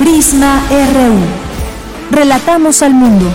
[0.00, 2.16] Prisma RU.
[2.16, 3.30] Relatamos al mundo.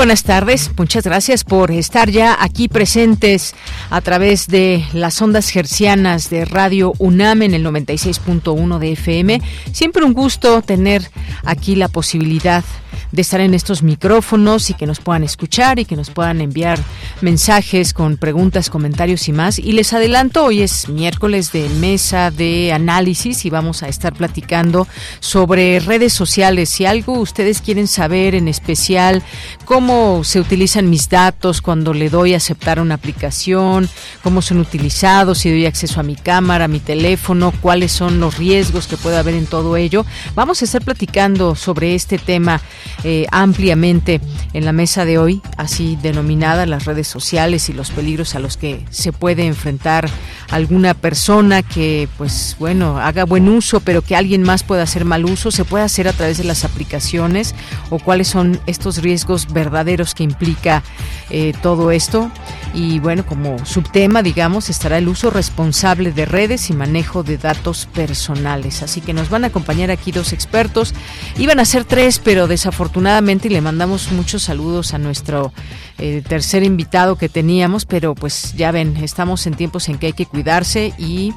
[0.00, 0.70] buenas tardes.
[0.78, 3.54] Muchas gracias por estar ya aquí presentes
[3.90, 9.42] a través de las ondas gercianas de Radio UNAM en el 96.1 de FM.
[9.72, 11.10] Siempre un gusto tener
[11.44, 15.96] aquí la posibilidad de estar en estos micrófonos y que nos puedan escuchar y que
[15.96, 16.78] nos puedan enviar
[17.20, 19.58] mensajes con preguntas, comentarios y más.
[19.58, 24.86] Y les adelanto, hoy es miércoles de mesa de análisis y vamos a estar platicando
[25.20, 26.70] sobre redes sociales.
[26.70, 29.22] Si algo ustedes quieren saber en especial,
[29.64, 33.88] cómo se utilizan mis datos cuando le doy a aceptar una aplicación,
[34.22, 38.36] cómo son utilizados, si doy acceso a mi cámara, a mi teléfono, cuáles son los
[38.38, 40.04] riesgos que puede haber en todo ello.
[40.34, 42.60] Vamos a estar platicando sobre este tema
[43.02, 44.20] eh, ampliamente
[44.52, 48.58] en la mesa de hoy, así denominada las redes sociales y los peligros a los
[48.58, 50.10] que se puede enfrentar
[50.50, 55.24] alguna persona que, pues bueno, haga buen uso, pero que alguien más pueda hacer mal
[55.24, 57.54] uso, se puede hacer a través de las aplicaciones
[57.88, 60.82] o cuáles son estos riesgos verdaderos que implica
[61.30, 62.30] eh, todo esto.
[62.74, 67.88] Y bueno, como subtema, digamos, estará el uso responsable de redes y manejo de datos
[67.94, 68.82] personales.
[68.82, 70.94] Así que nos van a acompañar aquí dos expertos.
[71.38, 75.52] Iban a ser tres, pero desafortunadamente afortunadamente y le mandamos muchos saludos a nuestro
[75.98, 80.12] eh, tercer invitado que teníamos, pero pues ya ven, estamos en tiempos en que hay
[80.12, 81.32] que cuidarse y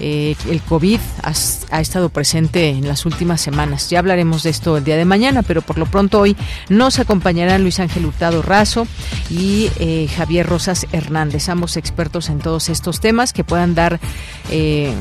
[0.00, 3.90] eh, el COVID ha, estado presente en las últimas semanas.
[3.90, 6.38] Ya hablaremos de esto el día de mañana, pero por lo pronto hoy
[6.70, 8.86] nos acompañarán Luis Ángel Hurtado Razo
[9.28, 14.00] y eh, Javier Rosas Hernández, ambos expertos en todos estos temas que puedan dar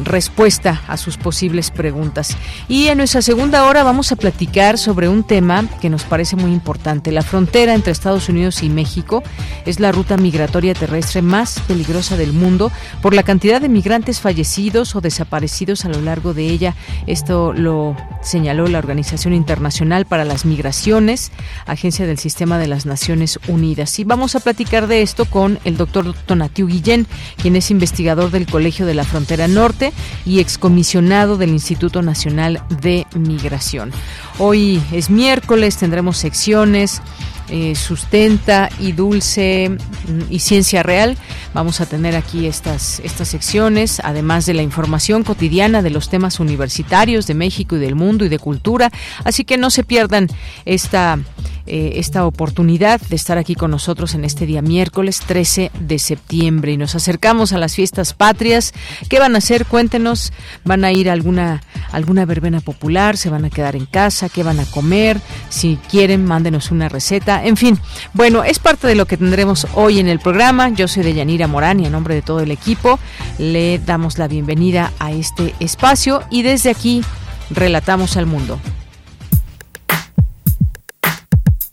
[0.04, 2.36] respuesta a sus posibles preguntas.
[2.68, 6.52] Y en nuestra segunda hora vamos a platicar sobre un tema que nos parece muy
[6.52, 7.12] importante.
[7.12, 9.22] La frontera entre Estados Unidos y México
[9.68, 12.72] es la ruta migratoria terrestre más peligrosa del mundo
[13.04, 16.76] por la cantidad de migrantes fallecidos o desaparecidos a lo largo de ella.
[17.06, 21.32] Esto lo señaló la Organización Internacional para las Migraciones,
[21.68, 24.00] agencia del Sistema de las Naciones Unidas.
[24.00, 27.06] Y vamos a platicar de esto con el doctor Tonatiu Guillén,
[27.40, 29.94] quien es investigador del Colegio de la Frontera Norte
[30.26, 33.92] y excomisionado del Instituto Nacional de Migración.
[34.40, 37.02] Hoy es miércoles, tendremos secciones.
[37.50, 41.18] Eh, sustenta y dulce mm, y ciencia real.
[41.54, 46.40] Vamos a tener aquí estas, estas secciones, además de la información cotidiana de los temas
[46.40, 48.92] universitarios de México y del mundo y de cultura.
[49.26, 50.30] Así que no se pierdan
[50.64, 51.20] esta
[51.66, 56.74] eh, esta oportunidad de estar aquí con nosotros en este día miércoles 13 de septiembre
[56.74, 58.74] y nos acercamos a las fiestas patrias.
[59.10, 59.66] ¿Qué van a hacer?
[59.66, 60.34] Cuéntenos.
[60.66, 63.16] ¿Van a ir a alguna, alguna verbena popular?
[63.16, 64.28] ¿Se van a quedar en casa?
[64.28, 65.22] ¿Qué van a comer?
[65.50, 67.46] Si quieren, mándenos una receta.
[67.46, 67.80] En fin,
[68.14, 70.70] bueno, es parte de lo que tendremos hoy en el programa.
[70.70, 73.00] Yo soy de Yanira Morán y en nombre de todo el equipo
[73.38, 77.04] le damos la bienvenida a este espacio y desde aquí
[77.50, 78.60] relatamos al mundo.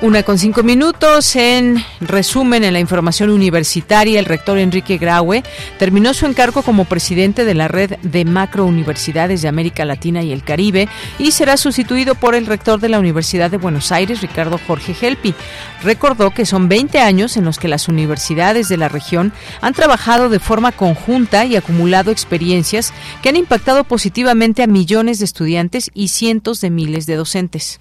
[0.00, 1.34] Una con cinco minutos.
[1.34, 5.42] En resumen, en la información universitaria, el rector Enrique Graue
[5.76, 10.44] terminó su encargo como presidente de la red de macrouniversidades de América Latina y el
[10.44, 10.88] Caribe
[11.18, 15.34] y será sustituido por el rector de la Universidad de Buenos Aires, Ricardo Jorge Gelpi.
[15.82, 20.28] Recordó que son 20 años en los que las universidades de la región han trabajado
[20.28, 26.06] de forma conjunta y acumulado experiencias que han impactado positivamente a millones de estudiantes y
[26.06, 27.80] cientos de miles de docentes.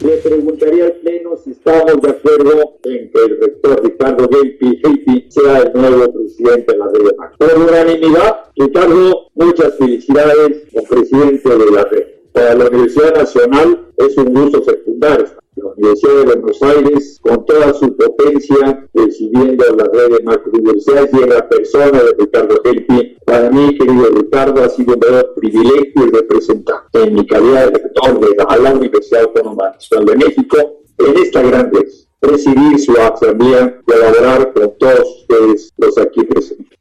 [0.00, 5.58] Le preguntaría al Pleno si estamos de acuerdo en que el rector Ricardo Gelpi sea
[5.58, 11.70] el nuevo presidente de la red de Por unanimidad, Ricardo, muchas felicidades como presidente de
[11.70, 12.06] la red.
[12.32, 15.26] Para la Universidad Nacional es un gusto secundario.
[15.64, 21.22] La Universidad de Buenos Aires, con toda su potencia, recibiendo la red de macrouniversidades y
[21.22, 26.06] en la persona de Ricardo Gelpi, para mí, querido Ricardo, ha sido un verdadero privilegio
[26.12, 30.56] representar en mi calidad de rector de la, Universidad Autónoma Nacional de México
[30.98, 32.08] en esta gran vez.
[32.20, 36.78] presidir su asamblea y elaborar con todos ustedes los aquí presentes.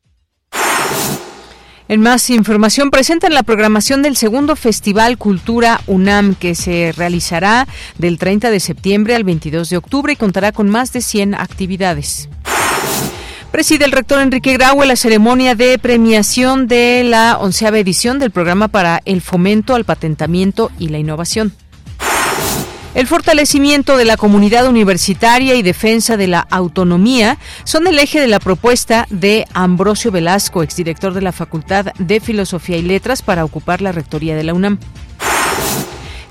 [1.94, 7.68] En más información, presentan la programación del segundo Festival Cultura UNAM que se realizará
[8.00, 12.30] del 30 de septiembre al 22 de octubre y contará con más de 100 actividades.
[13.52, 18.70] Preside el rector Enrique Graue la ceremonia de premiación de la onceava edición del programa
[18.70, 21.54] para el fomento al patentamiento y la innovación.
[22.96, 28.28] El fortalecimiento de la comunidad universitaria y defensa de la autonomía son el eje de
[28.28, 33.82] la propuesta de Ambrosio Velasco, exdirector de la Facultad de Filosofía y Letras, para ocupar
[33.82, 34.78] la rectoría de la UNAM.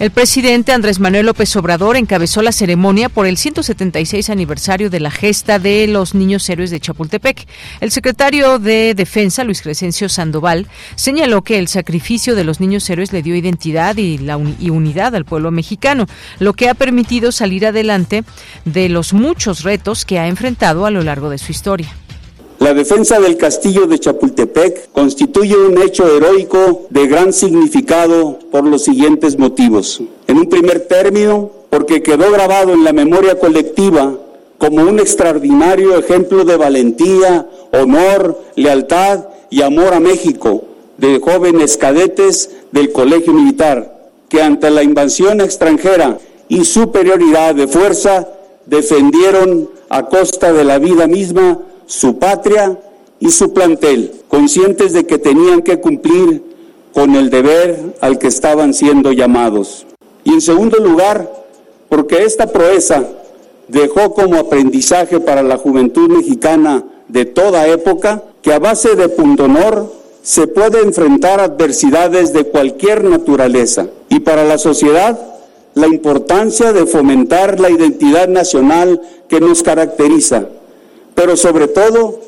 [0.02, 5.12] El presidente Andrés Manuel López Obrador encabezó la ceremonia por el 176 aniversario de la
[5.12, 7.46] gesta de los niños héroes de Chapultepec.
[7.81, 10.66] El secretario de Defensa, Luis Crescencio Sandoval,
[10.96, 15.14] señaló que el sacrificio de los niños héroes le dio identidad y, la y unidad
[15.14, 16.08] al pueblo mexicano,
[16.40, 18.25] lo que ha permitido salir adelante
[18.64, 21.94] de los muchos retos que ha enfrentado a lo largo de su historia.
[22.62, 28.85] La defensa del castillo de Chapultepec constituye un hecho heroico de gran significado por los
[28.85, 30.00] siguientes motivos.
[30.29, 34.17] En un primer término, porque quedó grabado en la memoria colectiva
[34.59, 40.62] como un extraordinario ejemplo de valentía, honor, lealtad y amor a México
[40.99, 48.29] de jóvenes cadetes del Colegio Militar, que ante la invasión extranjera y superioridad de fuerza
[48.67, 51.59] defendieron a costa de la vida misma
[51.93, 52.79] su patria
[53.21, 56.43] y su plantel, conscientes de que tenían que cumplir
[56.94, 59.87] con el deber al que estaban siendo llamados.
[60.25, 61.31] Y en segundo lugar,
[61.91, 63.05] porque esta proeza
[63.69, 69.93] dejó como aprendizaje para la juventud mexicana de toda época que a base de pundonor
[70.23, 75.21] se puede enfrentar adversidades de cualquier naturaleza y para la sociedad
[75.75, 80.47] la importancia de fomentar la identidad nacional que nos caracteriza
[81.14, 82.20] pero sobre todo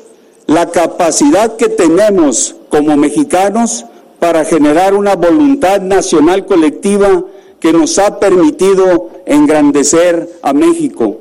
[0.47, 3.85] la capacidad que tenemos como mexicanos
[4.19, 7.23] para generar una voluntad nacional colectiva
[7.59, 11.17] que nos ha permitido engrandecer a México.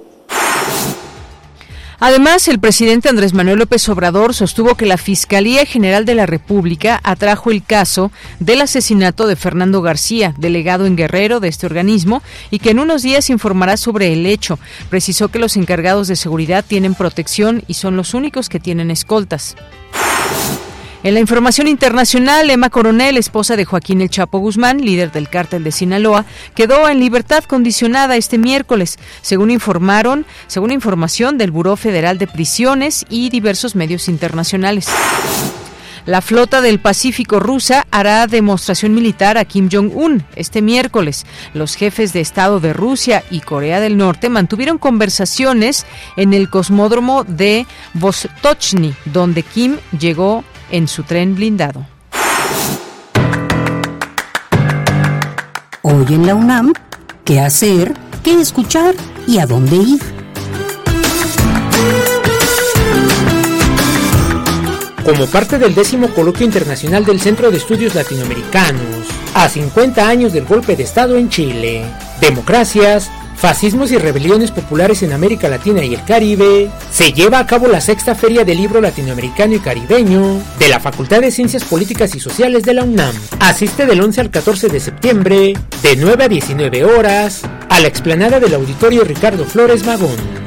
[2.07, 7.01] Además, el presidente Andrés Manuel López Obrador sostuvo que la Fiscalía General de la República
[7.03, 12.59] atrajo el caso del asesinato de Fernando García, delegado en Guerrero de este organismo, y
[12.59, 14.59] que en unos días informará sobre el hecho.
[14.91, 19.57] Precisó que los encargados de seguridad tienen protección y son los únicos que tienen escoltas.
[21.05, 25.63] En la información internacional, Emma Coronel, esposa de Joaquín El Chapo Guzmán, líder del cártel
[25.63, 26.25] de Sinaloa,
[26.55, 33.05] quedó en libertad condicionada este miércoles, según informaron, según información del Buró Federal de Prisiones
[33.11, 34.89] y diversos medios internacionales.
[36.07, 41.27] La flota del Pacífico rusa hará demostración militar a Kim Jong-un este miércoles.
[41.53, 45.85] Los jefes de Estado de Rusia y Corea del Norte mantuvieron conversaciones
[46.17, 50.45] en el cosmódromo de Vostochny, donde Kim llegó
[50.75, 51.87] en su tren blindado.
[55.83, 56.73] Hoy en la UNAM,
[57.25, 57.95] ¿qué hacer?
[58.25, 58.97] ¿Qué escuchar?
[59.29, 60.01] ¿Y a dónde ir?
[65.05, 70.45] Como parte del décimo coloquio internacional del Centro de Estudios Latinoamericanos, a 50 años del
[70.45, 71.85] golpe de Estado en Chile,
[72.21, 77.69] democracias, Fascismos y rebeliones populares en América Latina y el Caribe, se lleva a cabo
[77.69, 82.21] la sexta Feria del Libro Latinoamericano y Caribeño de la Facultad de Ciencias Políticas y
[82.21, 83.15] Sociales de la UNAM.
[83.41, 88.41] Asiste del 11 al 14 de septiembre, de 9 a 19 horas, a la explanada
[88.41, 90.44] del Auditorio Ricardo Flores Magón.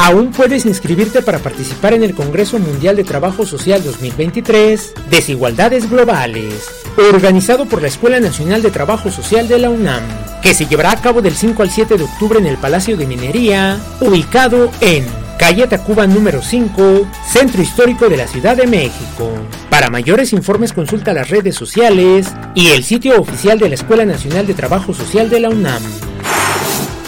[0.00, 6.70] Aún puedes inscribirte para participar en el Congreso Mundial de Trabajo Social 2023, Desigualdades Globales,
[7.12, 10.04] organizado por la Escuela Nacional de Trabajo Social de la UNAM,
[10.40, 13.08] que se llevará a cabo del 5 al 7 de octubre en el Palacio de
[13.08, 15.04] Minería, ubicado en
[15.36, 19.32] calle Tacuba número 5, Centro Histórico de la Ciudad de México.
[19.68, 24.46] Para mayores informes consulta las redes sociales y el sitio oficial de la Escuela Nacional
[24.46, 25.82] de Trabajo Social de la UNAM.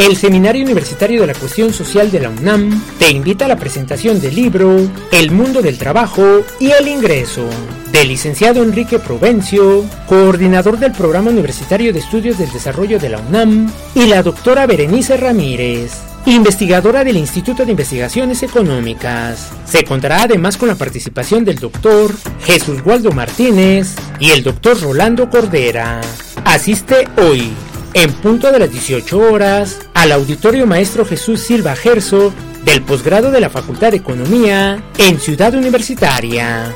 [0.00, 4.19] El Seminario Universitario de la Cuestión Social de la UNAM te invita a la presentación
[4.19, 7.47] del libro El Mundo del Trabajo y el Ingreso,
[7.92, 13.71] del licenciado Enrique Provencio, coordinador del Programa Universitario de Estudios del Desarrollo de la UNAM,
[13.95, 15.92] y la doctora Berenice Ramírez,
[16.25, 19.50] investigadora del Instituto de Investigaciones Económicas.
[19.66, 22.11] Se contará además con la participación del doctor
[22.47, 26.00] Jesús Waldo Martínez y el doctor Rolando Cordera.
[26.47, 27.52] Asiste hoy
[27.94, 32.32] en punto de las 18 horas, al Auditorio Maestro Jesús Silva Gerso
[32.64, 36.75] del posgrado de la Facultad de Economía en Ciudad Universitaria.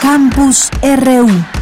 [0.00, 1.61] Campus RU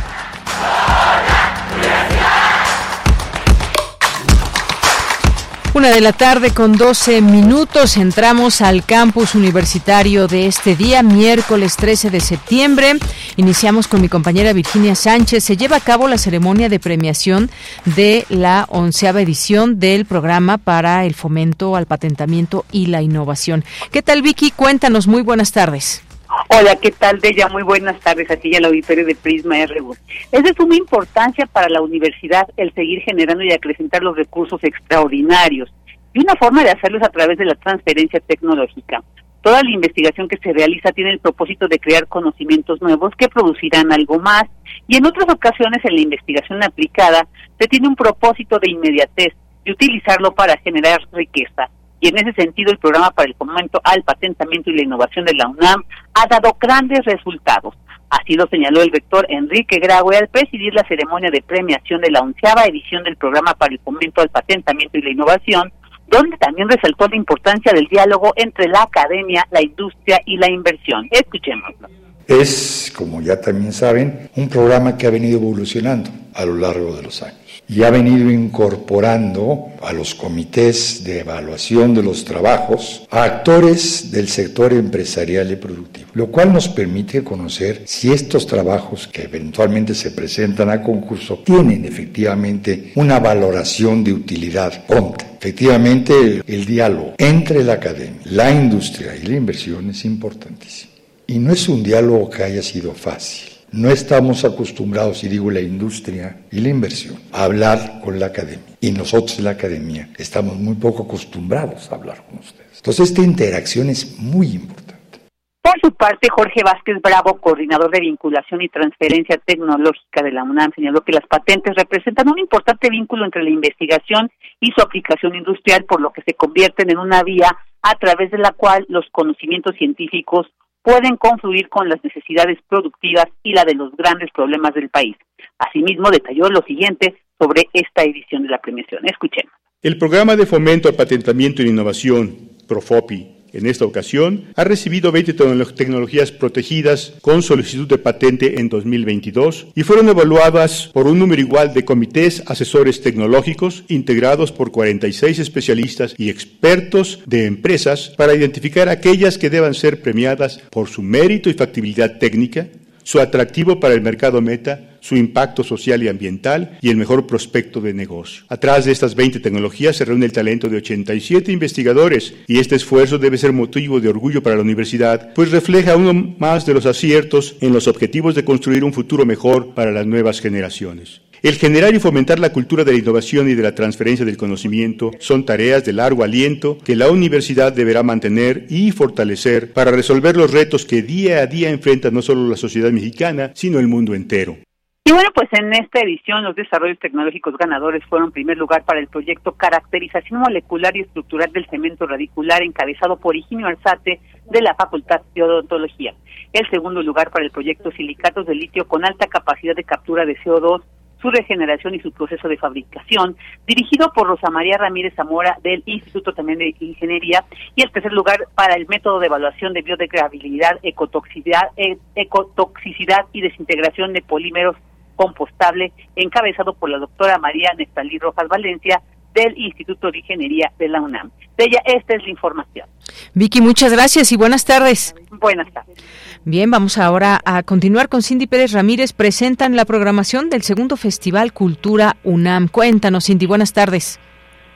[5.81, 11.77] Una de la tarde con 12 minutos entramos al campus universitario de este día, miércoles
[11.77, 12.99] 13 de septiembre.
[13.37, 15.43] Iniciamos con mi compañera Virginia Sánchez.
[15.43, 17.49] Se lleva a cabo la ceremonia de premiación
[17.87, 23.65] de la onceava edición del programa para el fomento al patentamiento y la innovación.
[23.91, 24.51] ¿Qué tal Vicky?
[24.51, 26.03] Cuéntanos, muy buenas tardes.
[26.49, 27.49] Hola, ¿qué tal, Deya?
[27.49, 29.97] Muy buenas tardes a ti y al auditorio de Prisma RU.
[30.31, 35.73] Es de suma importancia para la universidad el seguir generando y acrecentar los recursos extraordinarios
[36.13, 39.03] y una forma de hacerlo es a través de la transferencia tecnológica.
[39.43, 43.93] Toda la investigación que se realiza tiene el propósito de crear conocimientos nuevos que producirán
[43.93, 44.45] algo más
[44.87, 47.27] y en otras ocasiones en la investigación aplicada
[47.59, 49.35] se tiene un propósito de inmediatez
[49.65, 51.71] y utilizarlo para generar riqueza
[52.01, 55.35] y en ese sentido el programa para el fomento al patentamiento y la innovación de
[55.35, 57.75] la UNAM ha dado grandes resultados.
[58.09, 62.21] Así lo señaló el rector Enrique Graue al presidir la ceremonia de premiación de la
[62.21, 65.73] onceava edición del programa para el fomento al patentamiento y la innovación,
[66.09, 71.07] donde también resaltó la importancia del diálogo entre la academia, la industria y la inversión.
[71.11, 71.89] Escuchémoslo.
[72.27, 77.03] Es, como ya también saben, un programa que ha venido evolucionando a lo largo de
[77.03, 77.40] los años
[77.71, 84.29] y ha venido incorporando a los comités de evaluación de los trabajos a actores del
[84.29, 90.11] sector empresarial y productivo, lo cual nos permite conocer si estos trabajos que eventualmente se
[90.11, 95.27] presentan a concurso tienen efectivamente una valoración de utilidad pronta.
[95.39, 100.93] Efectivamente, el diálogo entre la academia, la industria y la inversión es importantísimo.
[101.27, 103.50] Y no es un diálogo que haya sido fácil.
[103.73, 108.77] No estamos acostumbrados, y digo la industria y la inversión, a hablar con la academia.
[108.81, 112.79] Y nosotros la academia estamos muy poco acostumbrados a hablar con ustedes.
[112.79, 115.21] Entonces esta interacción es muy importante.
[115.63, 120.73] Por su parte, Jorge Vázquez Bravo, coordinador de vinculación y transferencia tecnológica de la UNAM,
[120.75, 125.85] señaló que las patentes representan un importante vínculo entre la investigación y su aplicación industrial,
[125.85, 129.77] por lo que se convierten en una vía a través de la cual los conocimientos
[129.77, 130.49] científicos
[130.83, 135.17] pueden confluir con las necesidades productivas y la de los grandes problemas del país.
[135.59, 139.03] Asimismo, detalló lo siguiente sobre esta edición de la premiación.
[139.07, 139.53] Escuchemos.
[139.83, 142.37] El programa de fomento al patentamiento y innovación,
[142.69, 145.35] PROFOPI, en esta ocasión, ha recibido 20
[145.75, 151.75] tecnologías protegidas con solicitud de patente en 2022 y fueron evaluadas por un número igual
[151.75, 159.39] de comités asesores tecnológicos integrados por 46 especialistas y expertos de empresas para identificar aquellas
[159.39, 162.69] que deban ser premiadas por su mérito y factibilidad técnica,
[163.03, 167.81] su atractivo para el mercado meta, su impacto social y ambiental y el mejor prospecto
[167.81, 168.45] de negocio.
[168.49, 173.19] Atrás de estas 20 tecnologías se reúne el talento de 87 investigadores y este esfuerzo
[173.19, 177.57] debe ser motivo de orgullo para la universidad, pues refleja uno más de los aciertos
[177.61, 181.23] en los objetivos de construir un futuro mejor para las nuevas generaciones.
[181.43, 185.13] El generar y fomentar la cultura de la innovación y de la transferencia del conocimiento
[185.21, 190.53] son tareas de largo aliento que la universidad deberá mantener y fortalecer para resolver los
[190.53, 194.59] retos que día a día enfrenta no solo la sociedad mexicana, sino el mundo entero.
[195.03, 199.07] Y bueno, pues en esta edición los desarrollos tecnológicos ganadores fueron primer lugar para el
[199.07, 205.23] proyecto Caracterización Molecular y Estructural del Cemento Radicular encabezado por Higinio Alzate de la Facultad
[205.35, 206.15] de Odontología.
[206.53, 210.37] El segundo lugar para el proyecto Silicatos de Litio con alta capacidad de captura de
[210.37, 210.83] CO2
[211.21, 213.37] su regeneración y su proceso de fabricación,
[213.67, 218.49] dirigido por Rosa María Ramírez Zamora del Instituto también de Ingeniería, y el tercer lugar
[218.55, 224.77] para el método de evaluación de biodegradabilidad, ecotoxicidad, e, ecotoxicidad y desintegración de polímeros
[225.17, 229.03] compostable, encabezado por la doctora María Nestalí Rojas Valencia
[229.35, 231.31] del Instituto de Ingeniería de la UNAM.
[231.57, 232.89] De ella, esta es la información.
[233.35, 235.15] Vicky, muchas gracias y buenas tardes.
[235.31, 235.99] Buenas tardes.
[236.47, 239.13] Bien, vamos ahora a continuar con Cindy Pérez Ramírez.
[239.13, 242.69] Presentan la programación del segundo Festival Cultura UNAM.
[242.69, 244.19] Cuéntanos, Cindy, buenas tardes.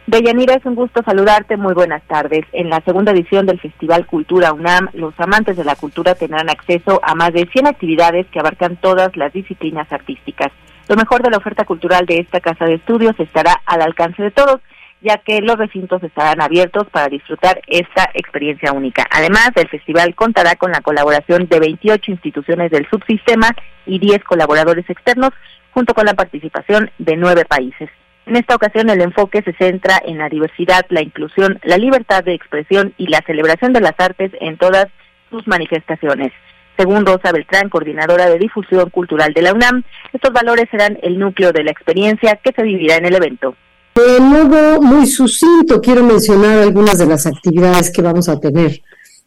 [0.06, 1.56] Deyanira, es un gusto saludarte.
[1.56, 2.44] Muy buenas tardes.
[2.52, 7.00] En la segunda edición del Festival Cultura UNAM, los amantes de la cultura tendrán acceso
[7.02, 10.52] a más de 100 actividades que abarcan todas las disciplinas artísticas.
[10.87, 14.30] Lo mejor de la oferta cultural de esta casa de estudios estará al alcance de
[14.30, 14.61] todos
[15.04, 19.06] ya que los recintos estarán abiertos para disfrutar esta experiencia única.
[19.11, 23.50] Además, el festival contará con la colaboración de 28 instituciones del subsistema
[23.84, 25.30] y 10 colaboradores externos,
[25.73, 27.90] junto con la participación de nueve países.
[28.26, 32.32] En esta ocasión el enfoque se centra en la diversidad, la inclusión, la libertad de
[32.32, 34.87] expresión y la celebración de las artes en todas
[35.28, 36.32] sus manifestaciones.
[36.78, 39.82] Según Rosa Beltrán, coordinadora de difusión cultural de la UNAM,
[40.14, 43.54] estos valores serán el núcleo de la experiencia que se vivirá en el evento.
[43.95, 48.83] De modo muy sucinto, quiero mencionar algunas de las actividades que vamos a tener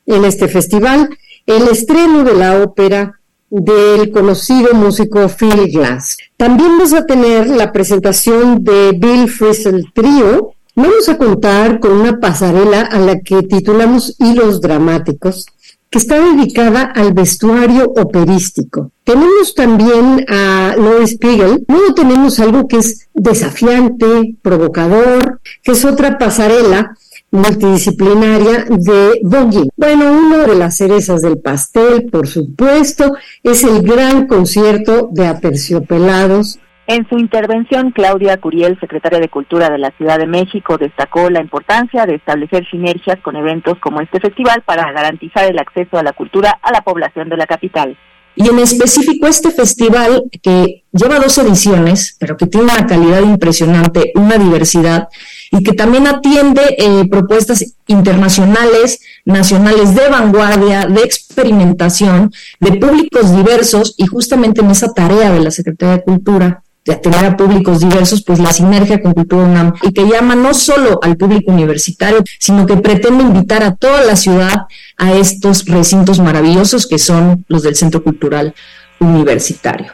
[0.06, 1.10] en este festival.
[1.46, 3.18] El estreno de la ópera
[3.50, 6.18] del conocido músico Phil Glass.
[6.36, 10.52] También vamos a tener la presentación de Bill Frisell Trio.
[10.76, 15.46] Vamos a contar con una pasarela a la que titulamos Hilos Dramáticos,
[15.90, 18.92] que está dedicada al vestuario operístico.
[19.04, 21.64] Tenemos también a Lois Spiegel.
[21.68, 26.98] Luego tenemos algo que es desafiante, provocador, que es otra pasarela
[27.32, 29.70] multidisciplinaria de voguing.
[29.76, 33.14] Bueno, una de las cerezas del pastel, por supuesto,
[33.44, 36.60] es el gran concierto de Aterciopelados.
[36.90, 41.42] En su intervención, Claudia Curiel, secretaria de Cultura de la Ciudad de México, destacó la
[41.42, 46.14] importancia de establecer sinergias con eventos como este festival para garantizar el acceso a la
[46.14, 47.98] cultura a la población de la capital.
[48.38, 54.14] Y en específico este festival que lleva dos ediciones, pero que tiene una calidad impresionante,
[54.16, 55.10] una diversidad,
[55.52, 63.96] y que también atiende eh, propuestas internacionales, nacionales de vanguardia, de experimentación, de públicos diversos,
[63.98, 68.24] y justamente en esa tarea de la Secretaría de Cultura, de atender a públicos diversos,
[68.24, 72.66] pues la sinergia con Cultura UNAM, y que llama no solo al público universitario, sino
[72.66, 74.68] que pretende invitar a toda la ciudad
[74.98, 78.56] a estos recintos maravillosos que son los del Centro Cultural
[79.00, 79.92] Universitario.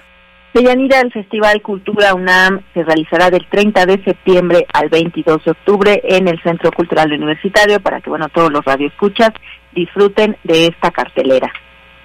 [0.53, 6.01] Deyanira, el Festival Cultura UNAM se realizará del 30 de septiembre al 22 de octubre
[6.03, 9.31] en el Centro Cultural Universitario para que, bueno, todos los radioescuchas
[9.73, 11.51] disfruten de esta cartelera.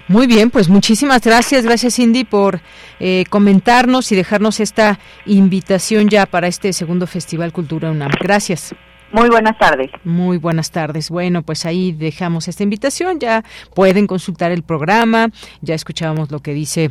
[0.09, 2.61] Muy bien, pues muchísimas gracias, gracias Cindy por
[2.99, 4.97] eh, comentarnos y dejarnos esta
[5.27, 8.09] invitación ya para este segundo Festival Cultura UNAM.
[8.19, 8.73] Gracias.
[9.11, 9.91] Muy buenas tardes.
[10.03, 11.11] Muy buenas tardes.
[11.11, 13.19] Bueno, pues ahí dejamos esta invitación.
[13.19, 13.43] Ya
[13.75, 15.29] pueden consultar el programa.
[15.61, 16.89] Ya escuchábamos lo que dice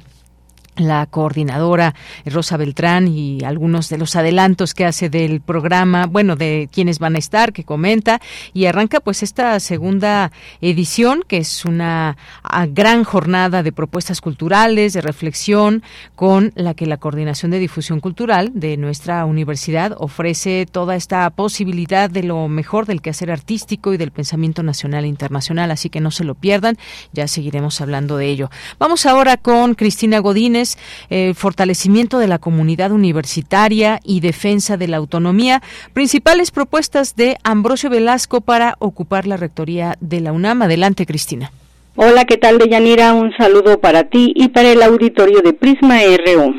[0.79, 1.95] la coordinadora
[2.25, 7.17] Rosa Beltrán y algunos de los adelantos que hace del programa, bueno, de quienes van
[7.17, 8.21] a estar, que comenta,
[8.53, 14.93] y arranca pues esta segunda edición, que es una ah, gran jornada de propuestas culturales,
[14.93, 15.83] de reflexión,
[16.15, 22.11] con la que la Coordinación de Difusión Cultural de nuestra universidad ofrece toda esta posibilidad
[22.11, 26.11] de lo mejor del quehacer artístico y del pensamiento nacional e internacional, así que no
[26.11, 26.77] se lo pierdan,
[27.13, 28.51] ya seguiremos hablando de ello.
[28.79, 30.68] Vamos ahora con Cristina Godínez,
[31.11, 37.91] eh, fortalecimiento de la comunidad universitaria y defensa de la autonomía, principales propuestas de Ambrosio
[37.91, 40.63] Velasco para ocupar la rectoría de la UNAM.
[40.63, 41.51] Adelante, Cristina.
[41.97, 43.13] Hola, ¿qué tal, Deyanira?
[43.13, 46.55] Un saludo para ti y para el auditorio de Prisma RU.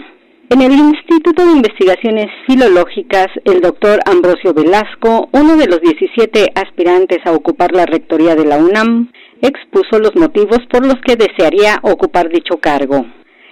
[0.52, 7.20] En el Instituto de Investigaciones Filológicas, el doctor Ambrosio Velasco, uno de los 17 aspirantes
[7.26, 12.30] a ocupar la rectoría de la UNAM, expuso los motivos por los que desearía ocupar
[12.30, 13.06] dicho cargo.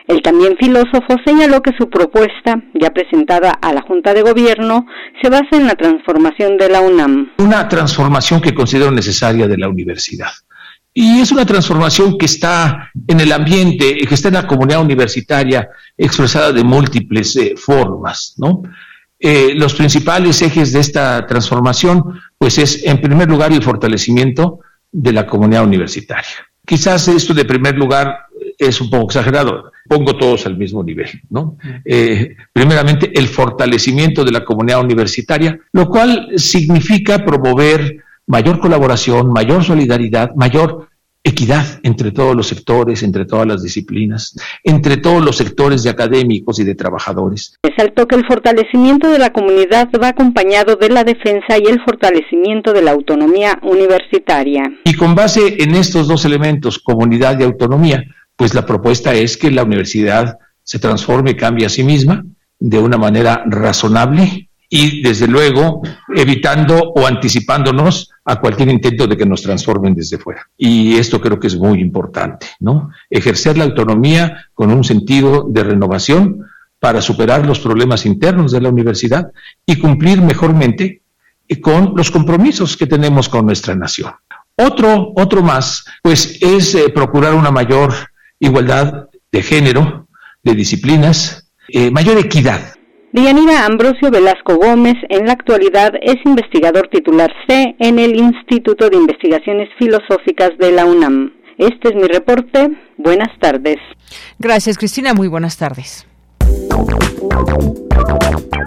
[0.08, 4.86] El también filósofo señaló que su propuesta, ya presentada a la Junta de Gobierno,
[5.22, 7.32] se basa en la transformación de la UNAM.
[7.40, 10.32] Una transformación que considero necesaria de la universidad.
[10.94, 15.70] Y es una transformación que está en el ambiente, que está en la comunidad universitaria,
[15.98, 18.64] expresada de múltiples eh, formas, ¿no?
[19.20, 22.04] Eh, los principales ejes de esta transformación,
[22.38, 24.60] pues es, en primer lugar, el fortalecimiento
[24.92, 26.48] de la comunidad universitaria.
[26.66, 31.58] Quizás esto de primer lugar es un poco exagerado, pongo todos al mismo nivel, ¿no?
[31.86, 39.64] Eh, primeramente, el fortalecimiento de la comunidad universitaria, lo cual significa promover mayor colaboración, mayor
[39.64, 40.90] solidaridad, mayor
[41.24, 46.60] equidad entre todos los sectores, entre todas las disciplinas, entre todos los sectores de académicos
[46.60, 47.58] y de trabajadores.
[47.64, 52.72] Resaltó que el fortalecimiento de la comunidad va acompañado de la defensa y el fortalecimiento
[52.72, 54.72] de la autonomía universitaria.
[54.86, 58.04] Y con base en estos dos elementos, comunidad y autonomía,
[58.38, 62.24] pues la propuesta es que la universidad se transforme, cambie a sí misma
[62.60, 65.82] de una manera razonable y desde luego
[66.14, 70.48] evitando o anticipándonos a cualquier intento de que nos transformen desde fuera.
[70.58, 72.92] Y esto creo que es muy importante, ¿no?
[73.10, 76.46] Ejercer la autonomía con un sentido de renovación
[76.80, 79.32] para superar los problemas internos de la universidad
[79.66, 81.02] y cumplir mejormente
[81.62, 84.12] con los compromisos que tenemos con nuestra nación.
[84.56, 87.94] Otro, otro más, pues es eh, procurar una mayor
[88.40, 90.08] igualdad de género,
[90.44, 92.60] de disciplinas, eh, mayor equidad.
[93.12, 98.98] Dianira Ambrosio Velasco Gómez en la actualidad es investigador titular C en el Instituto de
[98.98, 101.34] Investigaciones Filosóficas de la UNAM.
[101.58, 102.70] Este es mi reporte.
[102.98, 103.78] Buenas tardes.
[104.38, 105.14] Gracias, Cristina.
[105.14, 106.06] Muy buenas tardes.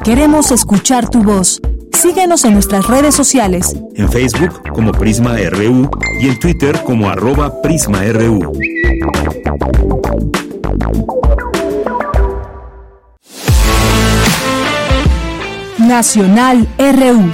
[0.05, 1.61] Queremos escuchar tu voz.
[1.92, 3.76] Síguenos en nuestras redes sociales.
[3.94, 8.53] En Facebook como Prisma RU y en Twitter como arroba PrismaRU.
[15.79, 17.33] Nacional RU.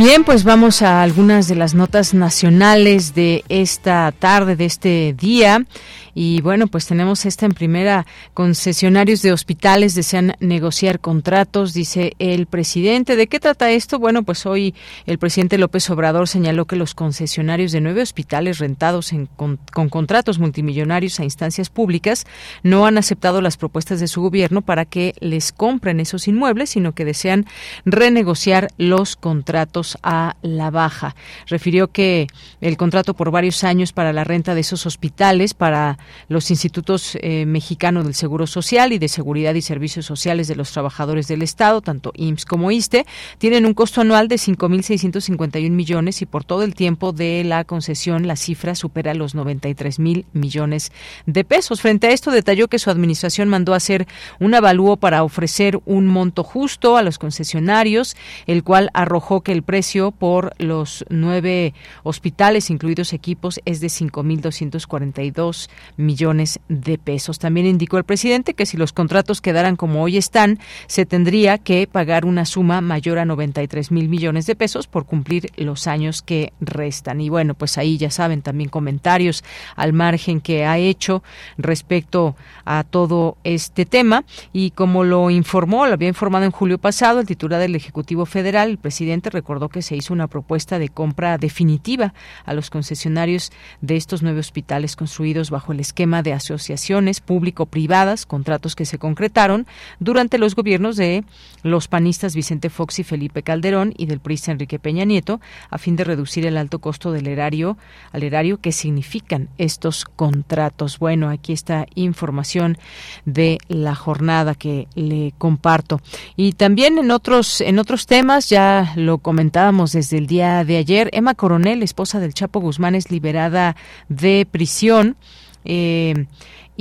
[0.00, 5.66] Bien, pues vamos a algunas de las notas nacionales de esta tarde, de este día.
[6.14, 8.06] Y bueno, pues tenemos esta en primera.
[8.34, 13.16] Concesionarios de hospitales desean negociar contratos, dice el presidente.
[13.16, 13.98] ¿De qué trata esto?
[13.98, 14.74] Bueno, pues hoy
[15.06, 20.38] el presidente López Obrador señaló que los concesionarios de nueve hospitales rentados con, con contratos
[20.38, 22.26] multimillonarios a instancias públicas
[22.62, 26.92] no han aceptado las propuestas de su gobierno para que les compren esos inmuebles, sino
[26.92, 27.46] que desean
[27.84, 31.14] renegociar los contratos a la baja.
[31.46, 32.26] Refirió que
[32.60, 37.46] el contrato por varios años para la renta de esos hospitales para los institutos eh,
[37.46, 41.80] mexicanos del Seguro Social y de Seguridad y Servicios Sociales de los Trabajadores del Estado,
[41.80, 43.06] tanto IMSS como ISTE,
[43.38, 48.26] tienen un costo anual de 5.651 millones y por todo el tiempo de la concesión
[48.26, 50.92] la cifra supera los 93 mil millones
[51.26, 51.80] de pesos.
[51.80, 54.06] Frente a esto, detalló que su administración mandó hacer
[54.38, 59.62] un avalúo para ofrecer un monto justo a los concesionarios, el cual arrojó que el
[59.62, 67.38] precio por los nueve hospitales, incluidos equipos, es de 5.242 millones de pesos.
[67.38, 71.86] También indicó el presidente que si los contratos quedaran como hoy están, se tendría que
[71.86, 76.52] pagar una suma mayor a 93 mil millones de pesos por cumplir los años que
[76.60, 77.20] restan.
[77.20, 79.44] Y bueno, pues ahí ya saben también comentarios
[79.76, 81.22] al margen que ha hecho
[81.58, 84.24] respecto a todo este tema.
[84.52, 88.70] Y como lo informó, lo había informado en julio pasado el titular del Ejecutivo Federal,
[88.70, 93.96] el presidente recordó que se hizo una propuesta de compra definitiva a los concesionarios de
[93.96, 99.66] estos nueve hospitales construidos bajo el esquema de asociaciones público-privadas, contratos que se concretaron
[99.98, 101.24] durante los gobiernos de
[101.62, 105.40] los panistas Vicente Fox y Felipe Calderón y del priista Enrique Peña Nieto,
[105.70, 107.76] a fin de reducir el alto costo del erario
[108.12, 110.98] al erario que significan estos contratos.
[110.98, 112.78] Bueno, aquí está información
[113.24, 116.00] de la jornada que le comparto.
[116.36, 121.10] Y también en otros en otros temas ya lo comentábamos desde el día de ayer,
[121.12, 123.76] Emma Coronel, esposa del Chapo Guzmán, es liberada
[124.08, 125.16] de prisión.
[125.64, 126.26] Eh,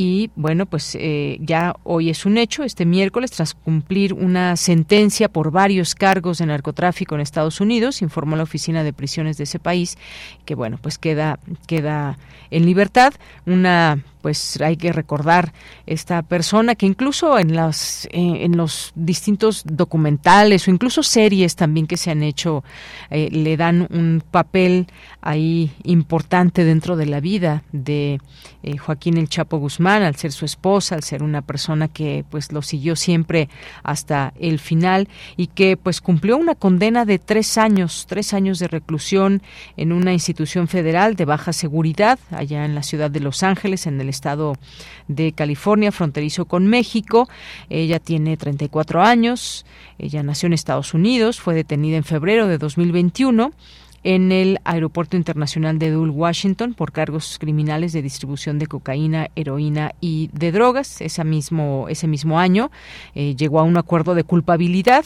[0.02, 5.28] y bueno, pues eh, ya hoy es un hecho, este miércoles, tras cumplir una sentencia
[5.28, 9.60] por varios cargos de narcotráfico en Estados Unidos, informó la oficina de prisiones de ese
[9.60, 9.98] país,
[10.46, 12.18] que bueno, pues queda, queda
[12.50, 13.14] en libertad.
[13.46, 15.54] Una pues hay que recordar
[15.86, 21.98] esta persona que incluso en las en los distintos documentales o incluso series también que
[21.98, 22.64] se han hecho
[23.10, 24.88] eh, le dan un papel
[25.22, 28.20] ahí importante dentro de la vida de
[28.64, 32.52] eh, Joaquín el Chapo Guzmán al ser su esposa al ser una persona que pues
[32.52, 33.50] lo siguió siempre
[33.84, 38.68] hasta el final y que pues cumplió una condena de tres años tres años de
[38.68, 39.42] reclusión
[39.78, 44.00] en una institución federal de baja seguridad allá en la ciudad de Los Ángeles en
[44.02, 44.56] el estado
[45.08, 47.30] de California, fronterizo con México.
[47.70, 49.66] Ella tiene 34 años,
[49.98, 53.52] ella nació en Estados Unidos, fue detenida en febrero de 2021
[54.04, 59.92] en el Aeropuerto Internacional de Dulles, Washington, por cargos criminales de distribución de cocaína, heroína
[60.00, 61.02] y de drogas.
[61.02, 62.72] Ese mismo, ese mismo año
[63.16, 65.06] eh, llegó a un acuerdo de culpabilidad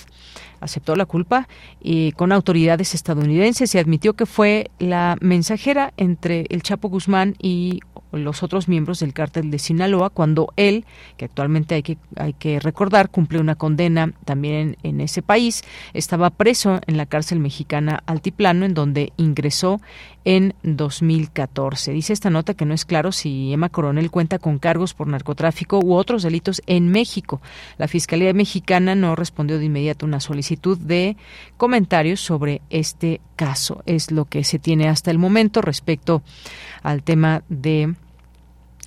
[0.63, 1.47] aceptó la culpa
[1.81, 7.81] y con autoridades estadounidenses y admitió que fue la mensajera entre el Chapo Guzmán y
[8.13, 10.85] los otros miembros del cártel de Sinaloa cuando él,
[11.17, 16.29] que actualmente hay que, hay que recordar, cumple una condena también en, ese país, estaba
[16.29, 19.81] preso en la cárcel mexicana Altiplano, en donde ingresó
[20.25, 21.91] en 2014.
[21.91, 25.79] Dice esta nota que no es claro si Emma Coronel cuenta con cargos por narcotráfico
[25.79, 27.41] u otros delitos en México.
[27.77, 31.17] La Fiscalía Mexicana no respondió de inmediato una solicitud de
[31.57, 33.83] comentarios sobre este caso.
[33.85, 36.21] Es lo que se tiene hasta el momento respecto
[36.81, 37.95] al tema de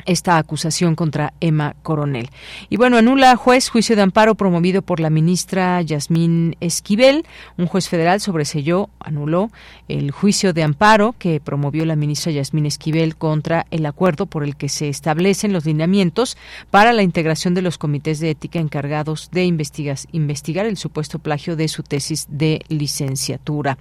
[0.06, 2.30] esta acusación contra Emma Coronel.
[2.70, 7.26] Y bueno, anula juez juicio de amparo promovido por la ministra Yasmín Esquivel.
[7.58, 9.50] Un juez federal sobreselló, anuló
[9.88, 14.56] el juicio de amparo que promovió la ministra Yasmín Esquivel contra el acuerdo por el
[14.56, 16.36] que se establecen los lineamientos
[16.70, 21.68] para la integración de los comités de ética encargados de investigar el supuesto plagio de
[21.68, 23.78] su tesis de licenciatura.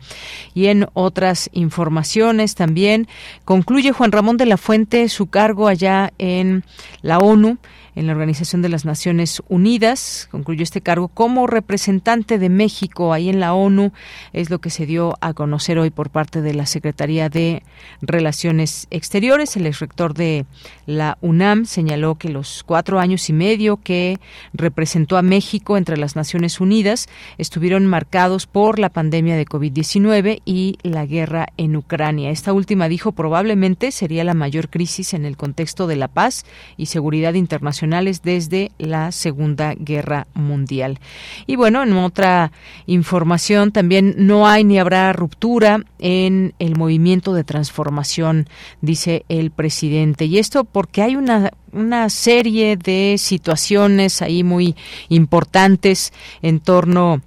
[0.53, 3.07] Y en otras informaciones también
[3.43, 6.63] concluye Juan Ramón de la Fuente su cargo allá en
[7.01, 7.57] la ONU
[7.95, 10.27] en la Organización de las Naciones Unidas.
[10.31, 13.93] Concluyó este cargo como representante de México ahí en la ONU.
[14.33, 17.63] Es lo que se dio a conocer hoy por parte de la Secretaría de
[18.01, 19.55] Relaciones Exteriores.
[19.55, 20.45] El exrector de
[20.85, 24.19] la UNAM señaló que los cuatro años y medio que
[24.53, 30.77] representó a México entre las Naciones Unidas estuvieron marcados por la pandemia de COVID-19 y
[30.83, 32.29] la guerra en Ucrania.
[32.29, 36.45] Esta última dijo probablemente sería la mayor crisis en el contexto de la paz
[36.77, 37.84] y seguridad internacional
[38.23, 40.99] desde la Segunda Guerra Mundial.
[41.45, 42.51] Y bueno, en otra
[42.85, 48.47] información también no hay ni habrá ruptura en el movimiento de transformación,
[48.81, 50.25] dice el presidente.
[50.25, 54.75] Y esto porque hay una una serie de situaciones ahí muy
[55.09, 57.21] importantes en torno a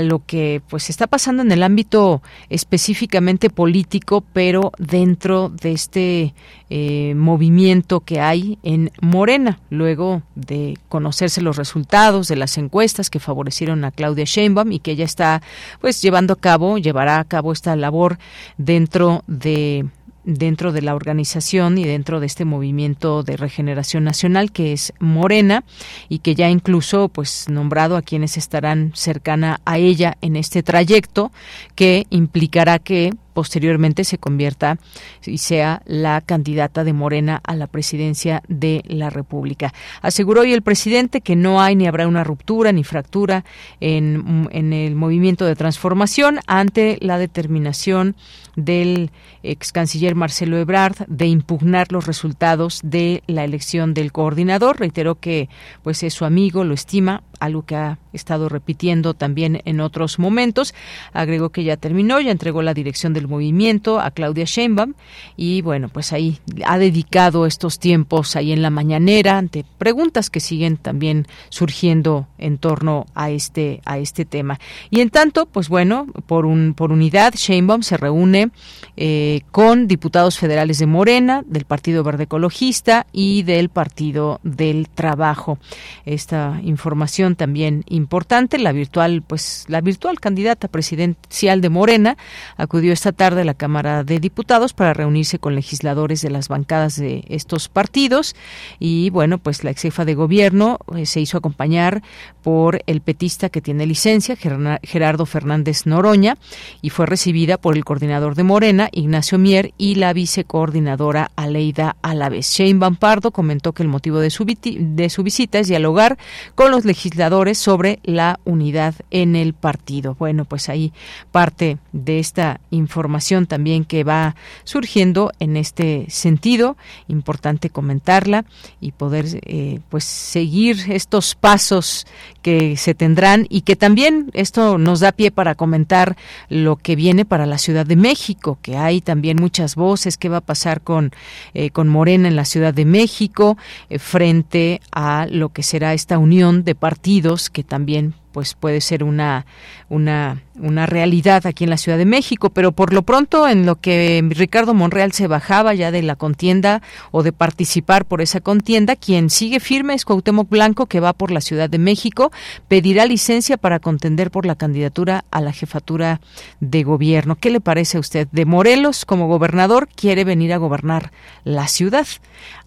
[0.00, 6.34] lo que pues está pasando en el ámbito específicamente político, pero dentro de este
[6.70, 13.20] eh, movimiento que hay en Morena, luego de conocerse los resultados de las encuestas que
[13.20, 15.42] favorecieron a Claudia Sheinbaum y que ella está
[15.80, 18.18] pues llevando a cabo, llevará a cabo esta labor
[18.58, 19.86] dentro de
[20.24, 25.64] dentro de la organización y dentro de este movimiento de regeneración nacional que es Morena
[26.08, 31.32] y que ya incluso pues nombrado a quienes estarán cercana a ella en este trayecto
[31.74, 34.78] que implicará que posteriormente se convierta
[35.24, 39.72] y sea la candidata de Morena a la presidencia de la República.
[40.02, 43.44] Aseguró hoy el presidente que no hay ni habrá una ruptura ni fractura
[43.80, 48.16] en, en el movimiento de transformación ante la determinación
[48.56, 49.10] del
[49.42, 54.78] ex canciller Marcelo Ebrard de impugnar los resultados de la elección del coordinador.
[54.78, 55.48] Reiteró que
[55.82, 60.74] pues es su amigo, lo estima, algo que ha estado repitiendo también en otros momentos.
[61.12, 64.94] Agregó que ya terminó, ya entregó la dirección del movimiento a Claudia Sheinbaum
[65.36, 70.40] y bueno, pues ahí ha dedicado estos tiempos ahí en la mañanera ante preguntas que
[70.40, 74.58] siguen también surgiendo en torno a este a este tema.
[74.90, 78.50] Y en tanto, pues bueno, por un por unidad Sheinbaum se reúne
[78.96, 85.58] eh, con diputados federales de Morena, del Partido Verde Ecologista y del Partido del Trabajo.
[86.06, 88.58] Esta información también importante.
[88.58, 92.16] La virtual, pues, la virtual candidata presidencial de Morena
[92.56, 96.96] acudió esta tarde a la Cámara de Diputados para reunirse con legisladores de las bancadas
[96.96, 98.34] de estos partidos.
[98.78, 102.02] Y bueno, pues la ex jefa de gobierno eh, se hizo acompañar
[102.42, 106.36] por el petista que tiene licencia, Gerardo Fernández Noroña,
[106.82, 112.52] y fue recibida por el coordinador de Morena, Ignacio Mier, y la vicecoordinadora Aleida Alaves.
[112.52, 116.18] Shane Bampardo comentó que el motivo de su, de su visita es dialogar
[116.54, 120.16] con los legisladores sobre la unidad en el partido.
[120.18, 120.92] Bueno, pues ahí
[121.30, 122.99] parte de esta información
[123.46, 124.34] también que va
[124.64, 126.76] surgiendo en este sentido.
[127.08, 128.44] Importante comentarla
[128.80, 132.06] y poder eh, pues seguir estos pasos
[132.42, 136.16] que se tendrán y que también esto nos da pie para comentar
[136.48, 140.38] lo que viene para la Ciudad de México, que hay también muchas voces, qué va
[140.38, 141.12] a pasar con,
[141.54, 143.56] eh, con Morena en la Ciudad de México
[143.88, 149.04] eh, frente a lo que será esta unión de partidos que también pues puede ser
[149.04, 149.46] una,
[149.88, 153.76] una, una realidad aquí en la Ciudad de México, pero por lo pronto en lo
[153.76, 158.96] que Ricardo Monreal se bajaba ya de la contienda o de participar por esa contienda,
[158.96, 162.32] quien sigue firme es Cuauhtémoc Blanco que va por la Ciudad de México,
[162.68, 166.20] pedirá licencia para contender por la candidatura a la jefatura
[166.60, 167.36] de gobierno.
[167.36, 168.28] ¿Qué le parece a usted?
[168.32, 171.12] De Morelos como gobernador quiere venir a gobernar
[171.44, 172.06] la ciudad.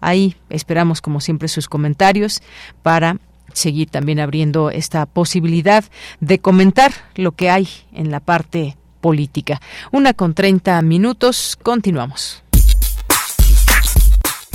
[0.00, 2.42] Ahí esperamos como siempre sus comentarios
[2.82, 3.18] para
[3.54, 5.84] seguir también abriendo esta posibilidad
[6.20, 9.60] de comentar lo que hay en la parte política.
[9.92, 12.42] Una con 30 minutos, continuamos.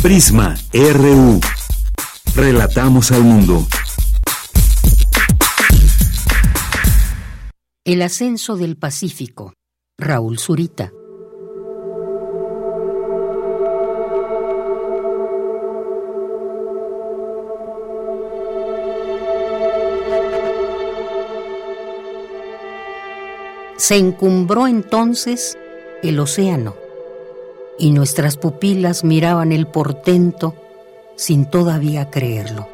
[0.02, 1.42] Prisma RU.
[2.36, 3.68] Relatamos al mundo.
[7.84, 9.54] El ascenso del Pacífico.
[9.98, 10.92] Raúl Zurita.
[23.80, 25.58] Se encumbró entonces
[26.04, 26.76] el océano
[27.78, 30.54] y nuestras pupilas miraban el portento
[31.16, 32.68] sin todavía creerlo.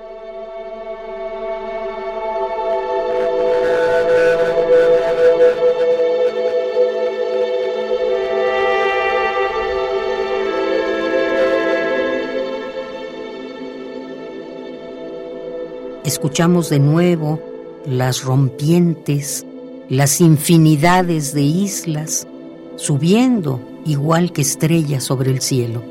[16.04, 17.40] Escuchamos de nuevo
[17.86, 19.46] las rompientes
[19.90, 22.28] las infinidades de islas
[22.76, 25.84] subiendo igual que estrellas sobre el cielo.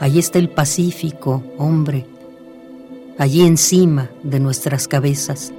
[0.00, 2.06] Allí está el Pacífico, hombre,
[3.18, 5.52] allí encima de nuestras cabezas.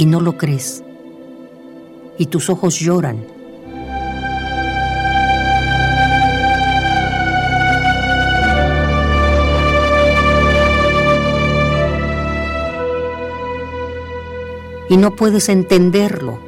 [0.00, 0.82] Y no lo crees.
[2.16, 3.18] y tus ojos lloran.
[14.88, 16.38] Y no puedes entenderlo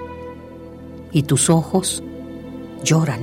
[1.11, 2.03] y tus ojos
[2.83, 3.21] lloran.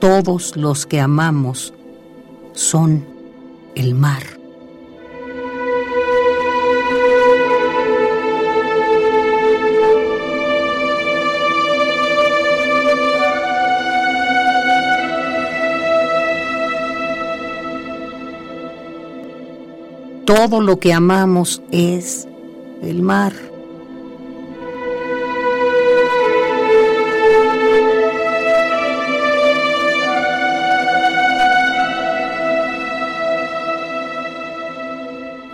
[0.00, 1.72] Todos los que amamos
[2.56, 3.04] son
[3.74, 4.22] el mar.
[20.24, 22.26] Todo lo que amamos es
[22.82, 23.32] el mar.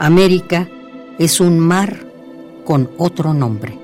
[0.05, 0.69] América
[1.17, 2.05] es un mar
[2.65, 3.79] con otro nombre.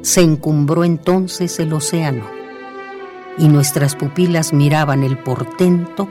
[0.00, 2.24] Se encumbró entonces el océano
[3.36, 6.08] y nuestras pupilas miraban el portento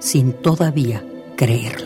[0.00, 1.04] sin todavía
[1.36, 1.85] creerlo.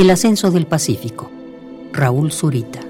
[0.00, 1.30] El ascenso del Pacífico.
[1.92, 2.80] Raúl Zurita.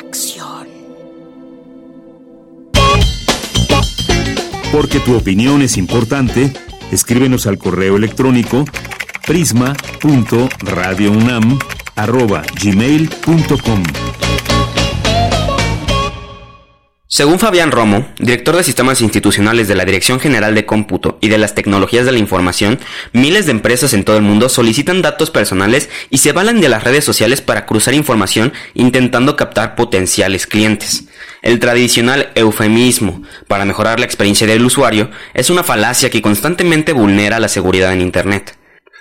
[0.00, 0.68] Acción.
[4.72, 6.50] Porque tu opinión es importante,
[6.90, 8.64] escríbenos al correo electrónico
[9.26, 11.58] prisma.radiounam
[11.96, 13.82] arroba gmail.com.
[17.08, 21.38] Según Fabián Romo, director de sistemas institucionales de la Dirección General de Cómputo y de
[21.38, 22.78] las Tecnologías de la Información,
[23.12, 26.84] miles de empresas en todo el mundo solicitan datos personales y se avalan de las
[26.84, 31.04] redes sociales para cruzar información intentando captar potenciales clientes.
[31.40, 37.40] El tradicional eufemismo para mejorar la experiencia del usuario es una falacia que constantemente vulnera
[37.40, 38.55] la seguridad en Internet.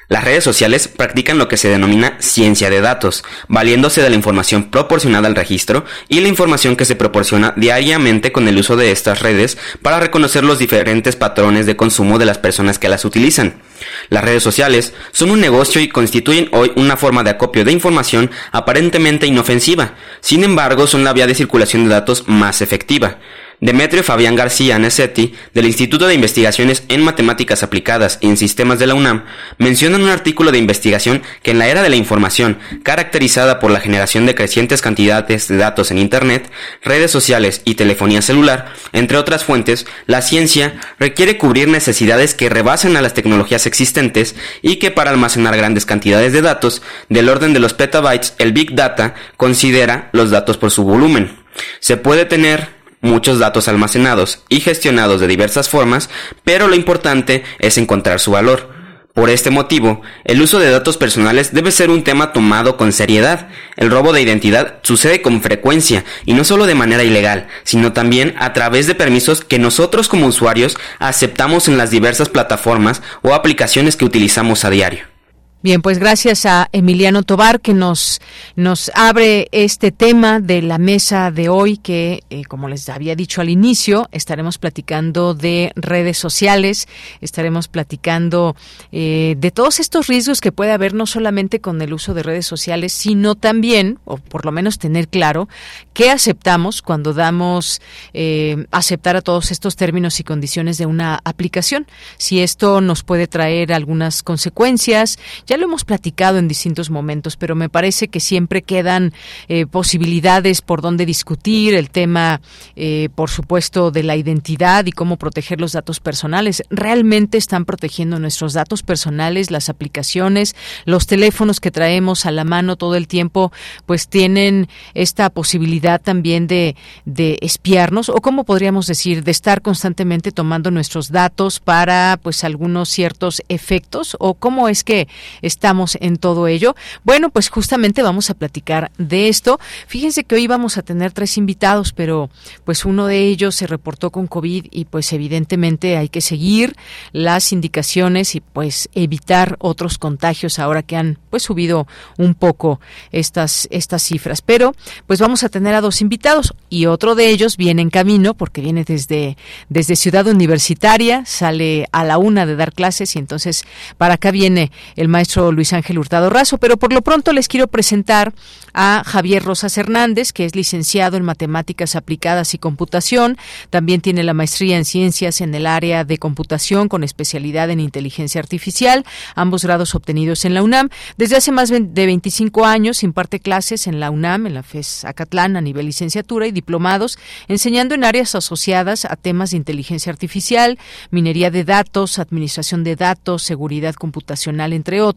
[0.08, 4.70] Las redes sociales practican lo que se denomina ciencia de datos, valiéndose de la información
[4.70, 9.22] proporcionada al registro y la información que se proporciona diariamente con el uso de estas
[9.22, 13.62] redes para reconocer los diferentes patrones de consumo de las personas que las utilizan.
[14.10, 18.30] Las redes sociales son un negocio y constituyen hoy una forma de acopio de información
[18.52, 23.18] aparentemente inofensiva, sin embargo son la vía de circulación de datos más efectiva.
[23.62, 28.88] Demetrio Fabián García Nesetti, del Instituto de Investigaciones en Matemáticas Aplicadas y en Sistemas de
[28.88, 29.26] la UNAM,
[29.58, 33.72] menciona en un artículo de investigación que en la era de la información, caracterizada por
[33.72, 36.52] la generación de crecientes cantidades de datos en Internet,
[36.84, 42.98] redes sociales y telefonía celular, entre otras fuentes, la ciencia requiere cubrir necesidades que rebasan
[42.98, 47.60] a las tecnologías existentes y que para almacenar grandes cantidades de datos, del orden de
[47.60, 51.36] los petabytes, el Big Data considera los datos por su volumen.
[51.80, 52.75] Se puede tener
[53.06, 56.10] muchos datos almacenados y gestionados de diversas formas,
[56.44, 58.76] pero lo importante es encontrar su valor.
[59.16, 63.48] Por este motivo, el uso de datos personales debe ser un tema tomado con seriedad.
[63.78, 68.36] El robo de identidad sucede con frecuencia y no solo de manera ilegal, sino también
[68.38, 73.96] a través de permisos que nosotros como usuarios aceptamos en las diversas plataformas o aplicaciones
[73.96, 75.15] que utilizamos a diario.
[75.62, 78.22] Bien, pues gracias a Emiliano Tobar que nos,
[78.56, 83.42] nos abre este tema de la mesa de hoy que, eh, como les había dicho
[83.42, 86.88] al inicio, estaremos platicando de redes sociales,
[87.20, 88.56] estaremos platicando
[88.92, 92.46] eh, de todos estos riesgos que puede haber no solamente con el uso de redes
[92.46, 95.50] sociales, sino también, o por lo menos tener claro,
[95.94, 97.82] qué aceptamos cuando damos
[98.14, 101.88] eh, aceptar a todos estos términos y condiciones de una aplicación.
[102.18, 105.18] Si esto nos puede traer algunas consecuencias,
[105.56, 109.14] ya lo hemos platicado en distintos momentos, pero me parece que siempre quedan
[109.48, 112.42] eh, posibilidades por donde discutir el tema,
[112.76, 116.62] eh, por supuesto, de la identidad y cómo proteger los datos personales.
[116.70, 122.76] ¿Realmente están protegiendo nuestros datos personales, las aplicaciones, los teléfonos que traemos a la mano
[122.76, 123.54] todo el tiempo,
[123.86, 126.76] pues tienen esta posibilidad también de,
[127.06, 132.90] de espiarnos o cómo podríamos decir, de estar constantemente tomando nuestros datos para pues algunos
[132.90, 135.08] ciertos efectos o cómo es que
[135.46, 136.76] estamos en todo ello.
[137.04, 139.60] Bueno, pues justamente vamos a platicar de esto.
[139.88, 142.30] Fíjense que hoy vamos a tener tres invitados, pero
[142.64, 146.76] pues uno de ellos se reportó con COVID y pues evidentemente hay que seguir
[147.12, 151.88] las indicaciones y pues evitar otros contagios ahora que han pues subido
[152.18, 152.80] un poco
[153.12, 154.42] estas estas cifras.
[154.42, 154.74] Pero
[155.08, 158.62] pues vamos a tener a dos invitados y otro de ellos viene en camino porque
[158.62, 159.38] viene desde
[159.70, 163.66] desde Ciudad Universitaria, sale a la una de dar clases y entonces
[163.98, 166.58] para acá viene el maestro Luis Ángel Hurtado Razo.
[166.58, 168.34] Pero por lo pronto les quiero presentar
[168.74, 173.38] a Javier Rosas Hernández, que es licenciado en Matemáticas Aplicadas y Computación.
[173.70, 178.40] También tiene la maestría en Ciencias en el área de computación con especialidad en inteligencia
[178.40, 179.06] artificial,
[179.36, 180.90] ambos grados obtenidos en la UNAM.
[181.18, 185.56] Desde hace más de 25 años imparte clases en la UNAM, en la FES Acatlán
[185.56, 187.18] a nivel licenciatura y diplomados,
[187.48, 190.78] enseñando en áreas asociadas a temas de inteligencia artificial,
[191.12, 195.15] minería de datos, administración de datos, seguridad computacional, entre otros.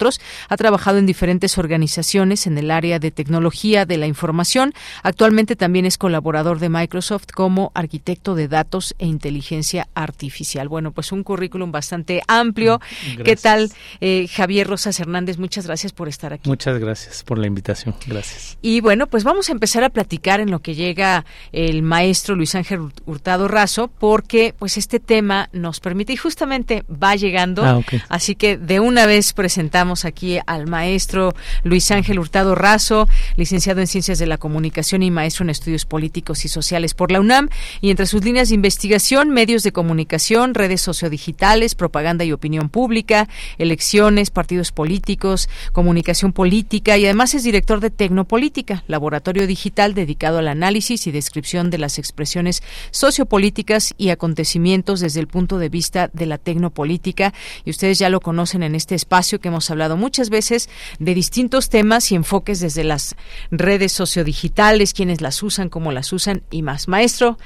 [0.49, 4.73] Ha trabajado en diferentes organizaciones en el área de tecnología de la información.
[5.03, 10.69] Actualmente también es colaborador de Microsoft como arquitecto de datos e inteligencia artificial.
[10.69, 12.81] Bueno, pues un currículum bastante amplio.
[13.19, 13.71] Mm, ¿Qué tal,
[14.01, 15.39] eh, Javier Rosas Hernández?
[15.39, 16.49] Muchas gracias por estar aquí.
[16.49, 17.95] Muchas gracias por la invitación.
[18.07, 18.59] Gracias.
[18.63, 22.55] Y bueno, pues vamos a empezar a platicar en lo que llega el maestro Luis
[22.55, 27.65] Ángel Hurtado Razo, porque pues este tema nos permite y justamente va llegando.
[27.65, 31.35] Ah, Así que de una vez presentamos aquí al maestro
[31.65, 36.45] Luis Ángel Hurtado Razo, licenciado en Ciencias de la Comunicación y maestro en Estudios Políticos
[36.45, 37.49] y Sociales por la UNAM,
[37.81, 43.29] y entre sus líneas de investigación, medios de comunicación, redes sociodigitales, propaganda y opinión pública,
[43.57, 50.49] elecciones, partidos políticos, comunicación política y además es director de Tecnopolítica, laboratorio digital dedicado al
[50.49, 56.27] análisis y descripción de las expresiones sociopolíticas y acontecimientos desde el punto de vista de
[56.27, 57.33] la tecnopolítica.
[57.65, 60.69] Y ustedes ya lo conocen en este espacio que hemos hablado muchas veces
[60.99, 63.17] de distintos temas y enfoques desde las
[63.51, 66.89] redes sociodigitales, quienes las usan, cómo las usan y más.
[66.89, 67.39] Maestro,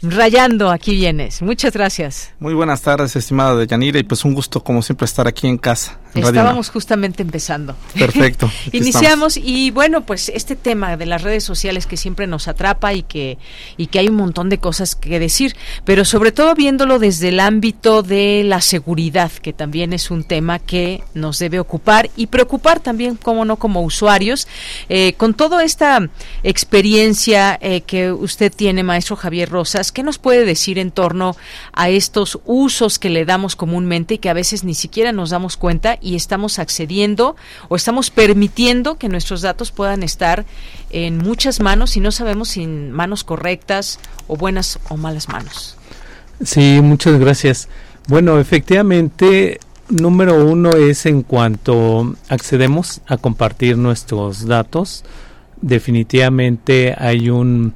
[0.00, 1.42] Rayando, aquí vienes.
[1.42, 2.32] Muchas gracias.
[2.38, 5.58] Muy buenas tardes, estimada de Yanira, y pues un gusto como siempre estar aquí en
[5.58, 5.98] casa.
[6.14, 7.76] Estábamos justamente empezando.
[7.94, 8.50] Perfecto.
[8.72, 13.02] Iniciamos y bueno, pues este tema de las redes sociales que siempre nos atrapa y
[13.02, 13.38] que
[13.76, 17.40] y que hay un montón de cosas que decir, pero sobre todo viéndolo desde el
[17.40, 22.80] ámbito de la seguridad, que también es un tema que nos debe ocupar y preocupar
[22.80, 24.48] también, como no, como usuarios,
[24.88, 26.08] eh, con toda esta
[26.42, 31.36] experiencia eh, que usted tiene, maestro Javier Rosas, ¿qué nos puede decir en torno
[31.72, 35.56] a estos usos que le damos comúnmente y que a veces ni siquiera nos damos
[35.56, 37.36] cuenta y estamos accediendo
[37.68, 40.44] o estamos permitiendo que nuestros datos puedan estar
[40.90, 45.76] en muchas manos y no sabemos si en manos correctas o buenas o malas manos.
[46.42, 47.68] Sí, muchas gracias.
[48.06, 55.04] Bueno, efectivamente, número uno es en cuanto accedemos a compartir nuestros datos,
[55.60, 57.74] definitivamente hay un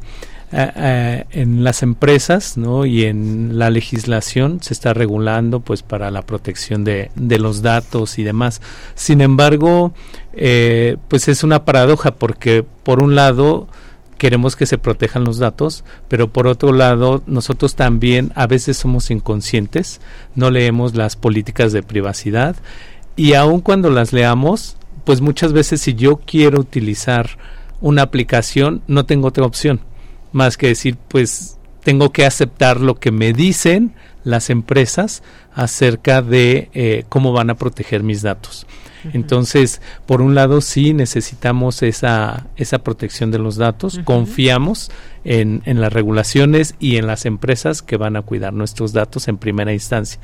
[0.52, 2.84] en las empresas ¿no?
[2.84, 8.18] y en la legislación se está regulando pues para la protección de, de los datos
[8.18, 8.60] y demás.
[8.94, 9.94] Sin embargo,
[10.34, 13.68] eh, pues es una paradoja porque por un lado
[14.18, 19.10] queremos que se protejan los datos, pero por otro lado nosotros también a veces somos
[19.10, 20.00] inconscientes,
[20.34, 22.56] no leemos las políticas de privacidad
[23.16, 27.30] y aun cuando las leamos, pues muchas veces si yo quiero utilizar
[27.80, 29.80] una aplicación no tengo otra opción
[30.32, 35.22] más que decir, pues tengo que aceptar lo que me dicen las empresas
[35.54, 38.66] acerca de eh, cómo van a proteger mis datos.
[39.12, 44.92] Entonces, por un lado, sí necesitamos esa, esa protección de los datos, confiamos
[45.24, 49.38] en, en las regulaciones y en las empresas que van a cuidar nuestros datos en
[49.38, 50.20] primera instancia.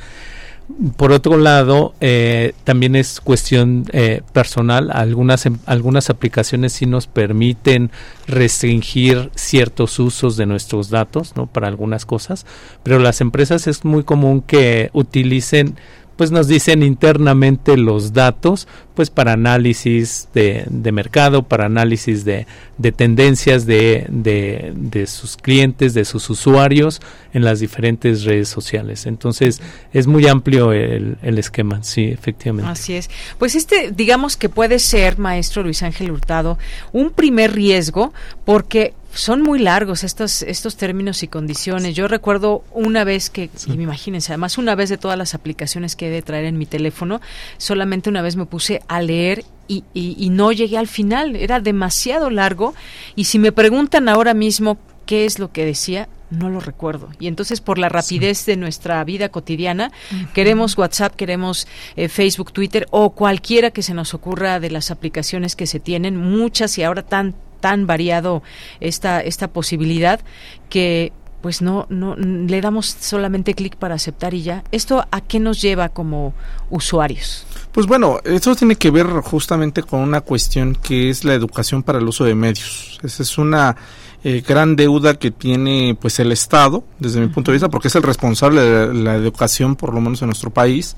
[0.98, 4.90] Por otro lado, eh, también es cuestión eh, personal.
[4.92, 7.90] Algunas, em, algunas aplicaciones sí nos permiten
[8.26, 11.46] restringir ciertos usos de nuestros datos, ¿no?
[11.46, 12.44] Para algunas cosas,
[12.82, 15.76] pero las empresas es muy común que utilicen
[16.18, 18.66] pues nos dicen internamente los datos
[18.96, 25.36] pues para análisis de, de mercado, para análisis de, de tendencias de, de, de, sus
[25.36, 27.00] clientes, de sus usuarios
[27.32, 29.06] en las diferentes redes sociales.
[29.06, 29.62] Entonces
[29.92, 32.68] es muy amplio el, el esquema, sí, efectivamente.
[32.68, 33.08] Así es.
[33.38, 36.58] Pues este, digamos que puede ser, maestro Luis Ángel Hurtado,
[36.92, 38.12] un primer riesgo
[38.44, 41.94] porque son muy largos estos estos términos y condiciones.
[41.94, 46.08] Yo recuerdo una vez que, y imagínense, además una vez de todas las aplicaciones que
[46.08, 47.20] he de traer en mi teléfono,
[47.56, 51.36] solamente una vez me puse a leer y, y, no llegué al final.
[51.36, 52.74] Era demasiado largo.
[53.16, 57.10] Y si me preguntan ahora mismo qué es lo que decía, no lo recuerdo.
[57.18, 59.92] Y entonces por la rapidez de nuestra vida cotidiana,
[60.34, 65.56] queremos WhatsApp, queremos eh, Facebook, Twitter o cualquiera que se nos ocurra de las aplicaciones
[65.56, 68.42] que se tienen, muchas y ahora tan tan variado
[68.80, 70.20] esta esta posibilidad
[70.68, 74.64] que pues no, no le damos solamente clic para aceptar y ya.
[74.72, 76.34] ¿Esto a qué nos lleva como
[76.70, 77.46] usuarios?
[77.72, 81.98] Pues bueno, eso tiene que ver justamente con una cuestión que es la educación para
[81.98, 82.98] el uso de medios.
[83.02, 83.76] Esa es una
[84.24, 87.94] eh, gran deuda que tiene pues el Estado, desde mi punto de vista, porque es
[87.94, 90.96] el responsable de la educación, por lo menos en nuestro país.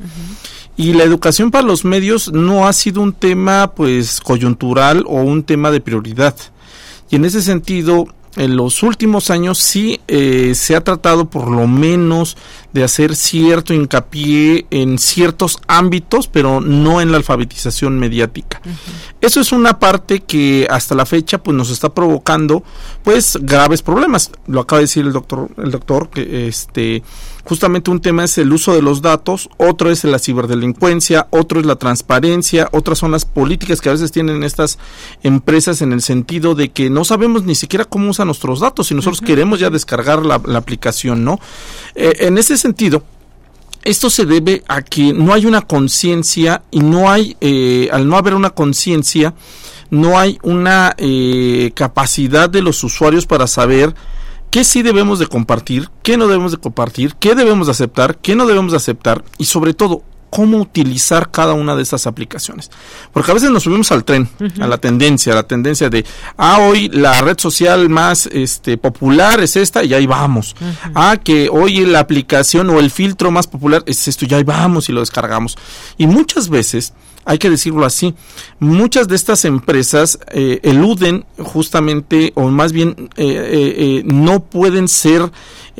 [0.76, 5.42] Y la educación para los medios no ha sido un tema pues coyuntural o un
[5.42, 6.34] tema de prioridad.
[7.10, 8.06] Y en ese sentido,
[8.36, 12.36] en los últimos años sí eh, se ha tratado por lo menos
[12.72, 18.60] de hacer cierto hincapié en ciertos ámbitos, pero no en la alfabetización mediática.
[19.20, 22.62] Eso es una parte que hasta la fecha pues nos está provocando
[23.02, 24.30] pues graves problemas.
[24.46, 27.02] Lo acaba de decir el doctor, el doctor que este
[27.44, 31.66] justamente un tema es el uso de los datos, otro es la ciberdelincuencia, otro es
[31.66, 34.78] la transparencia, otras son las políticas que a veces tienen estas
[35.22, 38.94] empresas en el sentido de que no sabemos ni siquiera cómo usan nuestros datos y
[38.94, 41.40] nosotros queremos ya descargar la, aplicación, ¿no?
[41.94, 43.02] Eh, en ese sentido,
[43.82, 48.16] esto se debe a que no hay una conciencia y no hay, eh, al no
[48.16, 49.34] haber una conciencia,
[49.90, 53.94] no hay una eh, capacidad de los usuarios para saber
[54.50, 58.34] qué sí debemos de compartir, qué no debemos de compartir, qué debemos de aceptar, qué
[58.34, 62.70] no debemos de aceptar y sobre todo cómo utilizar cada una de estas aplicaciones.
[63.12, 64.28] Porque a veces nos subimos al tren,
[64.60, 66.04] a la tendencia, a la tendencia de,
[66.36, 70.56] ah, hoy la red social más este, popular es esta y ahí vamos.
[70.94, 74.88] Ah, que hoy la aplicación o el filtro más popular es esto y ahí vamos
[74.88, 75.58] y lo descargamos.
[75.98, 78.14] Y muchas veces hay que decirlo así,
[78.58, 85.30] muchas de estas empresas eh, eluden justamente, o más bien eh, eh, no pueden ser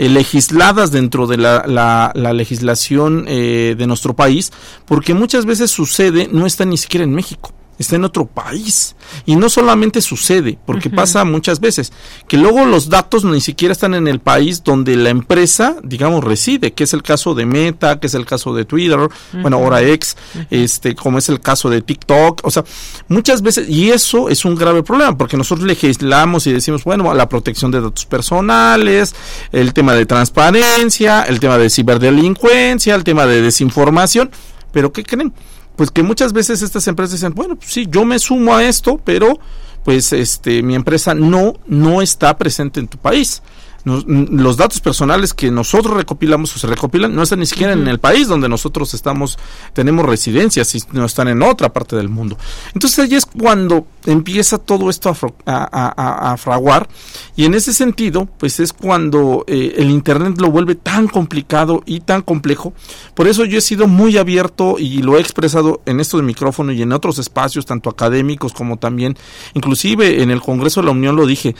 [0.08, 4.52] legisladas dentro de la, la legislación de nuestro país,
[4.86, 8.94] porque muchas veces sucede, no está ni siquiera en México está en otro país.
[9.24, 11.92] Y no solamente sucede, porque pasa muchas veces,
[12.28, 16.72] que luego los datos ni siquiera están en el país donde la empresa, digamos, reside,
[16.72, 18.98] que es el caso de Meta, que es el caso de Twitter,
[19.40, 20.16] bueno, ahora X,
[20.50, 22.64] este, como es el caso de TikTok, o sea,
[23.08, 27.28] muchas veces, y eso es un grave problema, porque nosotros legislamos y decimos, bueno, la
[27.28, 29.14] protección de datos personales,
[29.52, 34.30] el tema de transparencia, el tema de ciberdelincuencia, el tema de desinformación,
[34.70, 35.32] pero ¿qué creen?
[35.80, 39.00] Pues que muchas veces estas empresas dicen, bueno, pues sí, yo me sumo a esto,
[39.02, 39.40] pero
[39.82, 43.40] pues este mi empresa no no está presente en tu país
[43.84, 47.98] los datos personales que nosotros recopilamos o se recopilan no están ni siquiera en el
[47.98, 49.38] país donde nosotros estamos,
[49.72, 52.36] tenemos residencias y no están en otra parte del mundo.
[52.74, 55.14] Entonces ahí es cuando empieza todo esto
[55.46, 56.88] a, fraguar
[57.36, 62.00] y en ese sentido pues es cuando eh, el Internet lo vuelve tan complicado y
[62.00, 62.72] tan complejo.
[63.14, 66.82] Por eso yo he sido muy abierto y lo he expresado en estos micrófonos y
[66.82, 69.16] en otros espacios, tanto académicos como también,
[69.54, 71.54] inclusive en el Congreso de la Unión lo dije,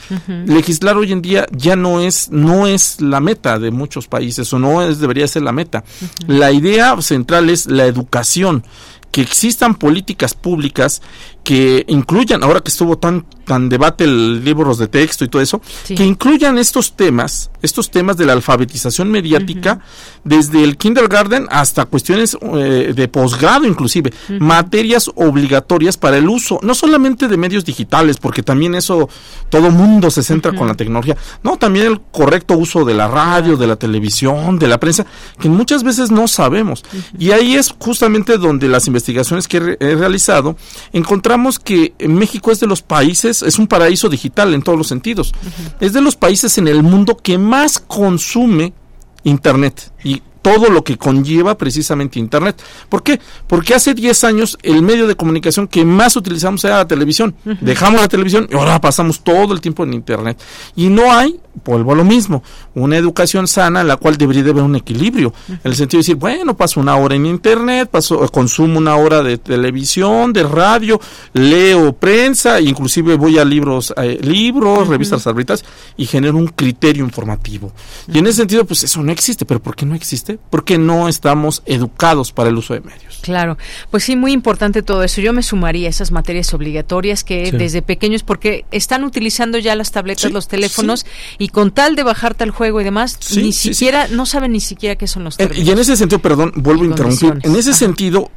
[0.45, 4.59] legislar hoy en día ya no es no es la meta de muchos países o
[4.59, 5.83] no es debería ser la meta.
[6.27, 8.63] La idea central es la educación,
[9.11, 11.01] que existan políticas públicas
[11.43, 15.61] que incluyan, ahora que estuvo tan, tan debate el libros de texto y todo eso,
[15.87, 19.79] que incluyan estos temas, estos temas de la alfabetización mediática,
[20.23, 26.75] desde el kindergarten hasta cuestiones eh, de posgrado inclusive, materias obligatorias para el uso, no
[26.75, 29.09] solamente de medios digitales, porque también eso,
[29.49, 33.57] todo mundo se centra con la tecnología, no, también el correcto uso de la radio,
[33.57, 35.07] de la televisión, de la prensa,
[35.39, 36.83] que muchas veces no sabemos.
[37.17, 40.55] Y ahí es justamente donde las investigaciones que he realizado,
[40.93, 45.33] encontramos que México es de los países, es un paraíso digital en todos los sentidos.
[45.79, 48.73] Es de los países en el mundo que más consume
[49.23, 49.91] Internet.
[50.03, 52.61] Y todo lo que conlleva precisamente Internet.
[52.89, 53.19] ¿Por qué?
[53.47, 57.35] Porque hace 10 años el medio de comunicación que más utilizamos era la televisión.
[57.61, 60.39] Dejamos la televisión y ahora pasamos todo el tiempo en Internet.
[60.75, 62.43] Y no hay, vuelvo a lo mismo,
[62.75, 65.33] una educación sana en la cual debería haber un equilibrio.
[65.47, 69.21] En el sentido de decir, bueno, paso una hora en Internet, paso, consumo una hora
[69.21, 70.99] de televisión, de radio,
[71.33, 75.65] leo prensa, inclusive voy a libros, eh, libros, revistas arbitrarias
[75.97, 77.71] y genero un criterio informativo.
[78.11, 79.45] Y en ese sentido, pues eso no existe.
[79.45, 80.30] ¿Pero por qué no existe?
[80.49, 83.19] Porque no estamos educados para el uso de medios.
[83.21, 83.57] Claro,
[83.89, 85.21] pues sí, muy importante todo eso.
[85.21, 89.91] Yo me sumaría a esas materias obligatorias que desde pequeños, porque están utilizando ya las
[89.91, 91.05] tabletas, los teléfonos,
[91.37, 94.95] y con tal de bajarte al juego y demás, ni siquiera, no saben ni siquiera
[94.95, 95.67] qué son los términos.
[95.67, 98.31] Y en ese sentido, perdón, vuelvo a interrumpir, en ese sentido,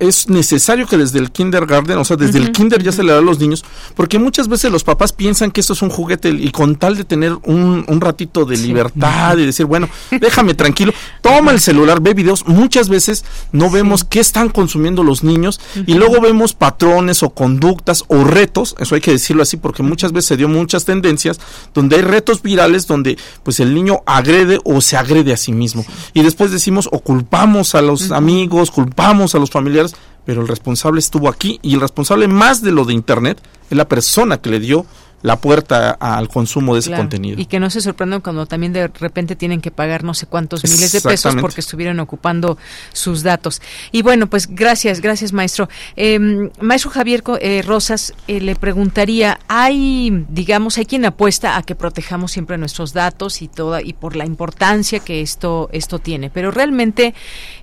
[0.00, 3.18] es necesario que desde el kindergarten, o sea, desde el kinder ya se le da
[3.18, 3.64] a los niños,
[3.94, 7.04] porque muchas veces los papás piensan que esto es un juguete y con tal de
[7.04, 9.88] tener un, un ratito de libertad y decir, bueno,
[10.20, 15.24] déjame tranquilo, toma el celular, ve videos, muchas veces no vemos qué están consumiendo los
[15.24, 19.82] niños y luego vemos patrones o conductas o retos, eso hay que decirlo así porque
[19.82, 21.40] muchas veces se dio muchas tendencias
[21.74, 25.84] donde hay retos virales donde pues el niño agrede o se agrede a sí mismo.
[26.14, 29.94] Y después decimos o culpamos a los amigos, culpamos a los familiares,
[30.24, 33.40] pero el responsable estuvo aquí y el responsable más de lo de Internet
[33.70, 34.84] es la persona que le dio
[35.26, 37.40] la puerta al consumo de ese contenido.
[37.40, 40.62] Y que no se sorprendan cuando también de repente tienen que pagar no sé cuántos
[40.62, 42.58] miles de pesos porque estuvieron ocupando
[42.92, 43.60] sus datos.
[43.90, 45.68] Y bueno, pues gracias, gracias maestro.
[45.96, 46.20] Eh,
[46.60, 52.30] maestro Javier eh, Rosas, eh, le preguntaría, hay, digamos, hay quien apuesta a que protejamos
[52.30, 57.14] siempre nuestros datos y toda, y por la importancia que esto, esto tiene, pero realmente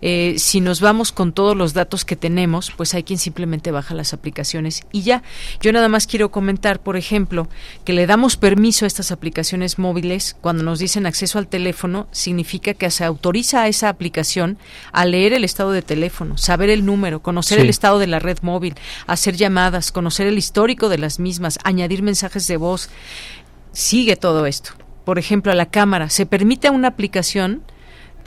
[0.02, 3.96] eh, si nos vamos con todos los datos que tenemos, pues hay quien simplemente baja
[3.96, 5.24] las aplicaciones y ya.
[5.62, 7.48] Yo nada más quiero comentar, por ejemplo,
[7.86, 12.74] que le damos permiso a estas aplicaciones móviles cuando nos dicen acceso al teléfono, significa
[12.74, 14.58] que se autoriza a esa aplicación
[14.92, 18.40] a leer el estado de teléfono, saber el número, conocer el estado de la red
[18.42, 18.76] móvil,
[19.08, 22.90] hacer llamadas, conocer el histórico de las mismas, añadir mensajes de voz.
[23.72, 24.72] Sigue todo esto.
[25.06, 26.10] Por ejemplo, a la cámara.
[26.10, 27.64] Se permite a una aplicación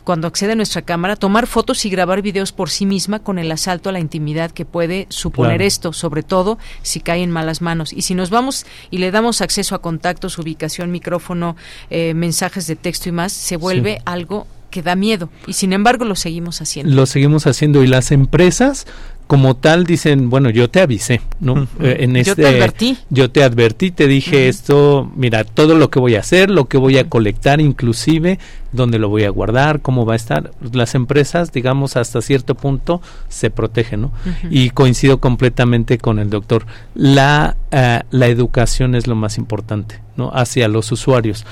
[0.07, 3.51] cuando accede a nuestra cámara, tomar fotos y grabar videos por sí misma con el
[3.51, 7.93] asalto a la intimidad que puede suponer esto, sobre todo si cae en malas manos.
[7.93, 11.57] Y si nos vamos y le damos acceso a contactos, ubicación, micrófono,
[11.91, 16.05] eh, mensajes de texto y más, se vuelve algo que da miedo y sin embargo
[16.05, 16.95] lo seguimos haciendo.
[16.95, 18.87] Lo seguimos haciendo y las empresas
[19.27, 21.67] como tal dicen, bueno, yo te avisé, ¿no?
[21.81, 22.99] Eh, en este, yo te advertí.
[23.11, 26.79] Yo te advertí, te dije esto, mira, todo lo que voy a hacer, lo que
[26.79, 28.39] voy a colectar, inclusive,
[28.73, 30.53] dónde lo voy a guardar, cómo va a estar.
[30.73, 34.13] Las empresas, digamos, hasta cierto punto se protegen, ¿no?
[34.49, 36.67] Y coincido completamente con el doctor.
[36.95, 40.31] La, eh, la educación es lo más importante, ¿no?
[40.33, 41.45] Hacia los usuarios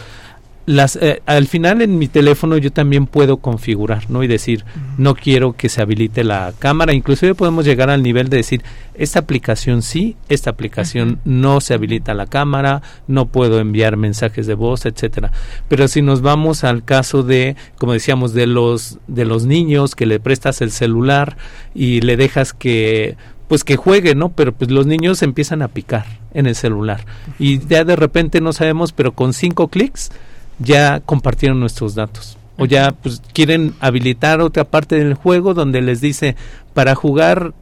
[0.67, 4.65] las eh, al final en mi teléfono yo también puedo configurar no y decir
[4.97, 6.93] no quiero que se habilite la cámara.
[6.93, 8.63] Inclusive podemos llegar al nivel de decir
[8.95, 14.55] esta aplicación sí esta aplicación no se habilita la cámara no puedo enviar mensajes de
[14.55, 15.33] voz etcétera.
[15.69, 20.07] Pero si nos vamos al caso de como decíamos de los de los niños que
[20.07, 21.37] le prestas el celular
[21.75, 23.17] y le dejas que
[23.49, 24.31] pues que juegue, ¿no?
[24.31, 27.05] Pero pues los niños empiezan a picar en el celular.
[27.39, 30.11] Y ya de repente no sabemos, pero con cinco clics
[30.59, 36.01] ya compartieron nuestros datos o ya pues quieren habilitar otra parte del juego donde les
[36.01, 36.37] dice
[36.73, 37.53] para jugar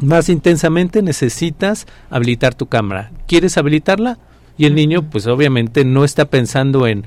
[0.00, 3.10] más intensamente necesitas habilitar tu cámara.
[3.26, 4.18] ¿Quieres habilitarla?
[4.56, 7.04] Y el niño pues obviamente no está pensando en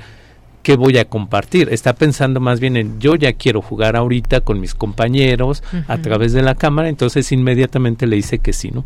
[0.62, 4.62] qué voy a compartir, está pensando más bien en yo ya quiero jugar ahorita con
[4.62, 8.86] mis compañeros a través de la cámara, entonces inmediatamente le dice que sí, ¿no?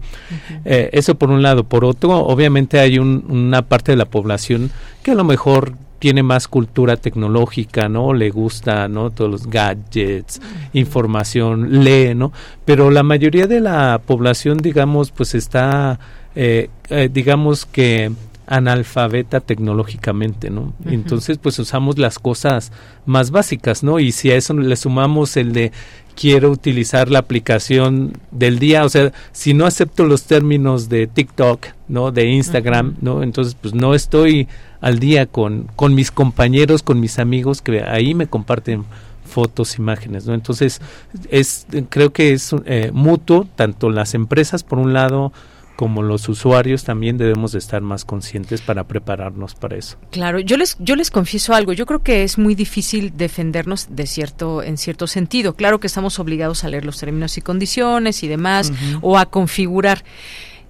[0.65, 1.65] Eh, eso por un lado.
[1.65, 4.71] Por otro, obviamente hay una parte de la población
[5.03, 8.13] que a lo mejor tiene más cultura tecnológica, ¿no?
[8.13, 9.09] Le gusta, ¿no?
[9.09, 10.41] Todos los gadgets,
[10.73, 12.31] información, lee, ¿no?
[12.65, 15.99] Pero la mayoría de la población, digamos, pues está,
[16.35, 18.11] eh, eh, digamos que
[18.47, 20.73] analfabeta tecnológicamente, ¿no?
[20.85, 22.71] Entonces, pues usamos las cosas
[23.05, 23.99] más básicas, ¿no?
[23.99, 25.71] Y si a eso le sumamos el de
[26.15, 31.67] quiero utilizar la aplicación del día, o sea, si no acepto los términos de TikTok,
[31.89, 32.11] ¿no?
[32.11, 33.21] De Instagram, ¿no?
[33.21, 34.47] Entonces, pues no estoy
[34.79, 38.85] al día con, con mis compañeros, con mis amigos que ahí me comparten
[39.27, 40.33] fotos, imágenes, ¿no?
[40.33, 40.81] Entonces,
[41.29, 45.33] es, creo que es eh, mutuo, tanto las empresas por un lado,
[45.77, 49.97] como los usuarios también debemos de estar más conscientes para prepararnos para eso.
[50.11, 54.07] Claro, yo les yo les confieso algo, yo creo que es muy difícil defendernos de
[54.07, 55.53] cierto en cierto sentido.
[55.53, 60.03] Claro que estamos obligados a leer los términos y condiciones y demás o a configurar.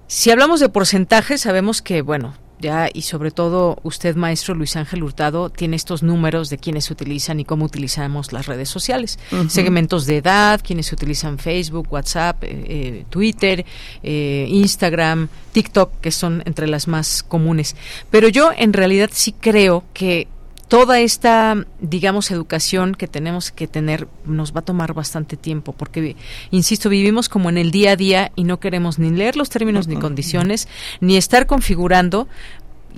[0.07, 5.03] Si hablamos de porcentajes, sabemos que bueno, ya y sobre todo usted maestro Luis Ángel
[5.03, 9.19] Hurtado tiene estos números de quienes utilizan y cómo utilizamos las redes sociales.
[9.49, 13.65] Segmentos de edad quienes utilizan Facebook WhatsApp eh, eh, Twitter
[14.03, 17.75] eh, Instagram TikTok que son entre las más comunes.
[18.09, 20.27] Pero yo en realidad sí creo que
[20.67, 26.15] toda esta, digamos, educación que tenemos que tener nos va a tomar bastante tiempo, porque,
[26.51, 29.87] insisto, vivimos como en el día a día y no queremos ni leer los términos
[29.87, 30.67] ni condiciones,
[30.99, 32.27] ni estar configurando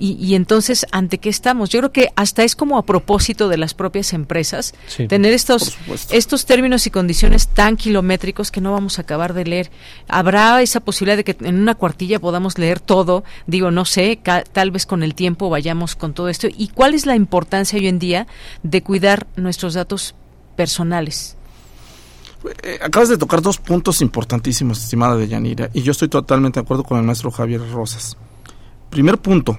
[0.00, 1.68] y, entonces, ¿ante qué estamos?
[1.68, 4.74] Yo creo que hasta es como a propósito de las propias empresas
[5.08, 5.76] tener estos,
[6.10, 9.70] estos términos y condiciones tan kilométricos que no vamos a acabar de leer.
[10.08, 13.24] ¿Habrá esa posibilidad de que en una cuartilla podamos leer todo?
[13.46, 14.18] Digo, no sé,
[14.52, 16.48] tal vez con el tiempo vayamos con todo esto.
[16.56, 18.26] ¿Y cuál es la importancia hoy en día
[18.62, 20.14] de cuidar nuestros datos
[20.56, 21.36] personales?
[22.62, 26.64] Eh, acabas de tocar dos puntos importantísimos, estimada de Yanira, y yo estoy totalmente de
[26.64, 28.16] acuerdo con el maestro Javier Rosas.
[28.88, 29.58] Primer punto,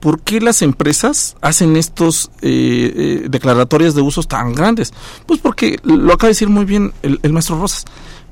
[0.00, 4.92] ¿por qué las empresas hacen estos eh, eh, declaratorias de usos tan grandes?
[5.26, 7.84] Pues porque lo acaba de decir muy bien el, el maestro Rosas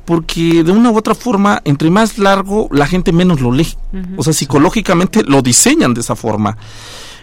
[0.04, 3.74] porque de una u otra forma, entre más largo, la gente menos lo lee.
[4.16, 6.56] O sea, psicológicamente lo diseñan de esa forma.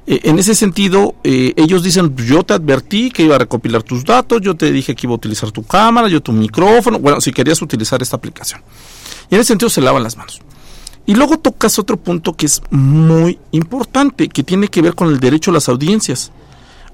[0.07, 4.03] Eh, en ese sentido, eh, ellos dicen, yo te advertí que iba a recopilar tus
[4.03, 7.31] datos, yo te dije que iba a utilizar tu cámara, yo tu micrófono, bueno, si
[7.31, 8.61] querías utilizar esta aplicación.
[9.29, 10.41] Y en ese sentido se lavan las manos.
[11.05, 15.19] Y luego tocas otro punto que es muy importante, que tiene que ver con el
[15.19, 16.31] derecho a las audiencias.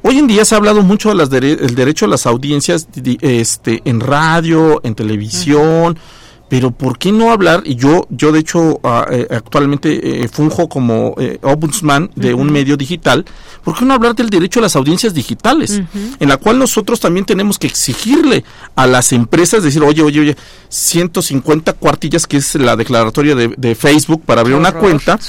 [0.03, 2.87] Hoy en día se ha hablado mucho del derecho a las audiencias
[3.21, 5.97] este, en radio, en televisión,
[6.49, 7.61] pero ¿por qué no hablar?
[7.65, 12.51] Y yo, yo de hecho ah, eh, actualmente eh, funjo como eh, ombudsman de un
[12.51, 13.25] medio digital,
[13.63, 15.81] ¿por qué no hablar del derecho a las audiencias digitales?
[16.19, 18.43] En la cual nosotros también tenemos que exigirle
[18.75, 20.37] a las empresas, decir, oye, oye, oye,
[20.69, 25.19] 150 cuartillas, que es la declaratoria de, Facebook para abrir una cuenta,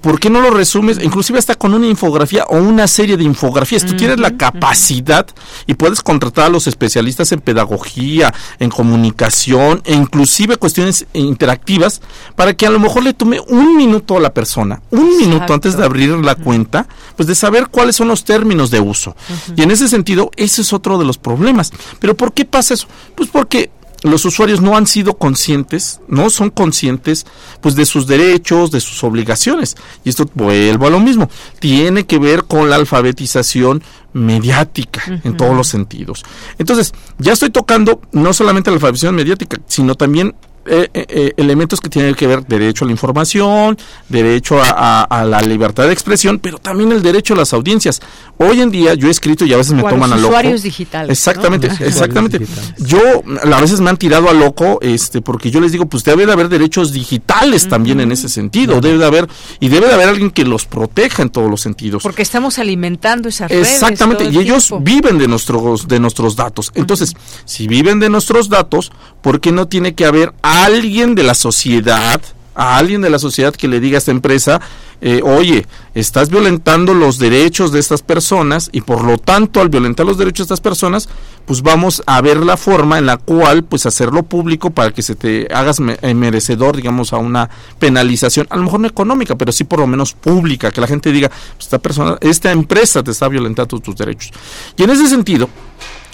[0.00, 0.98] ¿por qué no lo resumes?
[1.02, 3.84] Inclusive hasta con una infografía o una serie de infografías.
[3.84, 5.26] Tú tienes la capacidad
[5.66, 12.00] y puedes contratar a los especialistas en pedagogía, en comunicación e inclusive cuestiones interactivas
[12.36, 15.76] para que a lo mejor le tome un minuto a la persona, un minuto antes
[15.76, 16.86] de abrir la cuenta,
[17.16, 19.16] pues de saber cuáles son los términos de uso.
[19.56, 21.72] Y en ese sentido, ese es otro de los problemas.
[21.98, 22.86] Pero ¿por qué pasa eso?
[23.14, 23.70] Pues porque
[24.02, 27.26] los usuarios no han sido conscientes, no son conscientes
[27.60, 29.76] pues de sus derechos, de sus obligaciones.
[30.04, 31.30] Y esto vuelvo a lo mismo,
[31.60, 33.82] tiene que ver con la alfabetización
[34.12, 36.24] mediática en todos los sentidos.
[36.58, 40.34] Entonces, ya estoy tocando no solamente la alfabetización mediática, sino también
[40.64, 43.76] eh, eh, eh, elementos que tienen que ver derecho a la información,
[44.08, 48.00] derecho a, la libertad de expresión, pero también el derecho a las audiencias.
[48.38, 50.28] Hoy en día yo he escrito y a veces me toman a loco.
[50.28, 51.10] usuarios digitales.
[51.10, 52.46] Exactamente, exactamente.
[52.78, 53.00] Yo
[53.42, 56.32] a veces me han tirado a loco, este, porque yo les digo, pues debe de
[56.32, 60.30] haber derechos digitales también en ese sentido, debe de haber y debe de haber alguien
[60.30, 62.04] que los proteja en todos los sentidos.
[62.04, 63.72] Porque estamos alimentando esas redes.
[63.72, 66.70] Exactamente, y ellos viven de nuestros de nuestros datos.
[66.74, 68.92] Entonces, si viven de nuestros datos,
[69.22, 72.20] ¿por qué no tiene que haber alguien de la sociedad,
[72.54, 74.60] a alguien de la sociedad que le diga a esta empresa,
[75.04, 80.06] eh, oye, estás violentando los derechos de estas personas y por lo tanto al violentar
[80.06, 81.08] los derechos de estas personas,
[81.44, 85.16] pues vamos a ver la forma en la cual pues hacerlo público para que se
[85.16, 87.50] te hagas eh, merecedor, digamos, a una
[87.80, 91.10] penalización, a lo mejor no económica, pero sí por lo menos pública, que la gente
[91.10, 94.30] diga, esta persona, esta empresa te está violentando tus derechos.
[94.76, 95.48] Y en ese sentido,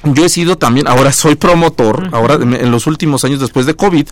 [0.04, 4.06] yo he sido también, ahora soy promotor, ahora en los últimos años después de COVID,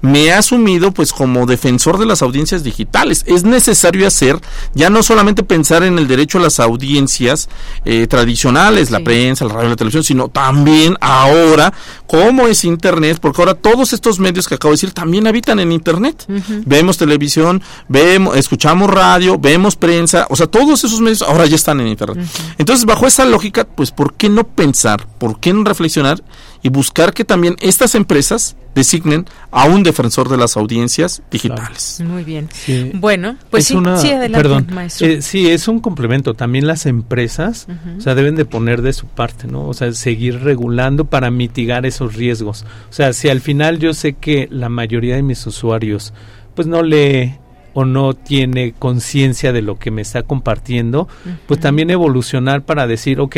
[0.00, 3.22] me he asumido pues como defensor de las audiencias digitales.
[3.26, 4.40] Es necesario hacer,
[4.74, 7.48] ya no solamente pensar en el derecho a las audiencias
[7.84, 11.72] eh, tradicionales, la prensa, la radio, la televisión, sino también ahora
[12.08, 15.70] cómo es Internet, porque ahora todos estos medios que acabo de decir también habitan en
[15.70, 16.24] Internet.
[16.66, 21.80] Vemos televisión, vemos, escuchamos radio, vemos prensa, o sea, todos esos medios ahora ya están
[21.80, 22.26] en Internet.
[22.56, 25.06] Entonces, bajo esa lógica, pues, ¿por qué no pensar?
[25.18, 26.22] ¿por qué no reflexionar
[26.62, 32.02] y buscar que también estas empresas designen a un defensor de las audiencias digitales?
[32.04, 32.48] Muy bien.
[32.94, 35.06] Bueno, pues sí, sí, adelante, maestro.
[35.06, 36.34] Eh, sí, es un complemento.
[36.34, 39.66] También las empresas, o sea, deben de poner de su parte, ¿no?
[39.66, 42.64] O sea, seguir regulando para mitigar esos riesgos.
[42.90, 46.12] O sea, si al final yo sé que la mayoría de mis usuarios,
[46.54, 47.38] pues no le
[47.74, 51.06] o no tiene conciencia de lo que me está compartiendo,
[51.46, 53.36] pues también evolucionar para decir, ok,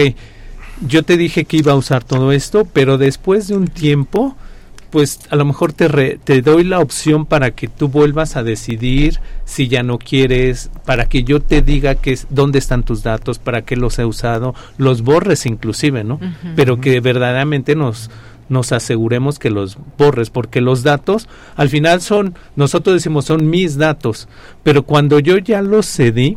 [0.87, 4.37] yo te dije que iba a usar todo esto, pero después de un tiempo,
[4.91, 9.20] pues a lo mejor te, te doy la opción para que tú vuelvas a decidir
[9.45, 13.39] si ya no quieres, para que yo te diga que es, dónde están tus datos,
[13.39, 16.18] para qué los he usado, los borres inclusive, ¿no?
[16.57, 18.11] Pero que verdaderamente nos
[18.49, 23.78] nos aseguremos que los borres, porque los datos al final son, nosotros decimos son mis
[23.78, 24.28] datos,
[24.64, 26.37] pero cuando yo ya los cedí,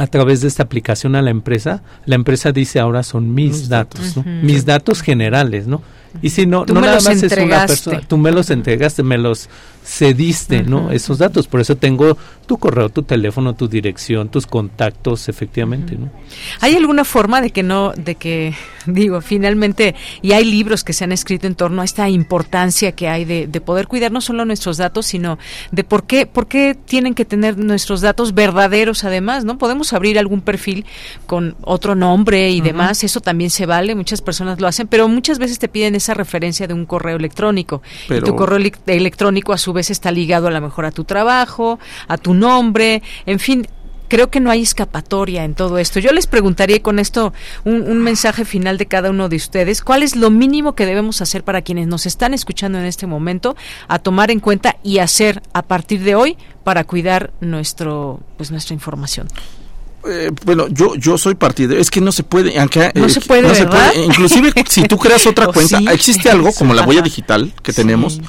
[0.00, 4.16] a través de esta aplicación a la empresa, la empresa dice ahora son mis, datos,
[4.24, 5.82] mis datos generales, ¿no?
[6.22, 9.48] Y si no, no nada más es una persona, tú me los entregaste, me los
[9.84, 10.90] cediste, ¿no?
[10.90, 16.10] Esos datos, por eso tengo tu correo, tu teléfono, tu dirección, tus contactos, efectivamente, ¿no?
[16.60, 18.54] ¿Hay alguna forma de que no, de que,
[18.86, 23.08] digo, finalmente, y hay libros que se han escrito en torno a esta importancia que
[23.08, 25.38] hay de, de poder cuidar no solo nuestros datos, sino
[25.72, 29.58] de por qué, por qué tienen que tener nuestros datos verdaderos además, ¿no?
[29.58, 30.84] Podemos abrir algún perfil
[31.26, 35.38] con otro nombre y demás, eso también se vale, muchas personas lo hacen, pero muchas
[35.38, 37.82] veces te piden esa referencia de un correo electrónico.
[38.08, 41.78] Y tu correo electrónico a su vez está ligado a lo mejor a tu trabajo,
[42.08, 43.66] a tu nombre, en fin,
[44.10, 46.00] creo que no hay escapatoria en todo esto.
[46.00, 47.32] Yo les preguntaría con esto
[47.64, 51.22] un, un mensaje final de cada uno de ustedes, ¿cuál es lo mínimo que debemos
[51.22, 53.56] hacer para quienes nos están escuchando en este momento
[53.88, 58.74] a tomar en cuenta y hacer a partir de hoy para cuidar nuestro pues nuestra
[58.74, 59.28] información?
[60.06, 61.76] Eh, bueno, yo yo soy partido.
[61.76, 63.48] Es que no se puede, aunque no, eh, se, puede.
[64.04, 65.86] Inclusive si tú creas otra ¿O cuenta, sí?
[65.92, 68.20] existe algo como la huella digital que tenemos.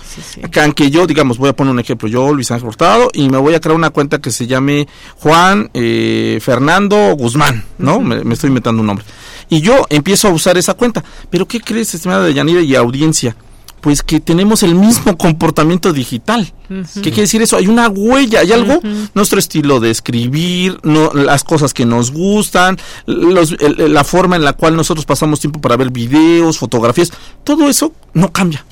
[0.51, 2.07] Que aunque yo, digamos, voy a poner un ejemplo.
[2.09, 4.87] Yo, Luis Ángel Hurtado, y me voy a crear una cuenta que se llame
[5.19, 7.99] Juan eh, Fernando Guzmán, ¿no?
[8.01, 9.05] me, me estoy inventando un nombre.
[9.49, 11.03] Y yo empiezo a usar esa cuenta.
[11.29, 13.35] Pero ¿qué crees, estimada Yanira y audiencia?
[13.81, 16.53] Pues que tenemos el mismo comportamiento digital.
[16.69, 17.57] ¿Qué quiere decir eso?
[17.57, 18.79] Hay una huella, hay algo,
[19.13, 22.77] nuestro estilo de escribir, no, las cosas que nos gustan,
[23.07, 27.11] los, el- la forma en la cual nosotros pasamos tiempo para ver videos, fotografías,
[27.43, 28.63] todo eso no cambia.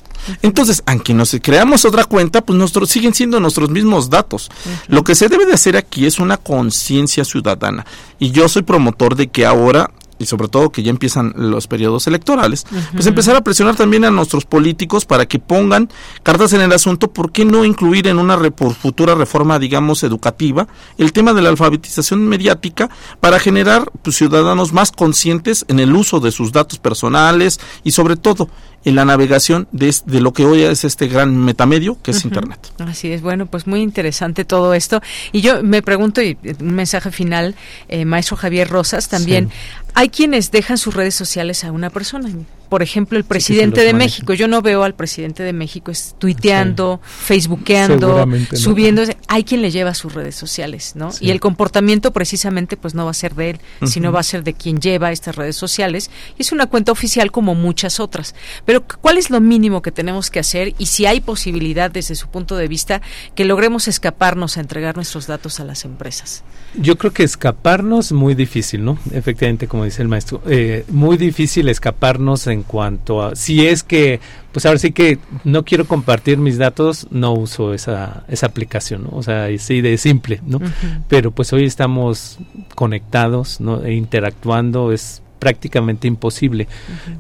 [0.44, 4.52] Entonces, aunque nos creamos otra cuenta, pues nuestros siguen siendo nuestros mismos datos.
[4.88, 7.86] Lo que se debe de hacer aquí es una conciencia ciudadana.
[8.20, 12.06] Y yo soy promotor de que ahora y sobre todo que ya empiezan los periodos
[12.08, 15.90] electorales, pues empezar a presionar también a nuestros políticos para que pongan
[16.24, 20.68] cartas en el asunto, ¿por qué no incluir en una re- futura reforma, digamos, educativa,
[20.98, 22.90] el tema de la alfabetización mediática
[23.20, 28.16] para generar pues, ciudadanos más conscientes en el uso de sus datos personales y sobre
[28.18, 28.50] todo
[28.86, 32.24] en la navegación de, de lo que hoy es este gran metamedio que es.
[32.24, 32.72] Internet.
[32.80, 35.02] Así es, bueno, pues muy interesante todo esto.
[35.32, 37.56] Y yo me pregunto, y eh, un mensaje final,
[37.90, 39.50] eh, maestro Javier Rosas, también,
[39.94, 42.30] hay quienes dejan sus redes sociales a una persona.
[42.70, 44.06] Por ejemplo, el presidente de maneja.
[44.06, 44.34] México.
[44.34, 48.38] Yo no veo al presidente de México es tuiteando, facebookeando, no.
[48.56, 49.04] subiendo.
[49.28, 51.12] Hay quien le lleva sus redes sociales, ¿no?
[51.12, 51.26] Sí.
[51.26, 54.44] Y el comportamiento precisamente pues no va a ser de él, sino va a ser
[54.44, 56.12] de quien lleva estas redes sociales.
[56.38, 58.36] Y es una cuenta oficial como muchas otras.
[58.66, 60.74] Pero ¿cuál es lo mínimo que tenemos que hacer?
[60.78, 63.02] Y si hay posibilidad desde su punto de vista
[63.36, 66.44] que logremos escaparnos a entregar nuestros datos a las empresas.
[66.76, 69.00] Yo creo que escaparnos muy difícil, ¿no?
[69.12, 74.20] Efectivamente, como dice el maestro, eh, muy difícil escaparnos en cuanto a si es que,
[74.52, 79.10] pues ahora sí que no quiero compartir mis datos, no uso esa esa aplicación, ¿no?
[79.14, 80.60] O sea, sí de simple, ¿no?
[81.08, 82.38] Pero pues hoy estamos
[82.76, 83.84] conectados, ¿no?
[83.84, 86.68] E interactuando es prácticamente imposible.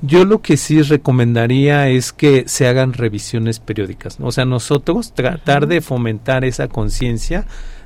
[0.02, 4.28] Yo lo que sí recomendaría es que se hagan revisiones periódicas, ¿no?
[4.28, 7.46] o sea, nosotros tratar de fomentar esa conciencia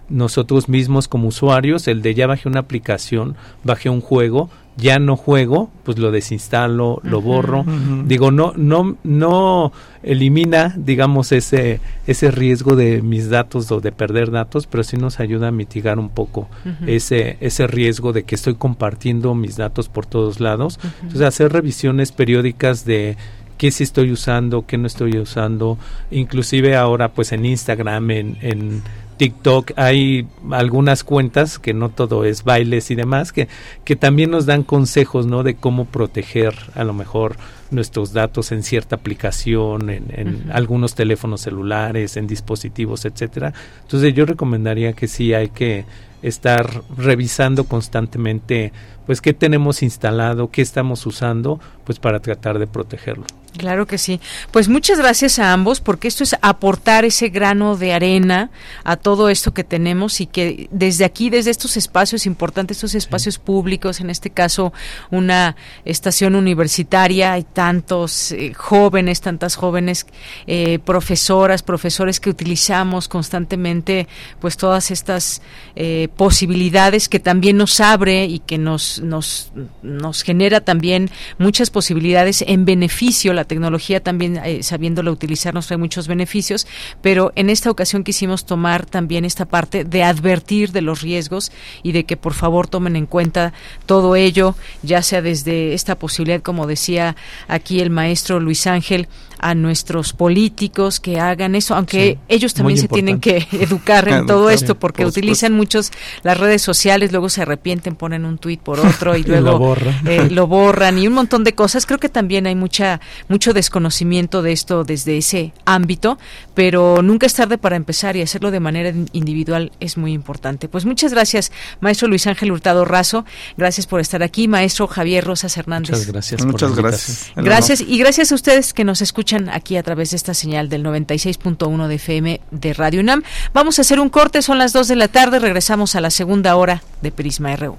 [0.10, 5.16] nosotros mismos como usuarios, el de ya bajé una aplicación, bajé un juego, ya no
[5.16, 7.66] juego, pues lo desinstalo, lo borro.
[8.06, 9.72] Digo, no no no
[10.02, 15.20] elimina, digamos ese ese riesgo de mis datos o de perder datos, pero sí nos
[15.20, 16.50] ayuda a mitigar un poco
[16.88, 20.80] ese ese riesgo de que estoy compartiendo mis datos por todos lados.
[21.02, 23.18] Entonces, hacer revisiones periódicas de
[23.58, 25.78] qué sí estoy usando, qué no estoy usando,
[26.12, 28.82] inclusive ahora pues en Instagram, en, en
[29.24, 33.48] TikTok hay algunas cuentas que no todo es bailes y demás que,
[33.86, 37.38] que también nos dan consejos no de cómo proteger a lo mejor
[37.72, 43.54] nuestros datos en cierta aplicación en, en algunos teléfonos celulares en dispositivos etcétera.
[43.84, 45.86] Entonces yo recomendaría que sí hay que
[46.22, 48.74] estar revisando constantemente
[49.06, 53.26] pues qué tenemos instalado qué estamos usando pues para tratar de protegerlo.
[53.58, 54.20] Claro que sí.
[54.52, 58.50] Pues muchas gracias a ambos porque esto es aportar ese grano de arena
[58.84, 63.38] a todo esto que tenemos y que desde aquí, desde estos espacios importantes, estos espacios
[63.38, 64.74] públicos, en este caso
[65.12, 70.08] una estación universitaria, hay tantos eh, jóvenes, tantas jóvenes
[70.48, 74.08] eh, profesoras, profesores que utilizamos constantemente
[74.40, 75.44] pues todas estas
[75.76, 82.44] eh, posibilidades que también nos abre y que nos, nos, nos genera también muchas posibilidades
[82.48, 83.34] en beneficio.
[83.34, 86.68] La tecnología también, eh, sabiéndola utilizar, nos trae muchos beneficios,
[87.02, 91.52] pero en esta ocasión quisimos tomar también esta parte de advertir de los riesgos
[91.84, 93.54] y de que por favor tomen en cuenta
[93.86, 97.16] todo ello, ya sea desde esta posibilidad, como decía
[97.48, 99.08] aquí el maestro Luis Ángel,
[99.44, 104.26] a nuestros políticos que hagan eso, aunque Sí, ellos también se tienen que educar en
[104.26, 105.92] todo esto porque por utilizan muchos
[106.24, 109.60] las redes sociales, luego se arrepienten, ponen un tuit por otro y Y luego lo
[109.60, 110.08] borran.
[110.08, 111.86] eh, lo borran y un montón de cosas.
[111.86, 116.18] Creo que también hay mucha mucho desconocimiento de esto desde ese ámbito,
[116.54, 120.68] pero nunca es tarde para empezar y hacerlo de manera in- individual es muy importante.
[120.70, 123.26] Pues muchas gracias, maestro Luis Ángel Hurtado Razo,
[123.58, 125.92] gracias por estar aquí, maestro Javier Rosas Hernández.
[125.92, 127.32] muchas gracias por Muchas la gracias.
[127.36, 130.84] Gracias y gracias a ustedes que nos escuchan aquí a través de esta señal del
[130.84, 133.24] 96.1 de FM de Radio UNAM.
[133.54, 136.56] Vamos a hacer un corte, son las 2 de la tarde, regresamos a la segunda
[136.56, 137.78] hora de Prisma RU.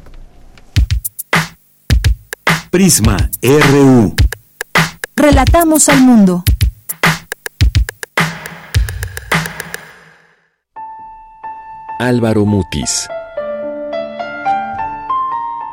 [2.75, 4.17] Prisma RU.
[5.15, 6.43] Relatamos al mundo.
[12.01, 13.09] Álvaro Mutis.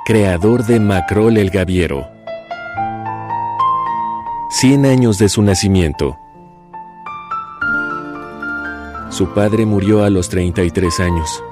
[0.06, 2.08] creador de Macrol el Gaviero.
[4.52, 6.20] 100 años de su nacimiento.
[9.10, 11.44] Su padre murió a los 33 años.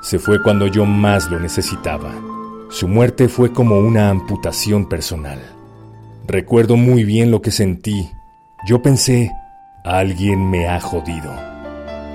[0.00, 2.31] Se fue cuando yo más lo necesitaba.
[2.72, 5.38] Su muerte fue como una amputación personal.
[6.26, 8.10] Recuerdo muy bien lo que sentí.
[8.66, 9.30] Yo pensé,
[9.84, 11.30] alguien me ha jodido.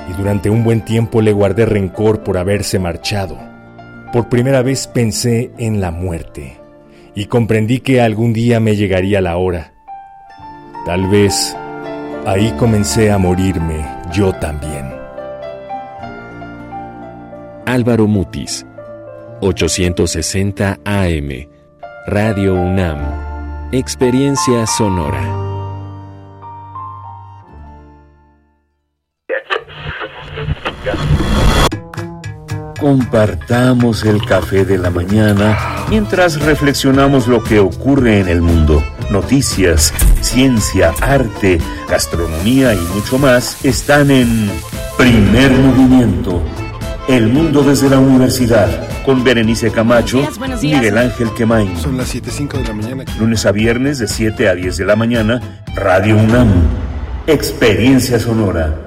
[0.10, 3.38] Y durante un buen tiempo le guardé rencor por haberse marchado.
[4.12, 6.58] Por primera vez pensé en la muerte
[7.14, 9.74] y comprendí que algún día me llegaría la hora.
[10.88, 11.56] Tal vez
[12.26, 14.92] ahí comencé a morirme yo también.
[17.68, 18.66] Álvaro Mutis,
[19.40, 21.48] 860 AM,
[22.08, 22.98] Radio UNAM,
[23.72, 25.22] Experiencia Sonora.
[32.80, 38.84] Compartamos el café de la mañana mientras reflexionamos lo que ocurre en el mundo.
[39.12, 44.52] Noticias, ciencia, arte, gastronomía y mucho más están en
[44.98, 46.42] Primer Movimiento.
[47.08, 48.68] El mundo desde la universidad
[49.06, 50.20] con Berenice Camacho
[50.62, 51.78] y Miguel Ángel Quemain.
[51.78, 53.06] Son las 7.05 de la mañana.
[53.18, 55.42] Lunes a viernes de 7 a 10 de la mañana,
[55.74, 56.50] Radio UNAM.
[57.26, 58.87] Experiencia sonora.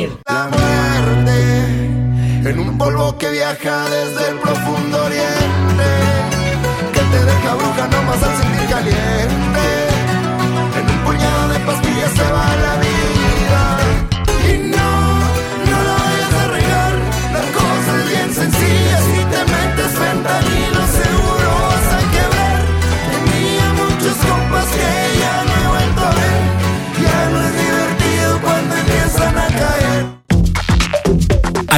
[0.01, 1.37] La muerte
[2.49, 5.83] en un polvo que viaja desde el profundo oriente,
[6.91, 8.23] que te deja bruja nomás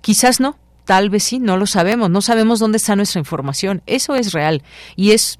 [0.00, 3.82] Quizás no, tal vez sí, no lo sabemos, no sabemos dónde está nuestra información.
[3.86, 4.62] Eso es real
[4.96, 5.38] y es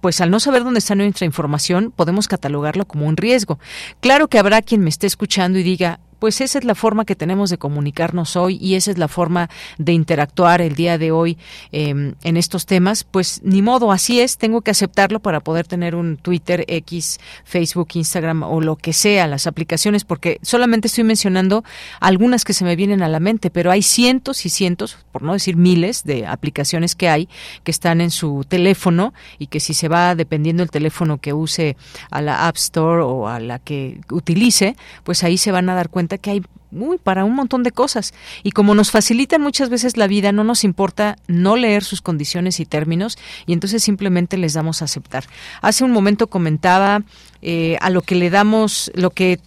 [0.00, 3.58] pues al no saber dónde está nuestra información, podemos catalogarlo como un riesgo.
[4.00, 7.16] Claro que habrá quien me esté escuchando y diga, pues esa es la forma que
[7.16, 11.36] tenemos de comunicarnos hoy y esa es la forma de interactuar el día de hoy
[11.72, 15.96] em, en estos temas, pues ni modo, así es, tengo que aceptarlo para poder tener
[15.96, 21.64] un Twitter, X, Facebook, Instagram o lo que sea, las aplicaciones, porque solamente estoy mencionando
[21.98, 25.32] algunas que se me vienen a la mente, pero hay cientos y cientos, por no
[25.32, 27.28] decir miles, de aplicaciones que hay
[27.64, 31.76] que están en su teléfono y que si se va dependiendo del teléfono que use
[32.10, 35.88] a la App Store o a la que utilice, pues ahí se van a dar
[35.88, 38.14] cuenta que hay muy para un montón de cosas.
[38.42, 42.60] Y como nos facilitan muchas veces la vida, no nos importa no leer sus condiciones
[42.60, 45.24] y términos y entonces simplemente les damos a aceptar.
[45.62, 47.02] Hace un momento comentaba
[47.42, 49.40] eh, a lo que le damos, lo que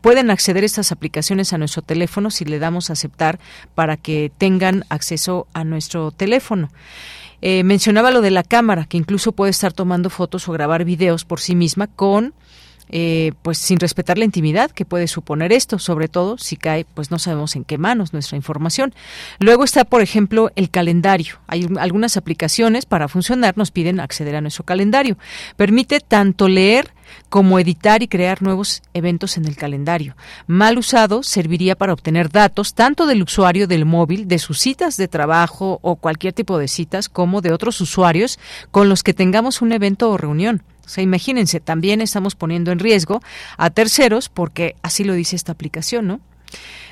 [0.00, 3.38] pueden acceder estas aplicaciones a nuestro teléfono si le damos a aceptar
[3.74, 6.70] para que tengan acceso a nuestro teléfono.
[7.42, 11.24] Eh, mencionaba lo de la cámara, que incluso puede estar tomando fotos o grabar videos
[11.24, 12.32] por sí misma con
[12.88, 17.10] eh, pues sin respetar la intimidad que puede suponer esto, sobre todo si cae, pues
[17.10, 18.94] no sabemos en qué manos nuestra información.
[19.38, 21.36] Luego está, por ejemplo, el calendario.
[21.46, 25.16] Hay algunas aplicaciones para funcionar nos piden acceder a nuestro calendario.
[25.56, 26.92] Permite tanto leer
[27.28, 30.16] como editar y crear nuevos eventos en el calendario.
[30.46, 35.08] Mal usado, serviría para obtener datos tanto del usuario del móvil, de sus citas de
[35.08, 38.38] trabajo o cualquier tipo de citas, como de otros usuarios
[38.70, 40.62] con los que tengamos un evento o reunión.
[40.86, 43.20] O sea, imagínense, también estamos poniendo en riesgo
[43.58, 46.20] a terceros porque así lo dice esta aplicación, ¿no?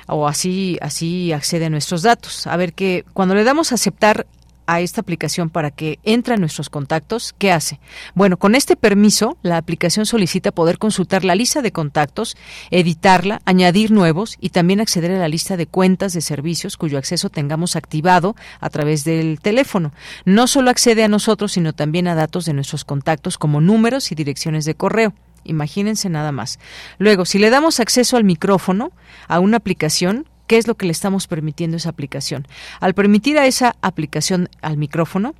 [0.07, 2.45] O así, así accede a nuestros datos.
[2.45, 4.27] A ver que cuando le damos a aceptar
[4.67, 7.79] a esta aplicación para que entre a nuestros contactos, ¿qué hace?
[8.13, 12.35] Bueno, con este permiso, la aplicación solicita poder consultar la lista de contactos,
[12.71, 17.29] editarla, añadir nuevos y también acceder a la lista de cuentas de servicios cuyo acceso
[17.29, 19.93] tengamos activado a través del teléfono.
[20.25, 24.15] No solo accede a nosotros, sino también a datos de nuestros contactos como números y
[24.15, 25.13] direcciones de correo.
[25.43, 26.59] Imagínense nada más.
[26.97, 28.91] Luego, si le damos acceso al micrófono
[29.27, 32.47] a una aplicación, ¿Qué es lo que le estamos permitiendo a esa aplicación?
[32.79, 35.33] Al permitir a esa aplicación al micrófono,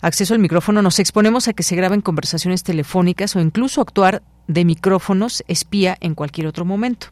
[0.00, 4.64] acceso al micrófono, nos exponemos a que se graben conversaciones telefónicas o incluso actuar de
[4.64, 7.08] micrófonos espía en cualquier otro momento.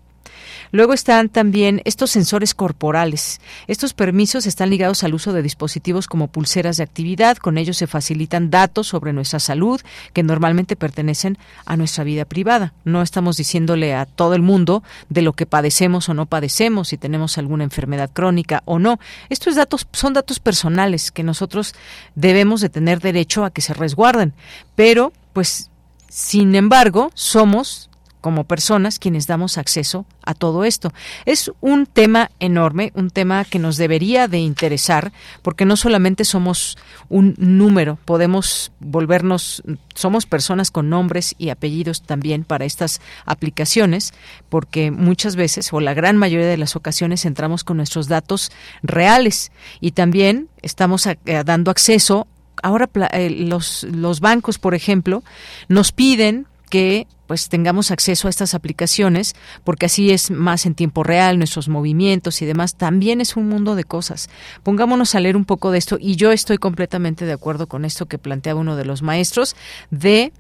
[0.73, 3.41] Luego están también estos sensores corporales.
[3.67, 7.39] Estos permisos están ligados al uso de dispositivos como pulseras de actividad.
[7.39, 9.81] Con ellos se facilitan datos sobre nuestra salud
[10.13, 12.73] que normalmente pertenecen a nuestra vida privada.
[12.85, 16.99] No estamos diciéndole a todo el mundo de lo que padecemos o no padecemos, si
[16.99, 19.01] tenemos alguna enfermedad crónica o no.
[19.29, 21.75] Estos datos son datos personales que nosotros
[22.15, 24.35] debemos de tener derecho a que se resguarden.
[24.77, 25.71] Pero, pues,
[26.09, 27.90] sin embargo, somos
[28.21, 30.93] como personas quienes damos acceso a todo esto.
[31.25, 36.77] Es un tema enorme, un tema que nos debería de interesar, porque no solamente somos
[37.09, 39.63] un número, podemos volvernos,
[39.95, 44.13] somos personas con nombres y apellidos también para estas aplicaciones,
[44.49, 48.53] porque muchas veces, o la gran mayoría de las ocasiones, entramos con nuestros datos
[48.83, 52.27] reales y también estamos eh, dando acceso
[52.63, 55.23] ahora eh, los, los bancos, por ejemplo,
[55.69, 61.05] nos piden que pues tengamos acceso a estas aplicaciones, porque así es más en tiempo
[61.05, 64.29] real, nuestros movimientos y demás, también es un mundo de cosas.
[64.65, 68.07] Pongámonos a leer un poco de esto y yo estoy completamente de acuerdo con esto
[68.07, 69.55] que planteaba uno de los maestros
[69.91, 70.33] de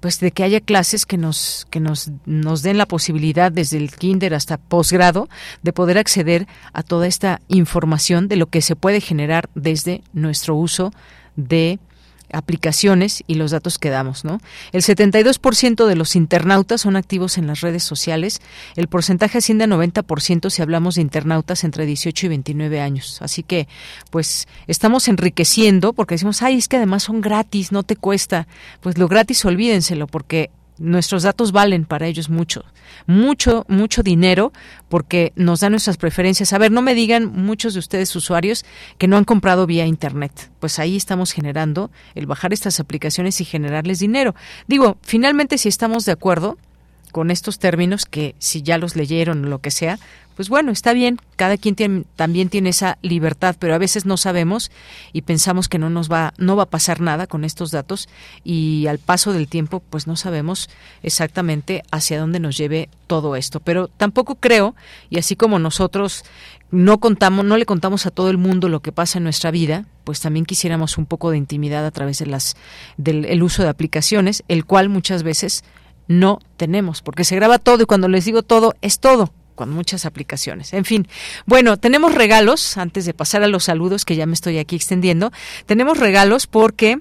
[0.00, 3.90] pues de que haya clases que nos que nos nos den la posibilidad desde el
[3.90, 5.28] kinder hasta posgrado
[5.62, 10.54] de poder acceder a toda esta información de lo que se puede generar desde nuestro
[10.54, 10.92] uso
[11.34, 11.80] de
[12.32, 14.40] aplicaciones y los datos que damos, ¿no?
[14.72, 18.40] El 72% de los internautas son activos en las redes sociales.
[18.74, 23.18] El porcentaje asciende a 90% si hablamos de internautas entre 18 y 29 años.
[23.22, 23.68] Así que,
[24.10, 28.46] pues, estamos enriqueciendo porque decimos, ay, es que además son gratis, no te cuesta.
[28.80, 32.64] Pues lo gratis, olvídenselo, porque nuestros datos valen para ellos mucho,
[33.06, 34.52] mucho, mucho dinero
[34.88, 36.52] porque nos dan nuestras preferencias.
[36.52, 38.64] A ver, no me digan muchos de ustedes usuarios
[38.98, 40.50] que no han comprado vía Internet.
[40.60, 44.34] Pues ahí estamos generando el bajar estas aplicaciones y generarles dinero.
[44.66, 46.58] Digo, finalmente si estamos de acuerdo
[47.12, 49.98] con estos términos, que si ya los leyeron o lo que sea,
[50.36, 54.18] pues bueno, está bien, cada quien tiene, también tiene esa libertad, pero a veces no
[54.18, 54.70] sabemos
[55.14, 58.06] y pensamos que no nos va, no va a pasar nada con estos datos
[58.44, 60.68] y al paso del tiempo, pues no sabemos
[61.02, 63.60] exactamente hacia dónde nos lleve todo esto.
[63.60, 64.76] Pero tampoco creo,
[65.08, 66.22] y así como nosotros
[66.70, 69.86] no contamos, no le contamos a todo el mundo lo que pasa en nuestra vida,
[70.04, 72.56] pues también quisiéramos un poco de intimidad a través de las,
[72.98, 75.64] del el uso de aplicaciones, el cual muchas veces
[76.08, 80.06] no tenemos, porque se graba todo y cuando les digo todo, es todo con muchas
[80.06, 80.72] aplicaciones.
[80.72, 81.08] En fin,
[81.46, 85.32] bueno, tenemos regalos, antes de pasar a los saludos, que ya me estoy aquí extendiendo,
[85.66, 86.98] tenemos regalos porque...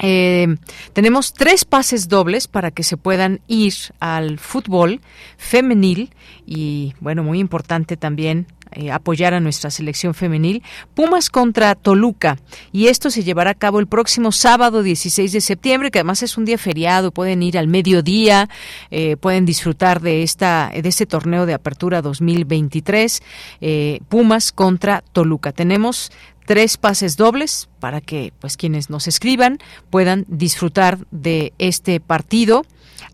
[0.00, 0.46] Eh,
[0.92, 5.00] tenemos tres pases dobles para que se puedan ir al fútbol
[5.38, 6.14] femenil
[6.46, 10.62] y bueno, muy importante también eh, apoyar a nuestra selección femenil.
[10.94, 12.38] Pumas contra Toluca.
[12.72, 16.36] Y esto se llevará a cabo el próximo sábado 16 de septiembre, que además es
[16.36, 17.10] un día feriado.
[17.10, 18.48] Pueden ir al mediodía,
[18.90, 23.22] eh, pueden disfrutar de, esta, de este torneo de apertura 2023.
[23.60, 25.52] Eh, Pumas contra Toluca.
[25.52, 26.10] Tenemos
[26.46, 29.58] tres pases dobles para que pues quienes nos escriban
[29.90, 32.64] puedan disfrutar de este partido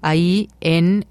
[0.03, 1.07] ahí en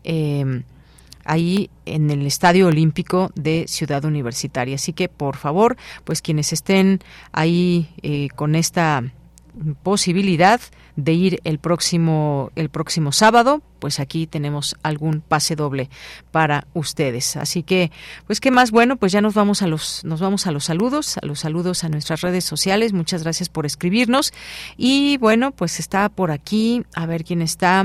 [1.26, 4.76] ahí en el Estadio Olímpico de Ciudad Universitaria.
[4.76, 7.00] Así que, por favor, pues quienes estén
[7.32, 9.04] ahí eh, con esta
[9.84, 10.60] posibilidad
[10.96, 15.90] de ir el próximo el próximo sábado pues aquí tenemos algún pase doble
[16.32, 17.36] para ustedes.
[17.36, 17.92] Así que,
[18.26, 21.18] pues qué más bueno, pues ya nos vamos a los nos vamos a los saludos,
[21.18, 22.94] a los saludos a nuestras redes sociales.
[22.94, 24.32] Muchas gracias por escribirnos
[24.78, 27.84] y bueno, pues está por aquí, a ver quién está.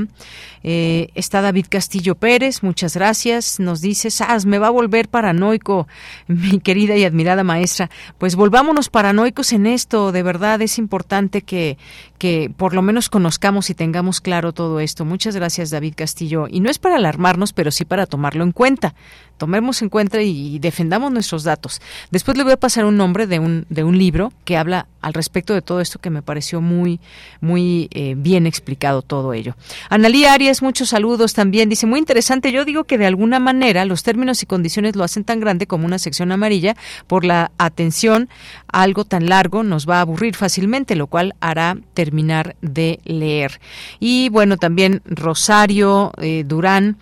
[0.62, 3.59] Eh, está David Castillo Pérez, muchas gracias.
[3.59, 5.89] Nos dice, Sas, me va a volver paranoico,
[6.29, 7.91] mi querida y admirada maestra.
[8.19, 11.77] Pues volvámonos paranoicos en esto, de verdad es importante que
[12.19, 15.05] que por lo menos conozcamos y tengamos claro todo esto.
[15.05, 16.47] Muchas gracias, David Castillo.
[16.48, 18.94] Y no es para alarmarnos, pero sí para tomarlo en cuenta
[19.39, 21.81] tomemos en cuenta y defendamos nuestros datos.
[22.10, 25.15] Después le voy a pasar un nombre de un, de un libro que habla al
[25.15, 27.01] respecto de todo esto que me pareció muy,
[27.40, 29.55] muy eh, bien explicado todo ello.
[29.89, 31.69] Analí Arias, muchos saludos también.
[31.69, 32.52] Dice, muy interesante.
[32.52, 35.86] Yo digo que de alguna manera los términos y condiciones lo hacen tan grande como
[35.86, 38.28] una sección amarilla por la atención.
[38.73, 43.60] Algo tan largo nos va a aburrir fácilmente, lo cual hará terminar de leer.
[44.01, 46.97] Y bueno, también Rosario eh, Durán.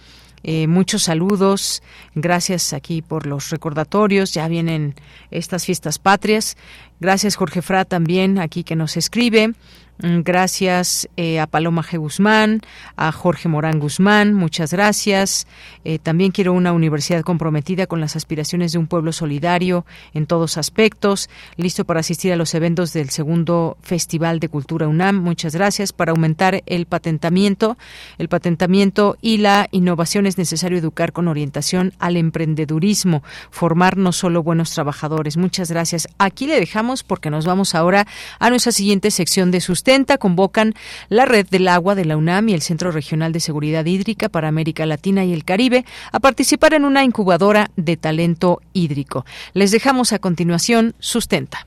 [0.48, 1.82] Eh, muchos saludos,
[2.14, 4.94] gracias aquí por los recordatorios, ya vienen
[5.32, 6.56] estas fiestas patrias.
[7.00, 9.54] Gracias Jorge Fra también aquí que nos escribe.
[10.02, 11.98] Mm, gracias eh, a Paloma G.
[11.98, 12.60] Guzmán,
[12.96, 15.46] a Jorge Morán Guzmán, muchas gracias.
[15.84, 20.58] Eh, también quiero una universidad comprometida con las aspiraciones de un pueblo solidario en todos
[20.58, 25.16] aspectos, listo para asistir a los eventos del segundo Festival de Cultura UNAM.
[25.16, 25.94] Muchas gracias.
[25.94, 27.78] Para aumentar el patentamiento,
[28.18, 34.42] el patentamiento y la innovación es necesario educar con orientación al emprendedurismo, formar no solo
[34.42, 35.38] buenos trabajadores.
[35.38, 36.06] Muchas gracias.
[36.18, 38.06] Aquí le dejamos porque nos vamos ahora
[38.38, 39.85] a nuestra siguiente sección de sus
[40.18, 40.74] convocan
[41.08, 44.48] la Red del Agua de la UNAM y el Centro Regional de Seguridad Hídrica para
[44.48, 49.24] América Latina y el Caribe a participar en una incubadora de talento hídrico.
[49.52, 51.66] Les dejamos a continuación Sustenta.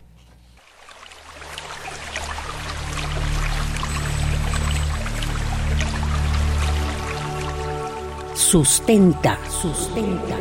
[8.36, 10.38] Sustenta, sustenta.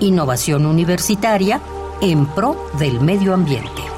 [0.00, 1.60] Innovación universitaria
[2.00, 3.97] en pro del medio ambiente.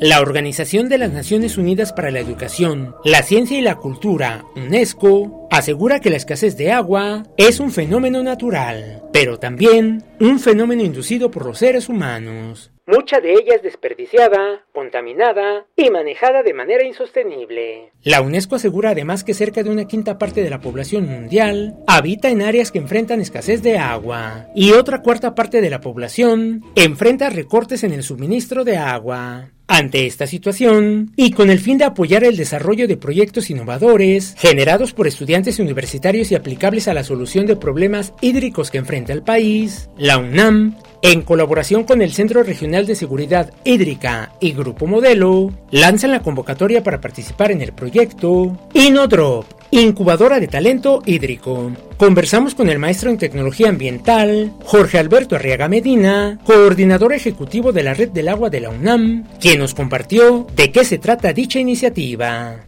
[0.00, 5.48] La Organización de las Naciones Unidas para la Educación, la Ciencia y la Cultura, UNESCO,
[5.50, 11.30] asegura que la escasez de agua es un fenómeno natural, pero también un fenómeno inducido
[11.30, 17.92] por los seres humanos mucha de ella es desperdiciada, contaminada y manejada de manera insostenible.
[18.02, 22.30] La UNESCO asegura además que cerca de una quinta parte de la población mundial habita
[22.30, 27.28] en áreas que enfrentan escasez de agua y otra cuarta parte de la población enfrenta
[27.30, 29.50] recortes en el suministro de agua.
[29.70, 34.94] Ante esta situación, y con el fin de apoyar el desarrollo de proyectos innovadores generados
[34.94, 39.90] por estudiantes universitarios y aplicables a la solución de problemas hídricos que enfrenta el país,
[39.98, 46.12] la UNAM en colaboración con el Centro Regional de Seguridad Hídrica y Grupo Modelo, lanzan
[46.12, 51.72] la convocatoria para participar en el proyecto InnoDrop, incubadora de talento hídrico.
[51.96, 57.94] Conversamos con el maestro en tecnología ambiental, Jorge Alberto Arriaga Medina, coordinador ejecutivo de la
[57.94, 62.67] Red del Agua de la UNAM, quien nos compartió de qué se trata dicha iniciativa.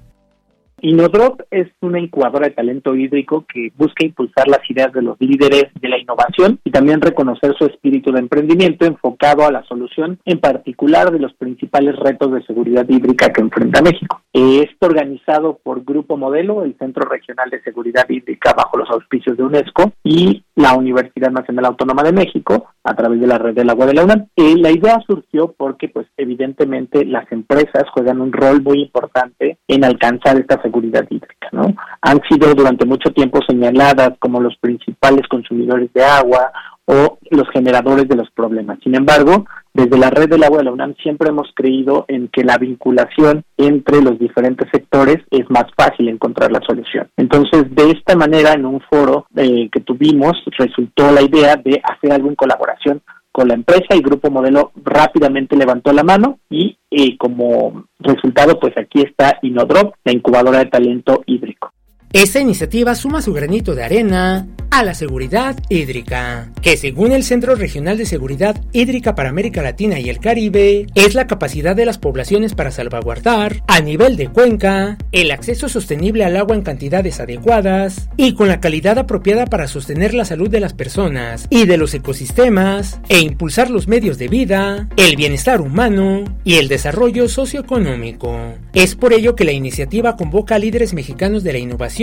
[0.83, 5.67] Inodrop es una incubadora de talento hídrico que busca impulsar las ideas de los líderes
[5.81, 10.41] de la innovación y también reconocer su espíritu de emprendimiento enfocado a la solución en
[10.41, 14.23] particular de los principales retos de seguridad hídrica que enfrenta México.
[14.33, 19.43] Está organizado por Grupo Modelo, el Centro Regional de Seguridad Hídrica bajo los auspicios de
[19.43, 23.87] UNESCO y la Universidad Nacional Autónoma de México a través de la red del agua
[23.87, 24.27] de la UNAM.
[24.37, 29.85] Eh, la idea surgió porque pues evidentemente las empresas juegan un rol muy importante en
[29.85, 31.75] alcanzar esta seguridad hídrica, ¿no?
[32.03, 36.53] Han sido durante mucho tiempo señaladas como los principales consumidores de agua
[36.85, 38.79] o los generadores de los problemas.
[38.83, 42.43] Sin embargo, desde la red del agua de la UNAM siempre hemos creído en que
[42.43, 47.09] la vinculación entre los diferentes sectores es más fácil encontrar la solución.
[47.17, 52.13] Entonces, de esta manera, en un foro eh, que tuvimos, resultó la idea de hacer
[52.13, 53.03] algo en colaboración
[53.33, 58.77] con la empresa y Grupo Modelo rápidamente levantó la mano y eh, como resultado, pues
[58.77, 61.73] aquí está Inodrop, la incubadora de talento hídrico.
[62.13, 67.55] Esta iniciativa suma su granito de arena a la seguridad hídrica, que según el Centro
[67.55, 71.99] Regional de Seguridad Hídrica para América Latina y el Caribe, es la capacidad de las
[71.99, 78.09] poblaciones para salvaguardar, a nivel de cuenca, el acceso sostenible al agua en cantidades adecuadas
[78.17, 81.93] y con la calidad apropiada para sostener la salud de las personas y de los
[81.95, 88.55] ecosistemas e impulsar los medios de vida, el bienestar humano y el desarrollo socioeconómico.
[88.73, 92.00] Es por ello que la iniciativa convoca a líderes mexicanos de la innovación,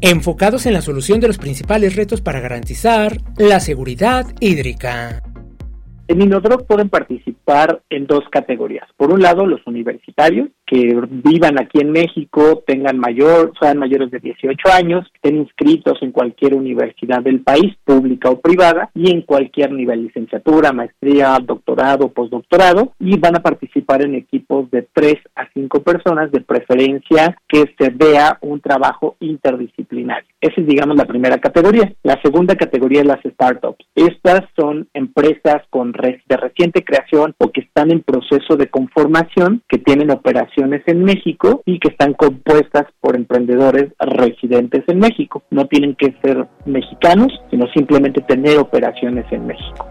[0.00, 5.22] enfocados en la solución de los principales retos para garantizar la seguridad hídrica.
[6.08, 8.86] En Inodrop pueden participar en dos categorías.
[8.96, 14.18] Por un lado, los universitarios, que vivan aquí en México, tengan mayor, sean mayores de
[14.18, 19.72] 18 años, estén inscritos en cualquier universidad del país, pública o privada, y en cualquier
[19.72, 25.82] nivel, licenciatura, maestría, doctorado, postdoctorado, y van a participar en equipos de 3 a 5
[25.82, 30.28] personas, de preferencia que se vea un trabajo interdisciplinario.
[30.40, 31.92] Esa es, digamos, la primera categoría.
[32.02, 33.84] La segunda categoría es las startups.
[33.94, 39.78] Estas son empresas con de reciente creación o que están en proceso de conformación, que
[39.78, 45.42] tienen operaciones en México y que están compuestas por emprendedores residentes en México.
[45.50, 49.86] No tienen que ser mexicanos, sino simplemente tener operaciones en México.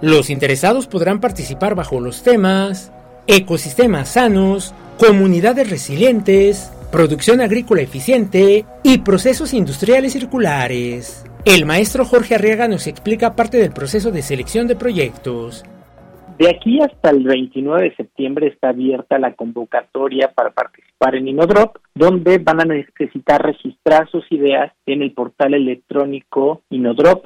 [0.00, 2.92] Los interesados podrán participar bajo los temas
[3.28, 11.24] ecosistemas sanos, comunidades resilientes, producción agrícola eficiente y procesos industriales circulares.
[11.44, 15.64] El maestro Jorge Arriaga nos explica parte del proceso de selección de proyectos.
[16.38, 21.76] De aquí hasta el 29 de septiembre está abierta la convocatoria para participar en Inodrop,
[21.96, 27.24] donde van a necesitar registrar sus ideas en el portal electrónico Inodrop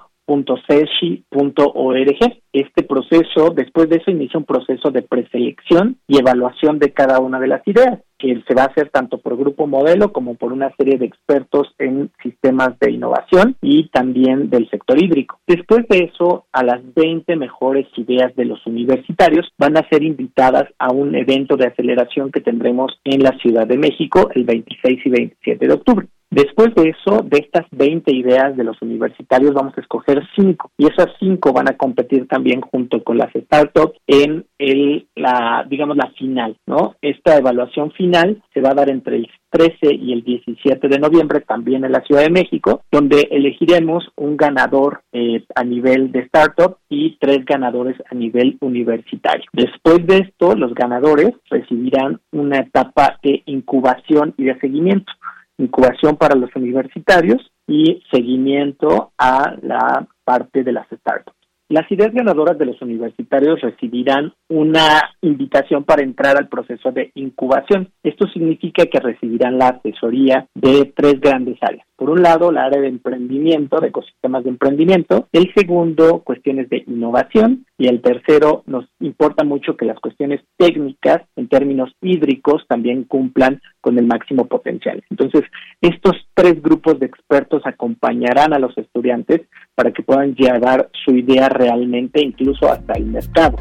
[0.66, 2.16] .ceshi.org.
[2.52, 7.38] Este proceso, después de eso, inicia un proceso de preselección y evaluación de cada una
[7.40, 10.70] de las ideas, que se va a hacer tanto por grupo modelo como por una
[10.76, 15.40] serie de expertos en sistemas de innovación y también del sector hídrico.
[15.44, 20.68] Después de eso, a las 20 mejores ideas de los universitarios van a ser invitadas
[20.78, 25.10] a un evento de aceleración que tendremos en la Ciudad de México el 26 y
[25.10, 26.06] 27 de octubre.
[26.32, 30.86] Después de eso, de estas 20 ideas de los universitarios, vamos a escoger cinco y
[30.86, 36.10] esas cinco van a competir también junto con las startups en el, la, digamos, la
[36.12, 36.94] final, ¿no?
[37.02, 38.11] Esta evaluación final
[38.52, 42.02] se va a dar entre el 13 y el 17 de noviembre también en la
[42.02, 47.96] Ciudad de México, donde elegiremos un ganador eh, a nivel de startup y tres ganadores
[48.10, 49.44] a nivel universitario.
[49.52, 55.12] Después de esto, los ganadores recibirán una etapa de incubación y de seguimiento
[55.58, 61.41] incubación para los universitarios y seguimiento a la parte de las startups.
[61.72, 67.88] Las ideas ganadoras de los universitarios recibirán una invitación para entrar al proceso de incubación.
[68.02, 71.86] Esto significa que recibirán la asesoría de tres grandes áreas.
[72.02, 75.28] Por un lado, la área de emprendimiento, de ecosistemas de emprendimiento.
[75.30, 77.64] El segundo, cuestiones de innovación.
[77.78, 83.60] Y el tercero, nos importa mucho que las cuestiones técnicas en términos hídricos también cumplan
[83.80, 85.04] con el máximo potencial.
[85.10, 85.42] Entonces,
[85.80, 89.42] estos tres grupos de expertos acompañarán a los estudiantes
[89.76, 93.58] para que puedan llevar su idea realmente incluso hasta el mercado.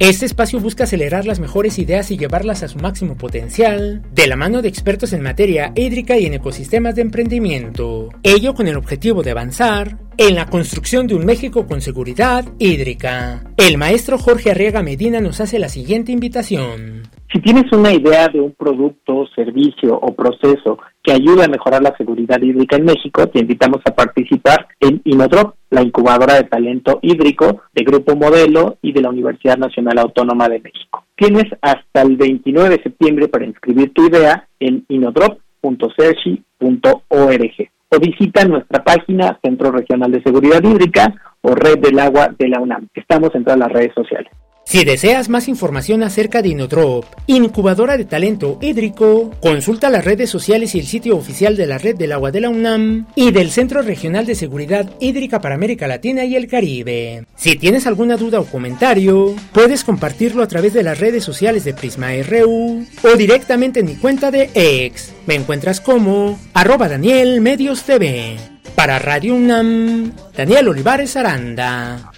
[0.00, 4.34] Este espacio busca acelerar las mejores ideas y llevarlas a su máximo potencial, de la
[4.34, 8.08] mano de expertos en materia hídrica y en ecosistemas de emprendimiento.
[8.22, 13.42] Ello con el objetivo de avanzar en la construcción de un México con seguridad hídrica.
[13.58, 17.02] El maestro Jorge Arriaga Medina nos hace la siguiente invitación.
[17.30, 21.96] Si tienes una idea de un producto, servicio o proceso que ayude a mejorar la
[21.96, 27.62] seguridad hídrica en México, te invitamos a participar en Inodrop, la incubadora de talento hídrico
[27.74, 31.04] de Grupo Modelo y de la Universidad Nacional Autónoma de México.
[31.16, 38.84] Tienes hasta el 29 de septiembre para inscribir tu idea en inodrop.cerci.org o visita nuestra
[38.84, 42.88] página Centro Regional de Seguridad Hídrica o Red del Agua de la UNAM.
[42.94, 44.30] Estamos en todas las redes sociales.
[44.70, 50.76] Si deseas más información acerca de Inodrop, incubadora de talento hídrico, consulta las redes sociales
[50.76, 53.82] y el sitio oficial de la Red del Agua de la UNAM y del Centro
[53.82, 57.24] Regional de Seguridad Hídrica para América Latina y el Caribe.
[57.34, 61.74] Si tienes alguna duda o comentario, puedes compartirlo a través de las redes sociales de
[61.74, 65.12] Prisma RU o directamente en mi cuenta de X.
[65.26, 68.36] Me encuentras como arroba Daniel Medios TV.
[68.76, 72.12] Para Radio UNAM, Daniel Olivares Aranda.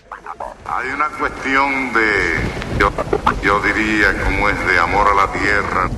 [0.66, 2.90] Hay una cuestión de, yo,
[3.42, 5.90] yo diría, como es de amor a la tierra.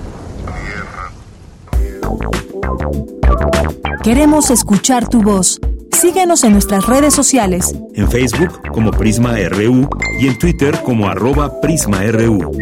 [4.02, 5.60] Queremos escuchar tu voz.
[5.92, 7.74] Síguenos en nuestras redes sociales.
[7.94, 9.88] En Facebook como Prisma RU
[10.20, 12.52] y en Twitter como arroba PrismaRU.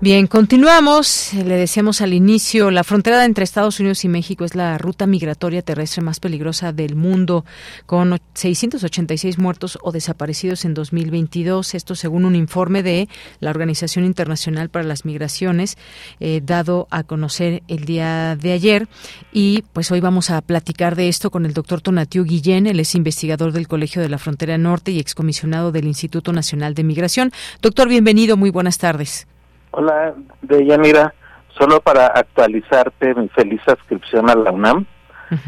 [0.00, 1.34] Bien, continuamos.
[1.34, 5.60] Le decíamos al inicio, la frontera entre Estados Unidos y México es la ruta migratoria
[5.60, 7.44] terrestre más peligrosa del mundo,
[7.84, 11.74] con 686 muertos o desaparecidos en 2022.
[11.74, 13.08] Esto según un informe de
[13.40, 15.76] la Organización Internacional para las Migraciones,
[16.20, 18.88] eh, dado a conocer el día de ayer.
[19.32, 22.68] Y pues hoy vamos a platicar de esto con el doctor Tonatiu Guillén.
[22.68, 26.84] Él es investigador del Colegio de la Frontera Norte y excomisionado del Instituto Nacional de
[26.84, 27.32] Migración.
[27.60, 28.36] Doctor, bienvenido.
[28.36, 29.26] Muy buenas tardes.
[29.70, 31.14] Hola, Deyanira.
[31.56, 34.86] Solo para actualizarte mi feliz suscripción a la UNAM.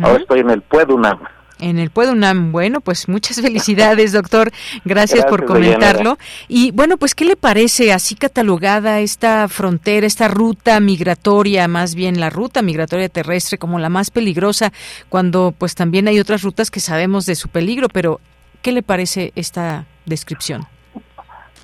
[0.02, 1.20] Ahora estoy en el PUED UNAM.
[1.60, 2.52] En el PUED UNAM.
[2.52, 4.50] Bueno, pues muchas felicidades, doctor.
[4.84, 6.18] Gracias, por comentarlo.
[6.48, 12.18] Y bueno, pues, ¿qué le parece así catalogada esta frontera, esta ruta migratoria, más bien
[12.18, 14.72] la ruta migratoria terrestre como la más peligrosa,
[15.08, 18.20] cuando pues también hay otras rutas que sabemos de su peligro, pero
[18.62, 20.66] ¿qué le parece esta descripción?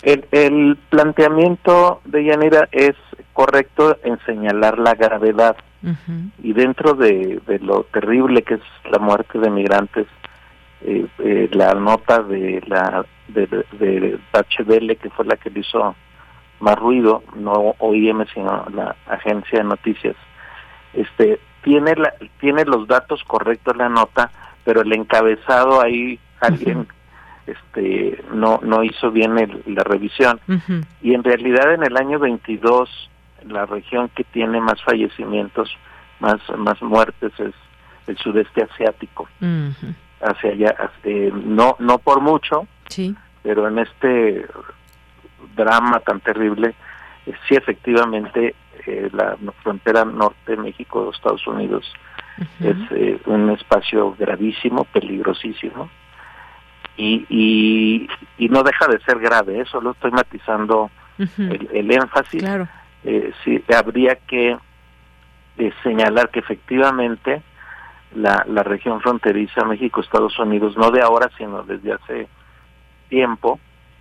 [0.06, 2.94] El, planteamiento de Yanira es
[3.32, 5.56] correcto en señalar la gravedad.
[6.42, 8.60] Y dentro de, lo terrible que es
[8.90, 10.06] la muerte de migrantes,
[10.82, 15.96] eh, eh, la nota de la de, de, que fue la que le hizo
[16.60, 20.16] más ruido, no OIM sino la agencia de noticias,
[20.94, 24.30] este tiene la, tiene los datos correctos la nota,
[24.64, 26.86] pero el encabezado ahí alguien
[27.46, 29.34] este no no hizo bien
[29.66, 30.40] la revisión.
[31.02, 33.10] Y en realidad en el año 22
[33.48, 35.70] la región que tiene más fallecimientos
[36.20, 37.54] más más muertes es
[38.06, 39.28] el sudeste asiático.
[40.20, 40.90] Hacia allá
[41.32, 43.14] no no por mucho Sí.
[43.42, 44.46] Pero en este
[45.54, 46.74] drama tan terrible,
[47.26, 48.54] eh, sí efectivamente
[48.86, 51.90] eh, la frontera norte México Estados Unidos
[52.60, 55.88] es eh, un espacio gravísimo, peligrosísimo
[56.96, 58.08] y, y,
[58.38, 62.42] y, no deja de ser grave, eso lo estoy matizando el, el, énfasis.
[62.42, 62.68] Claro.
[63.44, 64.56] sí, habría que
[65.82, 67.42] señalar que efectivamente
[68.14, 72.28] la, la región fronteriza México-Estados Unidos, no de ahora, sino desde hace
[73.08, 73.60] tiempo,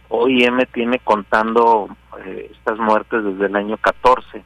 [0.09, 1.89] OIM tiene contando
[2.25, 4.43] eh, estas muertes desde el año 14.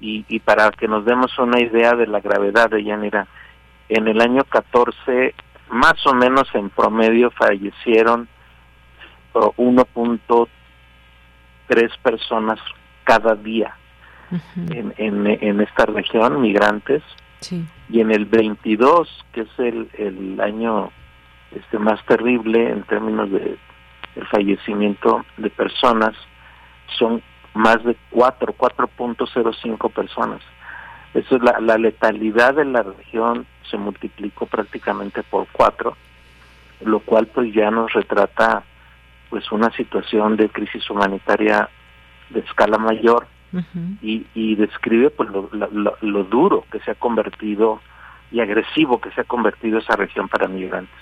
[0.00, 3.26] y, y para que nos demos una idea de la gravedad de Yanira,
[3.90, 5.34] en el año 14,
[5.74, 8.28] más o menos en promedio fallecieron
[9.34, 10.48] 1.3
[12.00, 12.60] personas
[13.02, 13.76] cada día
[14.56, 17.02] en, en, en, esta región, migrantes.
[17.90, 20.90] Y en el 22, que es el, el año
[21.50, 23.58] este más terrible en términos de
[24.14, 26.14] el fallecimiento de personas
[26.98, 27.20] son
[27.52, 30.40] más de 4, 4.05 personas.
[31.14, 35.96] Eso es la, la letalidad de la región se multiplicó prácticamente por 4,
[36.84, 38.64] lo cual pues ya nos retrata
[39.30, 41.68] pues una situación de crisis humanitaria
[42.30, 43.26] de escala mayor
[44.02, 47.80] y, y describe pues lo, lo, lo duro que se ha convertido
[48.32, 50.92] y agresivo que se ha convertido esa región para migrantes.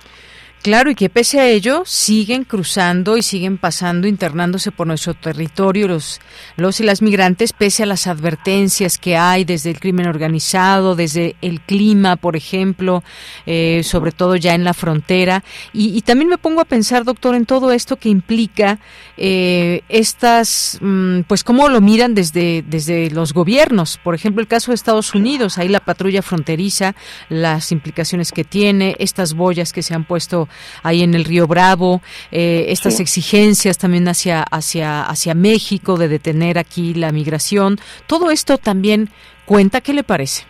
[0.63, 5.89] Claro, y que pese a ello siguen cruzando y siguen pasando, internándose por nuestro territorio
[5.89, 6.21] los,
[6.57, 11.35] los y las migrantes, pese a las advertencias que hay desde el crimen organizado, desde
[11.43, 13.03] el clima, por ejemplo,
[13.45, 15.43] eh, sobre todo ya en la frontera.
[15.73, 18.79] Y, y, también me pongo a pensar, doctor, en todo esto que implica
[19.17, 23.99] eh, estas, mm, pues cómo lo miran desde, desde los gobiernos.
[23.99, 26.95] Por ejemplo, el caso de Estados Unidos, ahí la patrulla fronteriza,
[27.29, 30.49] las implicaciones que tiene, estas boyas que se han puesto
[30.83, 33.03] ahí en el Río Bravo, eh, estas sí.
[33.03, 37.79] exigencias también hacia, hacia, hacia México de detener aquí la migración.
[38.07, 39.11] Todo esto también
[39.45, 40.47] cuenta, ¿qué le parece?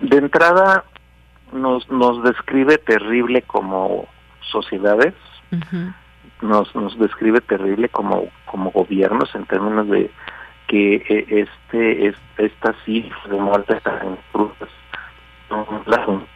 [0.00, 0.84] De entrada,
[1.52, 4.06] nos, nos describe terrible como
[4.50, 5.14] sociedades,
[5.52, 5.94] uh -huh.
[6.42, 10.10] nos, nos describe terrible como, como gobiernos en términos de
[10.66, 10.96] que
[11.28, 14.18] este, este estas cifras de muertes tan
[14.60, 14.70] las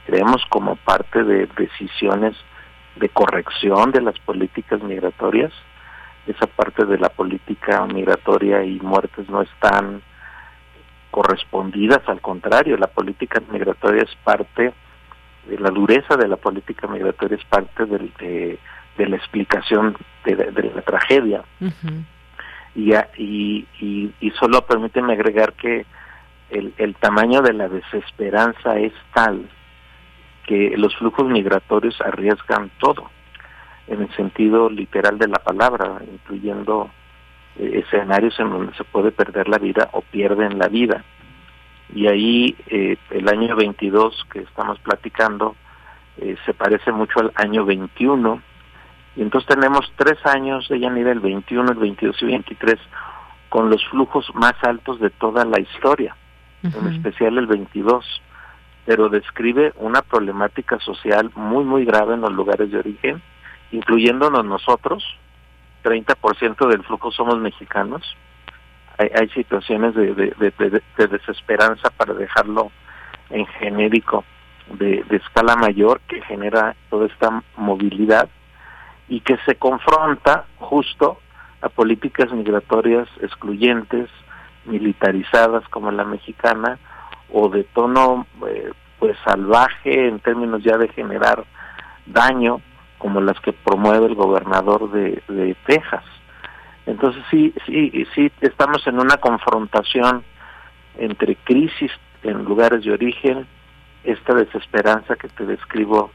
[0.06, 2.36] creemos como parte de decisiones
[2.96, 5.52] de corrección de las políticas migratorias.
[6.26, 10.02] Esa parte de la política migratoria y muertes no están
[11.10, 14.72] correspondidas, al contrario, la política migratoria es parte
[15.48, 18.58] de la dureza de la política migratoria, es parte del, de,
[18.96, 21.42] de, la explicación de, de, de la tragedia.
[21.60, 22.04] Uh -huh.
[22.74, 25.84] y, y, y, y solo permíteme agregar que
[26.50, 29.48] el, el tamaño de la desesperanza es tal
[30.46, 33.08] que los flujos migratorios arriesgan todo,
[33.86, 36.90] en el sentido literal de la palabra, incluyendo
[37.56, 41.04] eh, escenarios en donde se puede perder la vida o pierden la vida.
[41.94, 45.54] Y ahí eh, el año 22 que estamos platicando
[46.18, 48.42] eh, se parece mucho al año 21.
[49.16, 52.76] Y entonces tenemos tres años de Yanira, el 21, el 22 y 23,
[53.48, 56.16] con los flujos más altos de toda la historia
[56.62, 56.78] uh -huh.
[56.80, 58.04] en especial el 22,
[58.86, 63.22] pero describe una problemática social muy, muy grave en los lugares de origen,
[63.72, 65.04] incluyéndonos nosotros,
[65.84, 68.02] 30% del flujo somos mexicanos,
[68.98, 72.70] hay, hay situaciones de, de, de, de, desesperanza para dejarlo
[73.30, 74.24] en genérico
[74.78, 78.28] de, de escala mayor que genera toda esta movilidad
[79.08, 81.18] y que se confronta justo
[81.62, 84.08] a políticas migratorias excluyentes,
[84.64, 86.78] militarizadas como la mexicana
[87.32, 91.44] o de tono eh, pues salvaje en términos ya de generar
[92.06, 92.60] daño
[92.98, 96.04] como las que promueve el gobernador de, de Texas.
[96.86, 100.24] Entonces sí, sí, sí estamos en una confrontación
[100.98, 101.90] entre crisis
[102.22, 103.46] en lugares de origen,
[104.04, 106.10] esta desesperanza que te describo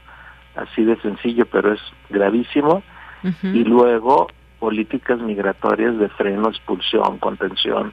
[0.54, 2.82] así de sencillo, pero es gravísimo,
[3.22, 3.54] uh -huh.
[3.54, 4.28] y luego
[4.58, 7.92] políticas migratorias de freno, expulsión, contención,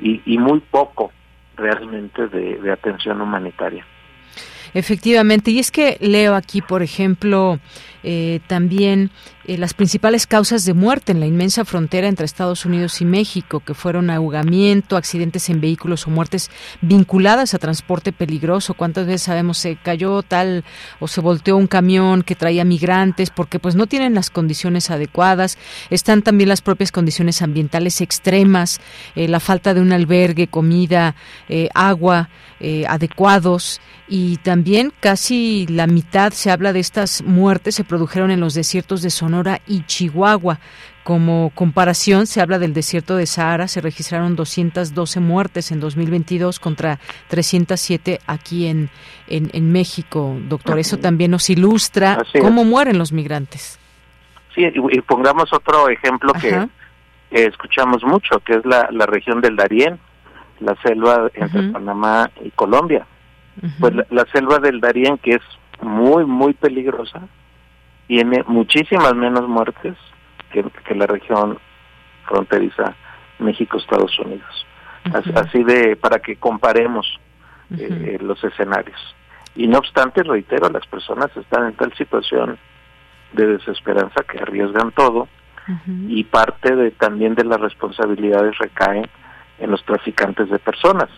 [0.00, 1.12] y, y muy poco
[1.56, 3.84] realmente de, de atención humanitaria.
[4.72, 7.58] Efectivamente, y es que leo aquí, por ejemplo,
[8.02, 9.10] eh, también
[9.44, 13.60] eh, las principales causas de muerte en la inmensa frontera entre Estados Unidos y México,
[13.60, 16.50] que fueron ahogamiento, accidentes en vehículos o muertes
[16.80, 18.74] vinculadas a transporte peligroso.
[18.74, 20.64] ¿Cuántas veces sabemos se cayó tal
[21.00, 25.58] o se volteó un camión que traía migrantes porque pues no tienen las condiciones adecuadas?
[25.90, 28.80] Están también las propias condiciones ambientales extremas,
[29.16, 31.14] eh, la falta de un albergue, comida,
[31.48, 32.28] eh, agua
[32.86, 39.02] adecuados y también casi la mitad se habla de estas muertes produjeron en los desiertos
[39.02, 40.60] de Sonora y Chihuahua.
[41.02, 47.00] Como comparación, se habla del desierto de Sahara, se registraron 212 muertes en 2022 contra
[47.28, 48.90] 307 aquí en,
[49.26, 50.36] en, México.
[50.48, 53.80] Doctor, eso también nos ilustra cómo mueren los migrantes.
[54.54, 56.68] Sí, y, pongamos otro ejemplo que
[57.30, 59.98] escuchamos mucho, que es la, la región del Darién,
[60.60, 63.06] la selva entre Panamá y Colombia.
[63.80, 65.42] Pues la, selva del Darién, que es
[65.82, 67.22] muy, muy peligrosa,
[68.10, 69.94] tiene muchísimas menos muertes
[70.50, 70.64] que,
[70.96, 71.60] la región
[72.26, 72.96] fronteriza
[73.38, 74.66] México-Estados Unidos.
[75.36, 77.06] así, de, para que comparemos
[77.78, 78.98] eh, los escenarios.
[79.54, 82.58] Y no obstante, reitero, las personas están en tal situación
[83.32, 85.28] de desesperanza que arriesgan todo
[86.08, 89.08] y parte de también de las responsabilidades recaen
[89.60, 91.10] en los traficantes de personas,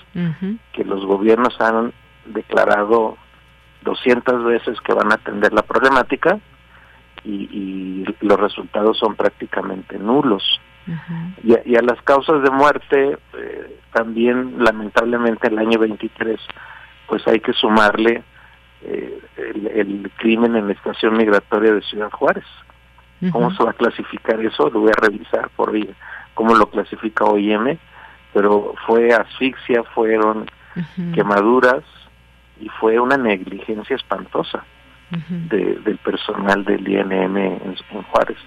[0.72, 1.94] que los gobiernos han
[2.26, 3.16] declarado
[3.80, 6.38] 200 veces que van a atender la problemática
[7.24, 10.60] y, los resultados son prácticamente nulos.
[11.44, 16.40] y, a, las causas de muerte, eh, también lamentablemente el año 23,
[17.06, 18.22] pues hay que sumarle
[18.82, 22.44] eh, el, crimen en la estación migratoria de Ciudad Juárez.
[23.30, 24.68] ¿Cómo se va a clasificar eso?
[24.68, 25.72] Lo voy a revisar por
[26.34, 27.78] cómo lo clasifica OIM,
[28.32, 30.50] pero fue asfixia, fueron
[31.14, 31.84] quemaduras
[32.60, 34.64] y fue una negligencia espantosa
[35.50, 38.38] del personal del INM en Juárez.